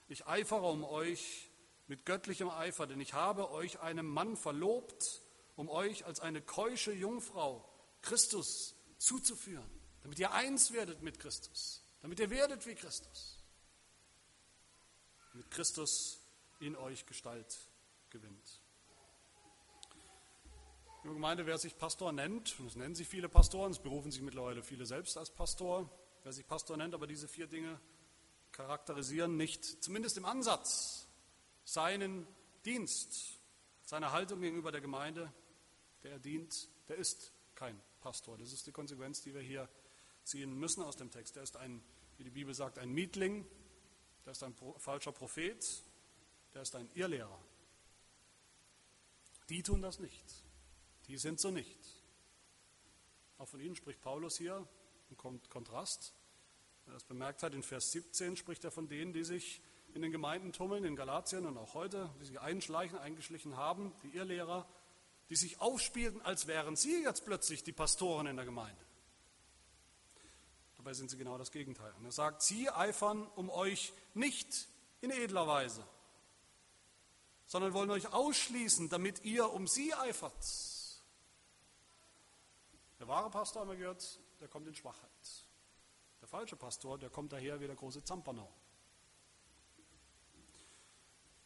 Ich 0.08 0.28
eifere 0.28 0.70
um 0.70 0.84
euch 0.84 1.50
mit 1.88 2.06
göttlichem 2.06 2.52
Eifer, 2.52 2.86
denn 2.86 3.02
ich 3.02 3.16
habe 3.16 3.50
euch 3.50 3.80
einem 3.80 4.06
Mann 4.06 4.38
verlobt, 4.38 5.24
um 5.56 5.70
euch 5.70 6.06
als 6.06 6.20
eine 6.20 6.40
keusche 6.40 6.94
Jungfrau 6.94 7.68
Christus 8.04 8.76
zuzuführen, 9.00 9.72
damit 10.04 10.20
ihr 10.20 10.34
eins 10.34 10.72
werdet 10.72 11.02
mit 11.02 11.20
Christus, 11.20 11.83
damit 12.04 12.20
ihr 12.20 12.30
werdet 12.30 12.68
wie 12.68 12.76
Christus, 12.76 13.40
mit 15.32 15.50
Christus 15.50 16.20
in 16.60 16.76
euch 16.76 17.06
Gestalt 17.06 17.58
gewinnt. 18.10 18.62
In 21.04 21.10
der 21.10 21.14
Gemeinde, 21.14 21.46
wer 21.46 21.58
sich 21.58 21.78
Pastor 21.78 22.12
nennt, 22.12 22.60
und 22.60 22.68
es 22.68 22.76
nennen 22.76 22.94
sich 22.94 23.08
viele 23.08 23.30
Pastoren, 23.30 23.72
es 23.72 23.80
berufen 23.80 24.12
sich 24.12 24.22
mittlerweile 24.22 24.64
viele 24.64 24.86
selbst 24.86 25.18
als 25.18 25.32
Pastor, 25.32 25.90
wer 26.24 26.34
sich 26.34 26.46
Pastor 26.46 26.76
nennt, 26.76 26.94
aber 26.94 27.08
diese 27.08 27.30
vier 27.30 27.48
Dinge 27.48 27.80
charakterisieren 28.52 29.38
nicht, 29.38 29.64
zumindest 29.82 30.18
im 30.18 30.26
Ansatz, 30.26 31.08
seinen 31.64 32.28
Dienst, 32.66 33.40
seine 33.84 34.12
Haltung 34.12 34.42
gegenüber 34.42 34.74
der 34.74 34.82
Gemeinde, 34.82 35.32
der 36.04 36.12
er 36.12 36.20
dient, 36.20 36.68
der 36.90 36.98
ist 36.98 37.32
kein 37.56 37.82
Pastor. 38.02 38.38
Das 38.38 38.52
ist 38.52 38.68
die 38.68 38.74
Konsequenz, 38.74 39.22
die 39.22 39.34
wir 39.34 39.42
hier 39.42 39.70
ziehen 40.24 40.58
müssen 40.58 40.84
aus 40.84 40.96
dem 40.96 41.12
Text. 41.12 41.36
Der 41.36 41.44
ist 41.44 41.58
ein, 41.58 41.84
wie 42.18 42.24
die 42.24 42.30
Bibel 42.30 42.54
sagt, 42.54 42.80
ein 42.80 42.92
Mietling, 42.92 43.46
der 44.26 44.32
ist 44.32 44.44
ein 44.44 44.56
falscher 44.78 45.12
Prophet, 45.12 45.84
der 46.54 46.62
ist 46.62 46.76
ein 46.76 46.90
Irrlehrer. 46.94 47.40
Die 49.50 49.64
tun 49.64 49.82
das 49.82 50.00
nicht. 50.00 50.44
Die 51.08 51.18
sind 51.18 51.40
so 51.40 51.52
nicht. 51.52 51.80
Auch 53.38 53.48
von 53.48 53.60
ihnen 53.60 53.76
spricht 53.76 54.02
Paulus 54.02 54.38
hier 54.38 54.66
im 55.10 55.18
Kontrast. 55.18 56.14
Wer 56.86 56.94
das 56.94 57.04
bemerkt 57.04 57.44
hat, 57.44 57.54
in 57.54 57.64
Vers 57.64 57.92
17 57.92 58.38
spricht 58.38 58.64
er 58.64 58.72
von 58.72 58.88
denen, 58.88 59.14
die 59.14 59.24
sich 59.24 59.62
in 59.94 60.02
den 60.02 60.12
Gemeinden 60.12 60.54
tummeln, 60.54 60.84
in 60.86 60.96
Galatien 60.96 61.46
und 61.46 61.58
auch 61.58 61.74
heute, 61.74 62.10
die 62.20 62.26
sich 62.26 62.40
einschleichen, 62.40 62.98
eingeschlichen 62.98 63.58
haben, 63.58 63.94
die 64.04 64.16
Irrlehrer, 64.16 64.68
die 65.30 65.36
sich 65.36 65.62
aufspielten, 65.62 66.22
als 66.22 66.48
wären 66.48 66.76
sie 66.76 67.04
jetzt 67.04 67.26
plötzlich 67.26 67.64
die 67.64 67.72
Pastoren 67.72 68.28
in 68.28 68.36
der 68.36 68.46
Gemeinde. 68.46 68.82
Dabei 70.84 70.96
sind 70.96 71.10
sie 71.10 71.16
genau 71.16 71.38
das 71.38 71.50
Gegenteil. 71.50 71.94
Und 71.98 72.04
er 72.04 72.12
sagt, 72.12 72.42
sie 72.42 72.70
eifern 72.70 73.26
um 73.38 73.50
euch 73.50 73.94
nicht 74.14 74.68
in 75.00 75.12
edler 75.12 75.48
Weise, 75.48 75.82
sondern 77.46 77.72
wollen 77.72 77.90
euch 77.90 78.12
ausschließen, 78.12 78.90
damit 78.90 79.24
ihr 79.24 79.50
um 79.50 79.66
sie 79.66 79.94
eifert. 79.94 80.34
Der 83.00 83.08
wahre 83.08 83.30
Pastor, 83.30 83.62
haben 83.62 83.70
wir 83.70 83.78
gehört, 83.78 84.20
der 84.42 84.50
kommt 84.50 84.68
in 84.68 84.76
Schwachheit. 84.76 85.10
Der 86.20 86.28
falsche 86.28 86.58
Pastor, 86.58 86.98
der 86.98 87.10
kommt 87.10 87.32
daher 87.32 87.62
wie 87.62 87.68
der 87.68 87.78
große 87.78 88.04
Zampernau. 88.04 88.54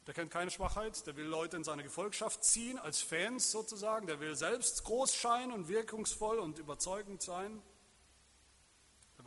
Der 0.08 0.16
kennt 0.16 0.32
keine 0.32 0.50
Schwachheit, 0.50 1.06
der 1.06 1.16
will 1.16 1.26
Leute 1.26 1.58
in 1.58 1.64
seine 1.64 1.84
Gefolgschaft 1.84 2.44
ziehen, 2.44 2.80
als 2.80 3.04
Fans 3.04 3.52
sozusagen, 3.52 4.08
der 4.08 4.20
will 4.20 4.36
selbst 4.36 4.84
groß 4.84 5.14
scheinen 5.14 5.52
und 5.52 5.68
wirkungsvoll 5.68 6.40
und 6.40 6.58
überzeugend 6.58 7.22
sein. 7.22 7.62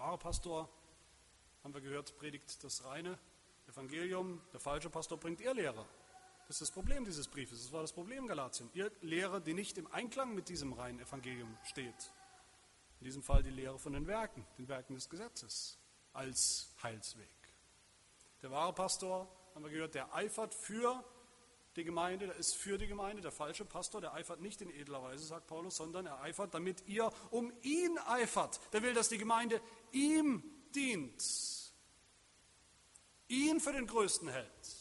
Wahre 0.01 0.17
Pastor, 0.17 0.67
haben 1.63 1.75
wir 1.75 1.83
gehört, 1.83 2.17
predigt 2.17 2.65
das 2.65 2.87
reine 2.87 3.19
Evangelium, 3.69 4.41
der 4.51 4.59
falsche 4.59 4.89
Pastor 4.89 5.19
bringt 5.19 5.43
Irrlehre. 5.43 5.85
Das 6.47 6.57
ist 6.57 6.63
das 6.63 6.71
Problem 6.71 7.05
dieses 7.05 7.29
Briefes, 7.29 7.65
das 7.65 7.71
war 7.71 7.83
das 7.83 7.93
Problem 7.93 8.27
Galatien. 8.27 8.71
Irrlehre, 8.73 9.43
die 9.43 9.53
nicht 9.53 9.77
im 9.77 9.93
Einklang 9.93 10.35
mit 10.35 10.49
diesem 10.49 10.73
reinen 10.73 11.01
Evangelium 11.01 11.55
steht. 11.65 12.13
In 13.01 13.05
diesem 13.05 13.23
Fall 13.23 13.43
die 13.43 13.51
Lehre 13.51 13.79
von 13.79 13.93
den 13.93 14.07
Werken, 14.07 14.47
den 14.57 14.69
Werken 14.69 14.95
des 14.95 15.11
Gesetzes 15.11 15.79
als 16.15 16.75
Heilsweg. 16.83 17.29
Der 18.41 18.51
wahre 18.51 18.73
Pastor 18.73 19.29
haben 19.55 19.65
wir 19.65 19.71
gehört, 19.71 19.95
der 19.95 20.15
eifert 20.15 20.55
für 20.55 21.05
die 21.77 21.85
Gemeinde, 21.85 22.27
der 22.27 22.37
ist 22.37 22.57
für 22.57 22.79
die 22.79 22.87
Gemeinde. 22.87 23.23
Der 23.23 23.31
falsche 23.31 23.65
Pastor, 23.65 24.01
der 24.01 24.13
eifert 24.15 24.41
nicht 24.41 24.61
in 24.61 24.71
edler 24.71 25.03
Weise, 25.03 25.25
sagt 25.25 25.47
Paulus, 25.47 25.77
sondern 25.77 26.07
er 26.07 26.21
eifert, 26.21 26.53
damit 26.53 26.87
ihr 26.87 27.11
um 27.31 27.53
ihn 27.63 27.97
eifert. 28.07 28.61
Der 28.73 28.83
will, 28.83 28.95
dass 28.95 29.09
die 29.09 29.19
Gemeinde 29.19 29.61
ihm 29.93 30.43
dient, 30.75 31.23
ihn 33.29 33.61
für 33.61 33.73
den 33.73 33.87
Größten 33.87 34.29
hält. 34.29 34.81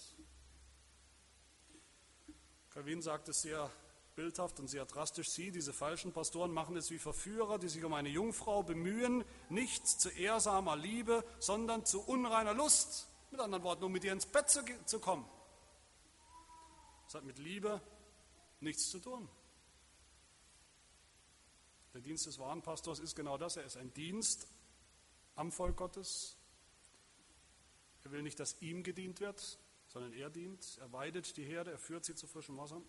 Calvin 2.72 3.02
sagt 3.02 3.30
es 3.30 3.42
sehr 3.42 3.70
bildhaft 4.16 4.60
und 4.60 4.68
sehr 4.68 4.86
drastisch. 4.86 5.30
Sie, 5.30 5.52
diese 5.52 5.74
falschen 5.74 6.12
Pastoren, 6.12 6.52
machen 6.52 6.76
es 6.76 6.92
wie 6.92 6.98
Verführer, 6.98 7.58
die 7.58 7.70
sich 7.70 7.84
um 7.84 7.94
eine 7.94 8.10
Jungfrau 8.10 8.64
bemühen, 8.64 9.24
nicht 9.48 9.88
zu 9.88 10.10
ehrsamer 10.10 10.76
Liebe, 10.76 11.24
sondern 11.40 11.86
zu 11.86 12.02
unreiner 12.02 12.54
Lust. 12.54 13.08
Mit 13.32 13.40
anderen 13.40 13.64
Worten, 13.64 13.84
um 13.86 13.92
mit 13.92 14.04
ihr 14.04 14.12
ins 14.12 14.26
Bett 14.26 14.50
zu, 14.50 14.62
zu 14.86 15.00
kommen. 15.00 15.26
Das 17.10 17.16
hat 17.16 17.24
mit 17.24 17.40
Liebe 17.40 17.82
nichts 18.60 18.92
zu 18.92 19.00
tun. 19.00 19.28
Der 21.96 22.02
Dienst 22.02 22.28
des 22.28 22.38
wahren 22.38 22.62
Pastors 22.62 23.00
ist 23.00 23.16
genau 23.16 23.36
das. 23.36 23.58
Er 23.58 23.64
ist 23.64 23.78
ein 23.78 23.92
Dienst 23.96 24.48
am 25.34 25.52
Volk 25.52 25.76
Gottes. 25.76 26.38
Er 28.04 28.12
will 28.12 28.22
nicht, 28.22 28.40
dass 28.40 28.62
ihm 28.62 28.84
gedient 28.84 29.22
wird, 29.22 29.58
sondern 29.88 30.14
er 30.14 30.30
dient. 30.30 30.78
Er 30.78 30.94
weidet 30.94 31.36
die 31.38 31.44
Herde, 31.44 31.72
er 31.72 31.80
führt 31.80 32.06
sie 32.06 32.14
zu 32.14 32.28
frischem 32.28 32.58
Wasser. 32.58 32.80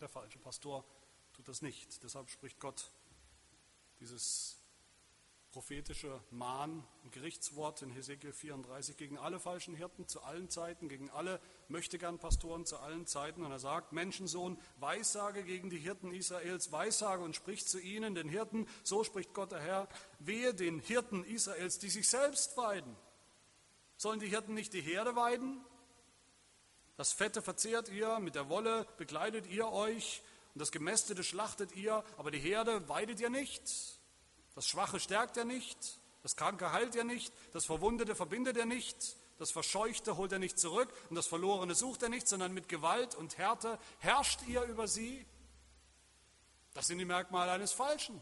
Der 0.00 0.08
falsche 0.08 0.40
Pastor 0.40 0.84
tut 1.32 1.46
das 1.46 1.62
nicht. 1.62 2.02
Deshalb 2.02 2.28
spricht 2.30 2.58
Gott 2.58 2.90
dieses 4.00 4.60
prophetische 5.56 6.20
Mahn- 6.30 6.86
und 7.02 7.12
Gerichtswort 7.12 7.80
in 7.80 7.90
Hesekiel 7.90 8.34
34 8.34 8.94
gegen 8.98 9.16
alle 9.16 9.40
falschen 9.40 9.74
Hirten 9.74 10.06
zu 10.06 10.20
allen 10.20 10.50
Zeiten, 10.50 10.90
gegen 10.90 11.08
alle 11.08 11.40
Möchtegern-Pastoren 11.68 12.66
zu 12.66 12.78
allen 12.78 13.06
Zeiten. 13.06 13.42
Und 13.42 13.52
er 13.52 13.58
sagt, 13.58 13.90
Menschensohn, 13.94 14.58
Weissage 14.80 15.44
gegen 15.44 15.70
die 15.70 15.78
Hirten 15.78 16.12
Israels, 16.12 16.72
Weissage 16.72 17.24
und 17.24 17.34
spricht 17.34 17.70
zu 17.70 17.80
ihnen, 17.80 18.14
den 18.14 18.28
Hirten, 18.28 18.68
so 18.82 19.02
spricht 19.02 19.32
Gott 19.32 19.50
der 19.50 19.60
Herr, 19.60 19.88
wehe 20.18 20.52
den 20.52 20.78
Hirten 20.78 21.24
Israels, 21.24 21.78
die 21.78 21.88
sich 21.88 22.06
selbst 22.06 22.58
weiden. 22.58 22.94
Sollen 23.96 24.20
die 24.20 24.28
Hirten 24.28 24.52
nicht 24.52 24.74
die 24.74 24.82
Herde 24.82 25.16
weiden? 25.16 25.64
Das 26.98 27.14
Fette 27.14 27.40
verzehrt 27.40 27.88
ihr, 27.88 28.18
mit 28.18 28.34
der 28.34 28.50
Wolle 28.50 28.86
bekleidet 28.98 29.46
ihr 29.46 29.72
euch 29.72 30.22
und 30.52 30.60
das 30.60 30.70
Gemästete 30.70 31.24
schlachtet 31.24 31.74
ihr, 31.74 32.04
aber 32.18 32.30
die 32.30 32.40
Herde 32.40 32.86
weidet 32.90 33.20
ihr 33.20 33.30
nicht. 33.30 33.95
Das 34.56 34.66
Schwache 34.66 34.98
stärkt 34.98 35.36
er 35.36 35.44
nicht, 35.44 35.78
das 36.22 36.34
Kranke 36.34 36.72
heilt 36.72 36.96
er 36.96 37.04
nicht, 37.04 37.32
das 37.52 37.66
Verwundete 37.66 38.16
verbindet 38.16 38.56
er 38.56 38.66
nicht, 38.66 39.16
das 39.38 39.50
Verscheuchte 39.50 40.16
holt 40.16 40.32
er 40.32 40.38
nicht 40.38 40.58
zurück 40.58 40.92
und 41.10 41.16
das 41.16 41.26
Verlorene 41.26 41.74
sucht 41.74 42.02
er 42.02 42.08
nicht, 42.08 42.26
sondern 42.26 42.54
mit 42.54 42.68
Gewalt 42.68 43.14
und 43.14 43.36
Härte 43.36 43.78
herrscht 43.98 44.40
ihr 44.48 44.62
über 44.62 44.88
sie. 44.88 45.24
Das 46.72 46.86
sind 46.86 46.98
die 46.98 47.04
Merkmale 47.04 47.52
eines 47.52 47.72
falschen 47.72 48.20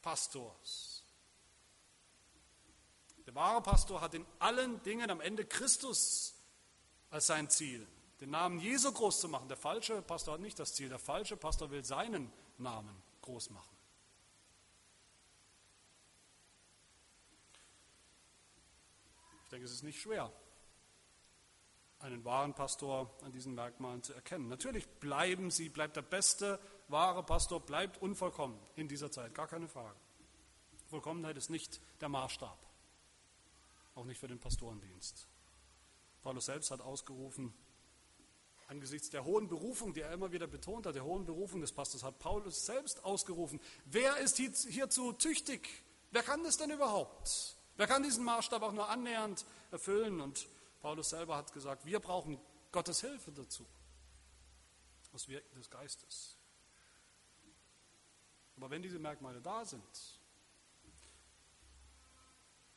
Pastors. 0.00 1.04
Der 3.26 3.34
wahre 3.34 3.60
Pastor 3.60 4.00
hat 4.00 4.14
in 4.14 4.24
allen 4.38 4.82
Dingen 4.82 5.10
am 5.10 5.20
Ende 5.20 5.44
Christus 5.44 6.34
als 7.10 7.26
sein 7.26 7.50
Ziel. 7.50 7.86
den 8.20 8.30
Namen 8.30 8.60
Jesu 8.60 8.90
groß 8.90 9.20
zu 9.20 9.28
machen. 9.28 9.48
Der 9.48 9.58
falsche 9.58 10.00
Pastor 10.00 10.34
hat 10.34 10.40
nicht 10.40 10.58
das 10.58 10.72
Ziel, 10.72 10.88
der 10.88 10.98
falsche 10.98 11.36
Pastor 11.36 11.70
will 11.70 11.84
seinen 11.84 12.32
Namen 12.56 13.02
groß 13.20 13.50
machen. 13.50 13.75
Ich 19.46 19.50
denke, 19.50 19.66
es 19.66 19.72
ist 19.72 19.84
nicht 19.84 20.00
schwer, 20.00 20.32
einen 22.00 22.24
wahren 22.24 22.52
Pastor 22.52 23.14
an 23.22 23.30
diesen 23.30 23.54
Merkmalen 23.54 24.02
zu 24.02 24.12
erkennen. 24.12 24.48
Natürlich 24.48 24.88
bleiben 24.88 25.52
sie, 25.52 25.68
bleibt 25.68 25.94
der 25.94 26.02
beste 26.02 26.58
wahre 26.88 27.22
Pastor, 27.22 27.60
bleibt 27.60 28.02
unvollkommen 28.02 28.58
in 28.74 28.88
dieser 28.88 29.12
Zeit, 29.12 29.36
gar 29.36 29.46
keine 29.46 29.68
Frage. 29.68 29.94
Vollkommenheit 30.88 31.36
ist 31.36 31.48
nicht 31.48 31.80
der 32.00 32.08
Maßstab, 32.08 32.58
auch 33.94 34.04
nicht 34.04 34.18
für 34.18 34.26
den 34.26 34.40
Pastorendienst. 34.40 35.28
Paulus 36.22 36.46
selbst 36.46 36.72
hat 36.72 36.80
ausgerufen, 36.80 37.54
angesichts 38.66 39.10
der 39.10 39.24
hohen 39.24 39.46
Berufung, 39.46 39.94
die 39.94 40.00
er 40.00 40.10
immer 40.10 40.32
wieder 40.32 40.48
betont 40.48 40.86
hat, 40.86 40.96
der 40.96 41.04
hohen 41.04 41.24
Berufung 41.24 41.60
des 41.60 41.70
Pastors, 41.70 42.02
hat 42.02 42.18
Paulus 42.18 42.66
selbst 42.66 43.04
ausgerufen, 43.04 43.60
wer 43.84 44.16
ist 44.16 44.38
hierzu 44.38 45.12
tüchtig? 45.12 45.68
Wer 46.10 46.24
kann 46.24 46.42
das 46.42 46.56
denn 46.56 46.72
überhaupt? 46.72 47.55
Wer 47.76 47.86
kann 47.86 48.02
diesen 48.02 48.24
Maßstab 48.24 48.62
auch 48.62 48.72
nur 48.72 48.88
annähernd 48.88 49.44
erfüllen? 49.70 50.20
Und 50.20 50.48
Paulus 50.80 51.10
selber 51.10 51.36
hat 51.36 51.52
gesagt, 51.52 51.84
wir 51.84 52.00
brauchen 52.00 52.38
Gottes 52.72 53.00
Hilfe 53.00 53.32
dazu, 53.32 53.66
das 55.12 55.28
Wirken 55.28 55.54
des 55.56 55.70
Geistes. 55.70 56.36
Aber 58.56 58.70
wenn 58.70 58.82
diese 58.82 58.98
Merkmale 58.98 59.40
da 59.40 59.64
sind, 59.64 59.82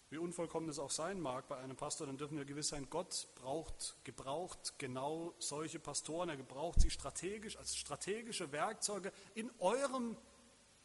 wie 0.09 0.17
unvollkommen 0.17 0.67
es 0.69 0.79
auch 0.79 0.89
sein 0.89 1.19
mag 1.19 1.47
bei 1.47 1.57
einem 1.57 1.77
Pastor, 1.77 2.07
dann 2.07 2.17
dürfen 2.17 2.37
wir 2.37 2.45
gewiss 2.45 2.69
sein, 2.69 2.89
Gott 2.89 3.27
braucht, 3.35 3.95
gebraucht 4.03 4.73
genau 4.79 5.35
solche 5.37 5.79
Pastoren. 5.79 6.29
Er 6.29 6.37
gebraucht 6.37 6.81
sie 6.81 6.89
strategisch 6.89 7.57
als 7.57 7.75
strategische 7.75 8.51
Werkzeuge 8.51 9.13
in 9.35 9.51
eurem 9.59 10.17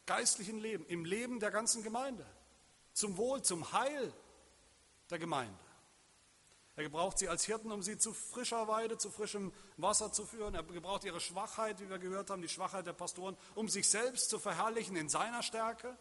geistlichen 0.05 0.59
Leben, 0.59 0.85
im 0.85 1.05
Leben 1.05 1.39
der 1.39 1.49
ganzen 1.49 1.81
Gemeinde, 1.83 2.25
zum 2.95 3.17
Wohl, 3.17 3.43
zum 3.43 3.71
Heil 3.73 4.11
der 5.09 5.19
Gemeinde. 5.19 5.59
Er 6.77 6.83
gebraucht 6.83 7.19
sie 7.19 7.29
als 7.29 7.45
Hirten, 7.45 7.71
um 7.71 7.83
sie 7.83 7.97
zu 7.97 8.13
frischer 8.13 8.67
Weide, 8.67 8.97
zu 8.97 9.09
frischem 9.09 9.53
Wasser 9.77 10.11
zu 10.11 10.25
führen. 10.25 10.55
Er 10.55 10.63
gebraucht 10.63 11.05
ihre 11.05 11.21
Schwachheit, 11.21 11.79
wie 11.79 11.89
wir 11.89 11.99
gehört 11.99 12.29
haben, 12.29 12.41
die 12.41 12.49
Schwachheit 12.49 12.87
der 12.87 12.93
Pastoren, 12.93 13.37
um 13.53 13.69
sich 13.69 13.87
selbst 13.87 14.29
zu 14.29 14.39
verherrlichen 14.39 14.95
in 14.95 15.07
seiner 15.07 15.43
Stärke. 15.43 15.97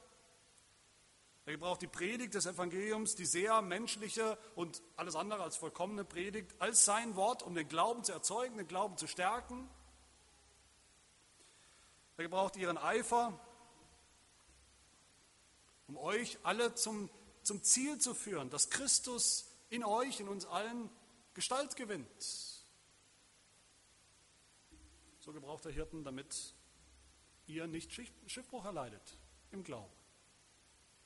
Er 1.46 1.52
gebraucht 1.52 1.82
die 1.82 1.86
Predigt 1.86 2.34
des 2.34 2.46
Evangeliums, 2.46 3.14
die 3.14 3.26
sehr 3.26 3.60
menschliche 3.60 4.38
und 4.54 4.82
alles 4.96 5.14
andere 5.14 5.42
als 5.42 5.56
vollkommene 5.56 6.04
Predigt, 6.04 6.54
als 6.58 6.84
sein 6.84 7.16
Wort, 7.16 7.42
um 7.42 7.54
den 7.54 7.68
Glauben 7.68 8.02
zu 8.02 8.12
erzeugen, 8.12 8.56
den 8.56 8.66
Glauben 8.66 8.96
zu 8.96 9.06
stärken. 9.06 9.68
Er 12.16 12.24
gebraucht 12.24 12.56
ihren 12.56 12.78
Eifer, 12.78 13.38
um 15.86 15.96
euch 15.96 16.38
alle 16.42 16.74
zum, 16.74 17.10
zum 17.42 17.62
Ziel 17.62 17.98
zu 17.98 18.14
führen, 18.14 18.50
dass 18.50 18.70
Christus 18.70 19.50
in 19.70 19.84
euch, 19.84 20.20
in 20.20 20.28
uns 20.28 20.46
allen 20.46 20.90
Gestalt 21.34 21.76
gewinnt. 21.76 22.08
So 25.20 25.32
gebraucht 25.32 25.64
er 25.64 25.72
Hirten, 25.72 26.04
damit 26.04 26.54
ihr 27.46 27.66
nicht 27.66 27.92
Schiffbruch 28.26 28.64
erleidet 28.64 29.18
im 29.50 29.64
Glauben 29.64 29.92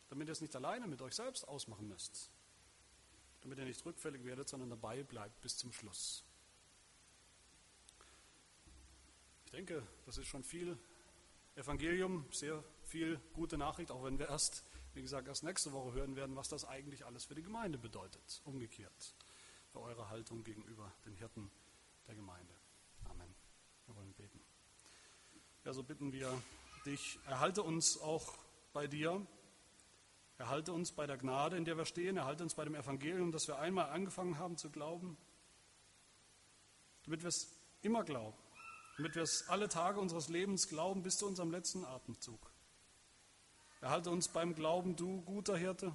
damit 0.09 0.29
ihr 0.29 0.33
es 0.33 0.41
nicht 0.41 0.57
alleine 0.57 0.87
mit 0.87 1.03
euch 1.03 1.15
selbst 1.15 1.47
ausmachen 1.47 1.89
müsst, 1.89 2.31
damit 3.43 3.59
ihr 3.59 3.65
nicht 3.65 3.85
rückfällig 3.85 4.25
werdet, 4.25 4.49
sondern 4.49 4.71
dabei 4.71 5.03
bleibt 5.03 5.41
bis 5.41 5.57
zum 5.57 5.73
Schluss. 5.73 6.25
Ich 9.47 9.53
denke, 9.53 9.87
das 10.07 10.19
ist 10.19 10.27
schon 10.27 10.45
viel 10.45 10.79
Evangelium, 11.57 12.27
sehr 12.31 12.63
viel 12.85 13.21
gute 13.33 13.59
Nachricht, 13.59 13.91
auch 13.91 14.05
wenn 14.05 14.19
wir 14.19 14.29
erst, 14.29 14.63
wie 14.99 15.03
gesagt, 15.03 15.29
erst 15.29 15.45
nächste 15.45 15.73
Woche 15.73 15.93
hören 15.93 16.17
werden, 16.17 16.35
was 16.35 16.49
das 16.49 16.65
eigentlich 16.65 17.07
alles 17.07 17.25
für 17.25 17.37
die 17.37 17.43
Gemeinde 17.45 17.79
bedeutet, 17.79 18.43
umgekehrt, 18.45 19.15
für 19.71 19.81
eure 19.81 20.11
Haltung 20.11 20.43
gegenüber 20.43 20.93
den 21.07 21.15
Hirten 21.15 21.53
der 22.09 22.17
Gemeinde. 22.17 22.53
Amen. 23.05 23.33
Wir 23.87 23.95
wollen 23.95 24.13
beten. 24.15 24.41
Ja, 25.65 25.73
so 25.73 25.85
bitten 25.85 26.13
wir 26.13 26.43
dich, 26.85 27.21
erhalte 27.27 27.63
uns 27.63 27.97
auch 28.01 28.35
bei 28.73 28.89
dir 28.89 29.25
Erhalte 30.37 30.73
uns 30.73 30.93
bei 30.93 31.05
der 31.05 31.17
Gnade, 31.17 31.57
in 31.57 31.65
der 31.65 31.77
wir 31.77 31.85
stehen, 31.85 32.17
erhalte 32.17 32.45
uns 32.45 32.55
bei 32.55 32.65
dem 32.65 32.77
Evangelium, 32.77 33.33
das 33.33 33.49
wir 33.49 33.59
einmal 33.59 33.91
angefangen 33.91 34.39
haben 34.39 34.57
zu 34.57 34.71
glauben, 34.71 35.17
damit 37.03 37.23
wir 37.23 37.29
es 37.29 37.51
immer 37.83 38.05
glauben, 38.05 38.39
damit 38.99 39.17
wir 39.17 39.23
es 39.23 39.49
alle 39.49 39.69
Tage 39.69 39.99
unseres 39.99 40.29
Lebens 40.29 40.69
glauben 40.69 41.03
bis 41.03 41.17
zu 41.17 41.27
unserem 41.27 41.51
letzten 41.51 41.85
Atemzug. 41.85 42.48
Erhalte 43.81 44.11
uns 44.11 44.29
beim 44.29 44.55
Glauben, 44.55 44.97
du 44.97 45.23
guter 45.23 45.57
Hirte, 45.57 45.93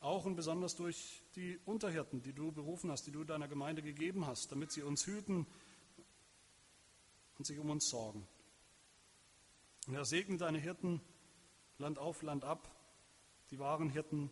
auch 0.00 0.24
und 0.24 0.36
besonders 0.36 0.76
durch 0.76 1.22
die 1.34 1.58
Unterhirten, 1.64 2.22
die 2.22 2.32
du 2.32 2.52
berufen 2.52 2.90
hast, 2.90 3.06
die 3.06 3.10
du 3.10 3.24
deiner 3.24 3.48
Gemeinde 3.48 3.82
gegeben 3.82 4.26
hast, 4.26 4.52
damit 4.52 4.70
sie 4.70 4.82
uns 4.82 5.06
hüten 5.06 5.46
und 7.36 7.46
sich 7.46 7.58
um 7.58 7.70
uns 7.70 7.88
sorgen. 7.88 8.26
Und 9.86 9.94
er 9.94 10.04
segne 10.04 10.36
deine 10.36 10.58
Hirten 10.58 11.00
Land 11.78 11.98
auf, 11.98 12.22
Land 12.22 12.44
ab, 12.44 12.70
die 13.50 13.58
wahren 13.58 13.88
Hirten 13.88 14.30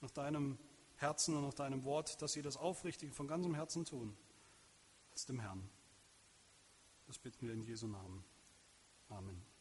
nach 0.00 0.10
deinem 0.10 0.58
Herzen 0.96 1.36
und 1.36 1.44
nach 1.44 1.54
deinem 1.54 1.84
Wort, 1.84 2.22
dass 2.22 2.32
sie 2.32 2.42
das 2.42 2.56
aufrichtig 2.56 3.12
von 3.12 3.26
ganzem 3.26 3.54
Herzen 3.54 3.84
tun, 3.84 4.16
als 5.10 5.26
dem 5.26 5.40
Herrn. 5.40 5.68
Das 7.06 7.18
bitten 7.18 7.46
wir 7.46 7.54
in 7.54 7.62
Jesu 7.62 7.86
Namen. 7.86 8.24
Amen. 9.08 9.51